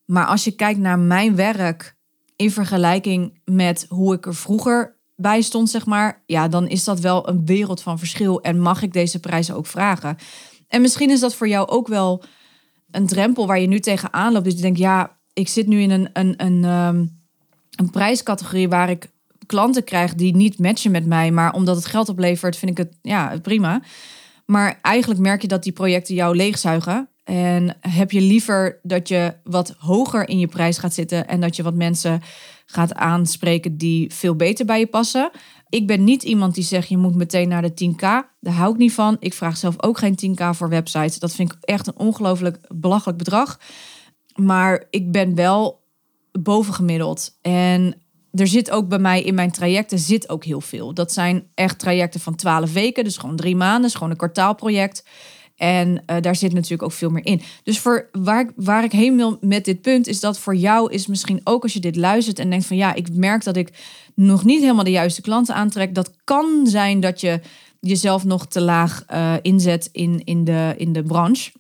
Maar 0.05 0.27
als 0.27 0.45
je 0.45 0.51
kijkt 0.51 0.81
naar 0.81 0.99
mijn 0.99 1.37
werk 1.37 1.97
in 2.37 2.51
vergelijking 2.51 3.41
met 3.45 3.87
hoe 3.89 4.15
ik 4.15 4.27
er 4.27 4.35
vroeger 4.35 4.97
bij 5.17 5.41
stond, 5.41 5.71
zeg 5.71 5.87
maar, 5.87 6.23
ja, 6.27 6.49
dan 6.49 6.69
is 6.69 6.85
dat 6.85 7.01
wel 7.01 7.29
een 7.29 7.47
wereld 7.47 7.83
van 7.83 7.99
verschil 7.99 8.41
en 8.41 8.61
mag 8.61 8.83
ik 8.83 8.93
deze 8.93 9.21
prijzen 9.21 9.55
ook 9.55 9.67
vragen. 9.67 10.17
En 10.69 10.81
misschien 10.81 11.11
is 11.11 11.21
dat 11.21 11.35
voor 11.35 11.49
jou 11.49 11.69
ook 11.69 11.89
wel 11.89 12.25
een 12.91 13.07
drempel 13.07 13.47
waar 13.47 13.61
je 13.61 13.67
nu 13.67 13.81
tegenaan 13.81 14.33
loopt. 14.33 14.45
Dus 14.45 14.55
je 14.55 14.61
denkt, 14.61 14.79
ja, 14.79 15.19
ik 15.33 15.49
zit 15.49 15.67
nu 15.67 15.81
in 15.81 15.91
een, 15.91 16.09
een, 16.13 16.35
een, 16.37 16.65
um, 16.65 17.21
een 17.77 17.91
prijscategorie 17.91 18.69
waar 18.69 18.91
ik 18.91 19.11
klanten 19.47 19.85
krijg 19.85 20.15
die 20.15 20.37
niet 20.37 20.59
matchen 20.59 20.91
met 20.91 21.07
mij. 21.07 21.31
Maar 21.31 21.53
omdat 21.53 21.77
het 21.77 21.87
geld 21.87 22.09
oplevert, 22.09 22.57
vind 22.57 22.71
ik 22.71 22.77
het 22.77 22.99
ja, 23.03 23.39
prima. 23.43 23.83
Maar 24.47 24.79
eigenlijk 24.83 25.21
merk 25.21 25.43
je 25.43 25.49
dat 25.49 25.63
die 25.63 25.73
projecten 25.73 26.15
jou 26.15 26.37
leegzuigen. 26.37 27.09
En 27.25 27.77
heb 27.81 28.11
je 28.11 28.21
liever 28.21 28.79
dat 28.83 29.09
je 29.09 29.35
wat 29.45 29.75
hoger 29.79 30.29
in 30.29 30.39
je 30.39 30.47
prijs 30.47 30.79
gaat 30.79 30.95
zitten 30.95 31.29
en 31.29 31.41
dat 31.41 31.57
je 31.57 31.63
wat 31.63 31.75
mensen 31.75 32.23
gaat 32.67 32.95
aanspreken 32.95 33.77
die 33.77 34.15
veel 34.15 34.37
beter 34.37 34.67
bij 34.67 34.79
je 34.79 34.87
passen. 34.87 35.31
Ik 35.69 35.87
ben 35.87 36.05
niet 36.05 36.23
iemand 36.23 36.55
die 36.55 36.65
zegt 36.65 36.89
je 36.89 36.97
moet 36.97 37.15
meteen 37.15 37.49
naar 37.49 37.63
de 37.63 37.93
10k. 37.93 37.99
Daar 38.41 38.55
hou 38.55 38.73
ik 38.73 38.79
niet 38.79 38.93
van. 38.93 39.17
Ik 39.19 39.35
vraag 39.35 39.57
zelf 39.57 39.83
ook 39.83 39.99
geen 39.99 40.19
10k 40.27 40.45
voor 40.51 40.69
websites. 40.69 41.19
Dat 41.19 41.35
vind 41.35 41.53
ik 41.53 41.59
echt 41.61 41.87
een 41.87 41.99
ongelooflijk 41.99 42.59
belachelijk 42.69 43.19
bedrag. 43.19 43.61
Maar 44.35 44.85
ik 44.91 45.13
ben 45.13 45.35
wel 45.35 45.85
bovengemiddeld. 46.33 47.39
En 47.41 48.01
er 48.33 48.47
zit 48.47 48.71
ook 48.71 48.89
bij 48.89 48.99
mij 48.99 49.23
in 49.23 49.35
mijn 49.35 49.51
trajecten 49.51 49.99
zit 49.99 50.29
ook 50.29 50.45
heel 50.45 50.61
veel. 50.61 50.95
Dat 50.95 51.13
zijn 51.13 51.47
echt 51.55 51.79
trajecten 51.79 52.21
van 52.21 52.35
12 52.35 52.73
weken, 52.73 53.05
dus 53.05 53.17
gewoon 53.17 53.37
drie 53.37 53.57
maanden, 53.57 53.91
gewoon 53.91 54.11
een 54.11 54.17
kwartaalproject. 54.17 55.05
En 55.57 55.89
uh, 55.89 56.17
daar 56.21 56.37
zit 56.37 56.53
natuurlijk 56.53 56.83
ook 56.83 56.93
veel 56.93 57.11
meer 57.11 57.27
in. 57.27 57.41
Dus 57.63 57.79
voor 57.79 58.09
waar, 58.13 58.51
waar 58.57 58.85
ik 58.85 58.93
heen 58.93 59.17
wil 59.17 59.39
met 59.41 59.65
dit 59.65 59.81
punt, 59.81 60.07
is 60.07 60.21
dat 60.21 60.39
voor 60.39 60.57
jou 60.57 60.93
is 60.93 61.07
misschien 61.07 61.41
ook 61.45 61.63
als 61.63 61.73
je 61.73 61.81
dit 61.81 61.97
luistert 61.97 62.39
en 62.39 62.51
denkt 62.51 62.67
van 62.67 62.77
ja, 62.77 62.95
ik 62.95 63.15
merk 63.15 63.45
dat 63.45 63.57
ik 63.57 63.73
nog 64.15 64.45
niet 64.45 64.61
helemaal 64.61 64.85
de 64.85 64.91
juiste 64.91 65.21
klanten 65.21 65.55
aantrek. 65.55 65.95
Dat 65.95 66.13
kan 66.25 66.67
zijn 66.67 67.01
dat 67.01 67.21
je 67.21 67.41
jezelf 67.81 68.25
nog 68.25 68.47
te 68.47 68.61
laag 68.61 69.05
uh, 69.13 69.35
inzet 69.43 69.89
in, 69.93 70.25
in, 70.25 70.45
de, 70.45 70.75
in 70.77 70.93
de 70.93 71.03
branche. 71.03 71.53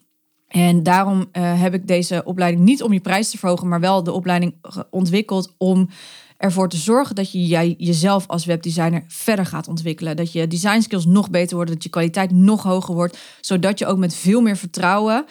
En 0.49 0.83
daarom 0.83 1.19
uh, 1.33 1.61
heb 1.61 1.75
ik 1.75 1.87
deze 1.87 2.23
opleiding 2.25 2.65
niet 2.65 2.83
om 2.83 2.93
je 2.93 3.01
prijs 3.01 3.31
te 3.31 3.39
verhogen, 3.39 3.69
maar 3.69 3.81
wel 3.81 4.03
de 4.03 4.13
opleiding 4.13 4.55
ontwikkeld 4.91 5.55
om 5.59 5.89
ervoor 6.37 6.69
te 6.69 6.77
zorgen 6.77 7.15
dat 7.15 7.33
je 7.33 7.47
jij, 7.47 7.75
jezelf 7.79 8.27
als 8.27 8.45
webdesigner 8.45 9.05
verder 9.07 9.47
gaat 9.47 9.69
ontwikkelen. 9.69 10.17
Dat 10.17 10.33
je 10.33 10.47
design 10.47 10.81
skills 10.81 11.07
nog 11.07 11.31
beter 11.31 11.57
worden, 11.57 11.75
dat 11.75 11.85
je 11.85 11.91
kwaliteit 11.91 12.31
nog 12.31 12.63
hoger 12.63 12.95
wordt, 12.95 13.19
zodat 13.41 13.79
je 13.79 13.87
ook 13.87 13.99
met 13.99 14.15
veel 14.15 14.41
meer 14.41 14.57
vertrouwen 14.57 15.25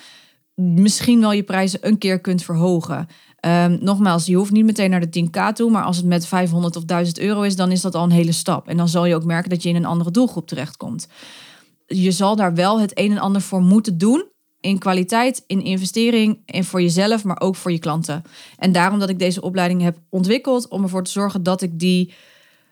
misschien 0.55 1.19
wel 1.19 1.31
je 1.31 1.43
prijzen 1.43 1.87
een 1.87 1.97
keer 1.97 2.19
kunt 2.19 2.43
verhogen. 2.43 3.07
Um, 3.45 3.77
nogmaals, 3.81 4.25
je 4.25 4.35
hoeft 4.35 4.51
niet 4.51 4.65
meteen 4.65 4.89
naar 4.89 5.09
de 5.09 5.27
10k 5.29 5.53
toe, 5.53 5.71
maar 5.71 5.83
als 5.83 5.97
het 5.97 6.05
met 6.05 6.27
500 6.27 6.75
of 6.75 6.83
1000 6.83 7.19
euro 7.19 7.41
is, 7.41 7.55
dan 7.55 7.71
is 7.71 7.81
dat 7.81 7.95
al 7.95 8.03
een 8.03 8.11
hele 8.11 8.31
stap. 8.31 8.67
En 8.67 8.77
dan 8.77 8.89
zal 8.89 9.05
je 9.05 9.15
ook 9.15 9.23
merken 9.23 9.49
dat 9.49 9.63
je 9.63 9.69
in 9.69 9.75
een 9.75 9.85
andere 9.85 10.11
doelgroep 10.11 10.47
terechtkomt. 10.47 11.07
Je 11.85 12.11
zal 12.11 12.35
daar 12.35 12.53
wel 12.53 12.79
het 12.79 12.99
een 12.99 13.11
en 13.11 13.17
ander 13.17 13.41
voor 13.41 13.61
moeten 13.61 13.97
doen. 13.97 14.25
In 14.65 14.79
kwaliteit, 14.79 15.43
in 15.47 15.61
investering 15.61 16.39
en 16.45 16.63
voor 16.63 16.81
jezelf, 16.81 17.23
maar 17.23 17.41
ook 17.41 17.55
voor 17.55 17.71
je 17.71 17.79
klanten. 17.79 18.23
En 18.57 18.71
daarom 18.71 18.99
dat 18.99 19.09
ik 19.09 19.19
deze 19.19 19.41
opleiding 19.41 19.81
heb 19.81 19.97
ontwikkeld 20.09 20.67
om 20.67 20.83
ervoor 20.83 21.03
te 21.03 21.11
zorgen 21.11 21.43
dat 21.43 21.61
ik 21.61 21.79
die 21.79 22.13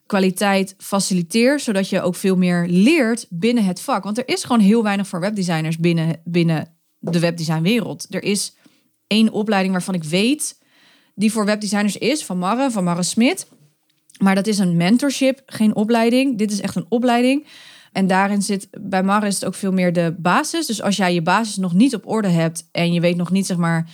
kwaliteit 0.05 0.75
faciliteer, 0.77 1.59
zodat 1.59 1.89
je 1.89 2.01
ook 2.01 2.15
veel 2.15 2.35
meer 2.35 2.65
leert 2.67 3.25
binnen 3.29 3.65
het 3.65 3.81
vak. 3.81 4.03
Want 4.03 4.17
er 4.17 4.27
is 4.27 4.43
gewoon 4.43 4.61
heel 4.61 4.83
weinig 4.83 5.07
voor 5.07 5.19
webdesigners 5.19 5.77
binnen, 5.77 6.21
binnen 6.23 6.73
de 6.99 7.19
webdesignwereld. 7.19 8.07
Er 8.09 8.23
is 8.23 8.55
één 9.07 9.31
opleiding 9.31 9.73
waarvan 9.73 9.93
ik 9.93 10.03
weet 10.03 10.59
die 11.15 11.31
voor 11.31 11.45
webdesigners 11.45 11.97
is, 11.97 12.25
van 12.25 12.37
Marre, 12.37 12.71
van 12.71 12.83
Marre 12.83 13.03
Smit. 13.03 13.47
Maar 14.19 14.35
dat 14.35 14.47
is 14.47 14.57
een 14.57 14.77
mentorship, 14.77 15.41
geen 15.45 15.75
opleiding. 15.75 16.37
Dit 16.37 16.51
is 16.51 16.61
echt 16.61 16.75
een 16.75 16.85
opleiding. 16.89 17.45
En 17.93 18.07
daarin 18.07 18.41
zit, 18.41 18.67
bij 18.81 19.03
Marre 19.03 19.27
is 19.27 19.35
het 19.35 19.45
ook 19.45 19.55
veel 19.55 19.71
meer 19.71 19.93
de 19.93 20.15
basis. 20.17 20.65
Dus 20.65 20.81
als 20.81 20.95
jij 20.95 21.13
je 21.13 21.21
basis 21.21 21.57
nog 21.57 21.73
niet 21.73 21.95
op 21.95 22.07
orde 22.07 22.27
hebt 22.27 22.67
en 22.71 22.93
je 22.93 22.99
weet 22.99 23.17
nog 23.17 23.31
niet, 23.31 23.45
zeg 23.45 23.57
maar, 23.57 23.89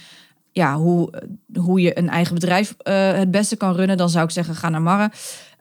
ja, 0.51 0.77
hoe, 0.77 1.13
hoe 1.53 1.81
je 1.81 1.97
een 1.97 2.09
eigen 2.09 2.33
bedrijf 2.33 2.75
uh, 2.83 3.11
het 3.11 3.31
beste 3.31 3.55
kan 3.55 3.75
runnen, 3.75 3.97
dan 3.97 4.09
zou 4.09 4.25
ik 4.25 4.31
zeggen, 4.31 4.55
ga 4.55 4.69
naar 4.69 4.81
Marre. 4.81 5.11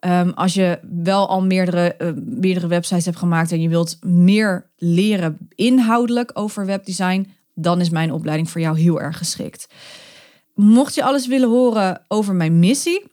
Um, 0.06 0.30
als 0.30 0.54
je 0.54 0.78
wel 1.02 1.28
al 1.28 1.42
meerdere, 1.42 1.94
uh, 1.98 2.10
meerdere 2.24 2.66
websites 2.66 3.04
hebt 3.04 3.16
gemaakt 3.16 3.52
en 3.52 3.60
je 3.60 3.68
wilt 3.68 3.98
meer 4.04 4.70
leren 4.76 5.38
inhoudelijk 5.54 6.30
over 6.34 6.66
webdesign, 6.66 7.30
dan 7.54 7.80
is 7.80 7.90
mijn 7.90 8.12
opleiding 8.12 8.50
voor 8.50 8.60
jou 8.60 8.78
heel 8.78 9.00
erg 9.00 9.18
geschikt. 9.18 9.66
Mocht 10.54 10.94
je 10.94 11.02
alles 11.02 11.26
willen 11.26 11.48
horen 11.48 12.04
over 12.08 12.34
mijn 12.34 12.58
missie, 12.58 13.04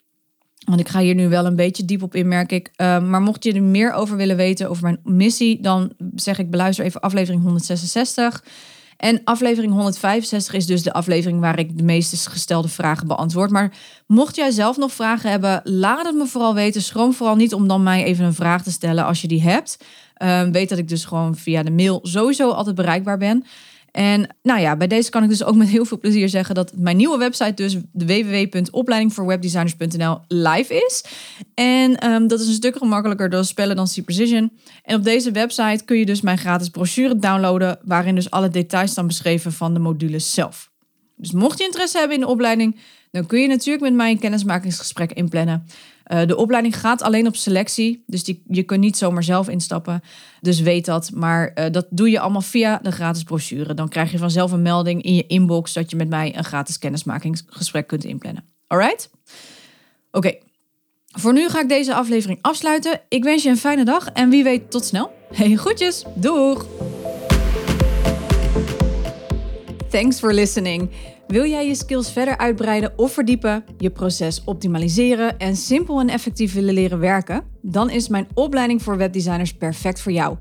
want 0.65 0.79
ik 0.79 0.87
ga 0.87 0.99
hier 0.99 1.15
nu 1.15 1.29
wel 1.29 1.45
een 1.45 1.55
beetje 1.55 1.85
diep 1.85 2.03
op 2.03 2.15
in, 2.15 2.27
merk 2.27 2.51
ik. 2.51 2.71
Uh, 2.77 2.99
maar 2.99 3.21
mocht 3.21 3.43
je 3.43 3.53
er 3.53 3.63
meer 3.63 3.93
over 3.93 4.17
willen 4.17 4.35
weten 4.35 4.69
over 4.69 4.83
mijn 4.83 4.99
missie, 5.03 5.61
dan 5.61 5.91
zeg 6.15 6.39
ik 6.39 6.51
beluister 6.51 6.85
even 6.85 7.01
aflevering 7.01 7.41
166. 7.41 8.43
En 8.97 9.21
aflevering 9.23 9.73
165 9.73 10.53
is 10.53 10.65
dus 10.65 10.83
de 10.83 10.93
aflevering 10.93 11.39
waar 11.39 11.59
ik 11.59 11.77
de 11.77 11.83
meeste 11.83 12.29
gestelde 12.29 12.67
vragen 12.67 13.07
beantwoord. 13.07 13.49
Maar 13.49 13.73
mocht 14.07 14.35
jij 14.35 14.51
zelf 14.51 14.77
nog 14.77 14.91
vragen 14.91 15.29
hebben, 15.29 15.61
laat 15.63 16.05
het 16.05 16.15
me 16.15 16.25
vooral 16.25 16.53
weten. 16.53 16.81
Schroom 16.81 17.13
vooral 17.13 17.35
niet 17.35 17.53
om 17.53 17.67
dan 17.67 17.83
mij 17.83 18.03
even 18.03 18.25
een 18.25 18.33
vraag 18.33 18.63
te 18.63 18.71
stellen 18.71 19.05
als 19.05 19.21
je 19.21 19.27
die 19.27 19.41
hebt. 19.41 19.77
Uh, 20.23 20.41
weet 20.43 20.69
dat 20.69 20.77
ik 20.77 20.87
dus 20.87 21.05
gewoon 21.05 21.35
via 21.35 21.63
de 21.63 21.71
mail 21.71 21.99
sowieso 22.03 22.49
altijd 22.49 22.75
bereikbaar 22.75 23.17
ben. 23.17 23.45
En 23.95 24.35
nou 24.43 24.59
ja, 24.59 24.75
bij 24.75 24.87
deze 24.87 25.09
kan 25.09 25.23
ik 25.23 25.29
dus 25.29 25.43
ook 25.43 25.55
met 25.55 25.67
heel 25.67 25.85
veel 25.85 25.99
plezier 25.99 26.29
zeggen 26.29 26.55
dat 26.55 26.71
mijn 26.75 26.97
nieuwe 26.97 27.17
website 27.17 27.53
dus 27.53 27.77
de 27.91 28.05
www.opleidingvoorwebdesigners.nl 28.05 30.19
live 30.27 30.83
is. 30.87 31.03
En 31.53 31.97
ehm, 31.97 32.27
dat 32.27 32.39
is 32.39 32.47
een 32.47 32.53
stuk 32.53 32.77
gemakkelijker 32.77 33.29
door 33.29 33.45
spellen 33.45 33.75
dan 33.75 33.87
C-Precision. 33.87 34.51
En 34.83 34.95
op 34.95 35.03
deze 35.03 35.31
website 35.31 35.83
kun 35.85 35.97
je 35.97 36.05
dus 36.05 36.21
mijn 36.21 36.37
gratis 36.37 36.69
brochure 36.69 37.19
downloaden, 37.19 37.79
waarin 37.83 38.15
dus 38.15 38.31
alle 38.31 38.49
details 38.49 38.91
staan 38.91 39.07
beschreven 39.07 39.53
van 39.53 39.73
de 39.73 39.79
modules 39.79 40.33
zelf. 40.33 40.71
Dus 41.15 41.31
mocht 41.31 41.57
je 41.57 41.65
interesse 41.65 41.97
hebben 41.97 42.15
in 42.15 42.23
de 42.23 42.29
opleiding, 42.29 42.79
dan 43.11 43.25
kun 43.25 43.41
je 43.41 43.47
natuurlijk 43.47 43.83
met 43.83 43.93
mij 43.93 44.11
een 44.11 44.19
kennismakingsgesprek 44.19 45.11
inplannen. 45.11 45.65
Uh, 46.07 46.25
de 46.25 46.35
opleiding 46.35 46.79
gaat 46.79 47.01
alleen 47.01 47.27
op 47.27 47.35
selectie, 47.35 48.03
dus 48.05 48.23
die, 48.23 48.43
je 48.47 48.63
kunt 48.63 48.79
niet 48.79 48.97
zomaar 48.97 49.23
zelf 49.23 49.49
instappen. 49.49 50.01
Dus 50.41 50.59
weet 50.59 50.85
dat. 50.85 51.11
Maar 51.13 51.51
uh, 51.55 51.65
dat 51.71 51.85
doe 51.89 52.09
je 52.09 52.19
allemaal 52.19 52.41
via 52.41 52.79
de 52.81 52.91
gratis 52.91 53.23
brochure. 53.23 53.73
Dan 53.73 53.89
krijg 53.89 54.11
je 54.11 54.17
vanzelf 54.17 54.51
een 54.51 54.61
melding 54.61 55.01
in 55.01 55.15
je 55.15 55.27
inbox 55.27 55.73
dat 55.73 55.89
je 55.89 55.95
met 55.95 56.09
mij 56.09 56.37
een 56.37 56.43
gratis 56.43 56.77
kennismakingsgesprek 56.77 57.87
kunt 57.87 58.03
inplannen. 58.03 58.43
Alright? 58.67 59.09
Oké. 60.11 60.33
Voor 61.17 61.33
nu 61.33 61.49
ga 61.49 61.61
ik 61.61 61.69
deze 61.69 61.93
aflevering 61.93 62.39
afsluiten. 62.41 63.01
Ik 63.09 63.23
wens 63.23 63.43
je 63.43 63.49
een 63.49 63.57
fijne 63.57 63.85
dag 63.85 64.09
en 64.09 64.29
wie 64.29 64.43
weet 64.43 64.71
tot 64.71 64.85
snel. 64.85 65.11
Hey, 65.33 65.55
groetjes. 65.55 66.03
Doeg! 66.15 66.65
Thanks 69.89 70.19
for 70.19 70.33
listening. 70.33 70.89
Wil 71.27 71.45
jij 71.45 71.67
je 71.67 71.75
skills 71.75 72.11
verder 72.11 72.37
uitbreiden 72.37 72.93
of 72.95 73.13
verdiepen, 73.13 73.63
je 73.77 73.89
proces 73.89 74.43
optimaliseren 74.43 75.39
en 75.39 75.55
simpel 75.55 75.99
en 75.99 76.09
effectief 76.09 76.53
willen 76.53 76.73
leren 76.73 76.99
werken? 76.99 77.43
Dan 77.61 77.89
is 77.89 78.07
mijn 78.07 78.27
opleiding 78.33 78.81
voor 78.81 78.97
webdesigners 78.97 79.53
perfect 79.53 80.01
voor 80.01 80.11
jou. 80.11 80.37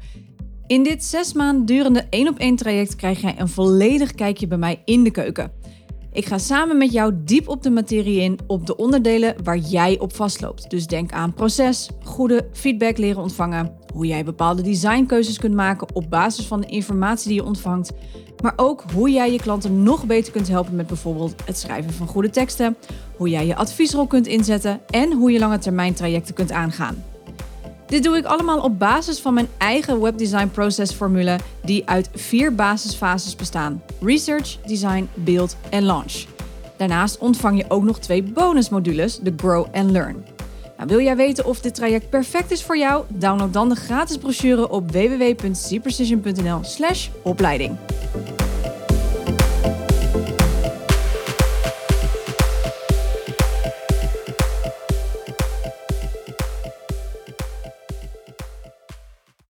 In 0.67 0.83
dit 0.83 1.05
zes 1.05 1.33
maanden 1.33 1.67
durende 1.67 2.07
één 2.11 2.29
op 2.29 2.39
één 2.39 2.57
traject 2.57 2.97
krijg 2.97 3.21
jij 3.21 3.35
een 3.39 3.49
volledig 3.49 4.13
kijkje 4.15 4.47
bij 4.47 4.59
mij 4.59 4.83
in 4.85 5.05
de 5.05 5.11
keuken. 5.11 5.53
Ik 6.15 6.27
ga 6.27 6.39
samen 6.39 6.79
met 6.79 6.93
jou 6.93 7.13
diep 7.25 7.49
op 7.49 7.63
de 7.63 7.71
materie 7.71 8.21
in 8.21 8.39
op 8.47 8.67
de 8.67 8.77
onderdelen 8.77 9.35
waar 9.43 9.59
jij 9.59 9.99
op 9.99 10.15
vastloopt. 10.15 10.71
Dus 10.71 10.87
denk 10.87 11.13
aan 11.13 11.35
proces, 11.35 11.89
goede 12.05 12.49
feedback 12.53 12.99
leren 12.99 13.23
ontvangen, 13.23 13.73
hoe 13.93 14.07
jij 14.07 14.25
bepaalde 14.25 14.63
designkeuzes 14.63 15.39
kunt 15.39 15.55
maken 15.55 15.95
op 15.95 16.11
basis 16.11 16.47
van 16.47 16.61
de 16.61 16.67
informatie 16.67 17.29
die 17.29 17.37
je 17.37 17.45
ontvangt, 17.45 17.93
maar 18.43 18.53
ook 18.57 18.85
hoe 18.95 19.11
jij 19.11 19.33
je 19.33 19.39
klanten 19.39 19.83
nog 19.83 20.07
beter 20.07 20.33
kunt 20.33 20.49
helpen 20.49 20.75
met 20.75 20.87
bijvoorbeeld 20.87 21.35
het 21.45 21.59
schrijven 21.59 21.93
van 21.93 22.07
goede 22.07 22.31
teksten, 22.31 22.77
hoe 23.17 23.29
jij 23.29 23.47
je 23.47 23.57
adviesrol 23.57 24.07
kunt 24.07 24.27
inzetten 24.27 24.81
en 24.91 25.13
hoe 25.13 25.31
je 25.31 25.39
lange 25.39 25.59
termijn 25.59 25.95
trajecten 25.95 26.35
kunt 26.35 26.53
aangaan. 26.53 27.14
Dit 27.95 28.03
doe 28.03 28.17
ik 28.17 28.25
allemaal 28.25 28.61
op 28.61 28.79
basis 28.79 29.21
van 29.21 29.35
mijn 29.35 29.49
eigen 29.59 30.01
webdesign 30.01 30.49
processformule 30.49 31.39
die 31.63 31.89
uit 31.89 32.09
vier 32.15 32.55
basisfases 32.55 33.37
bestaan: 33.37 33.83
research, 34.01 34.59
design, 34.67 35.09
build 35.15 35.57
en 35.71 35.85
launch. 35.85 36.25
Daarnaast 36.77 37.19
ontvang 37.19 37.59
je 37.59 37.65
ook 37.69 37.83
nog 37.83 37.99
twee 37.99 38.23
bonusmodules, 38.23 39.19
de 39.19 39.33
Grow 39.37 39.67
and 39.73 39.91
Learn. 39.91 40.25
Nou, 40.77 40.89
wil 40.89 41.01
jij 41.01 41.17
weten 41.17 41.45
of 41.45 41.61
dit 41.61 41.75
traject 41.75 42.11
perfect 42.11 42.51
is 42.51 42.63
voor 42.63 42.79
jou? 42.79 43.05
Download 43.09 43.53
dan 43.53 43.69
de 43.69 43.75
gratis 43.75 44.17
brochure 44.17 44.71
op 44.71 44.91
www.cprecision.nl/opleiding. 44.91 47.77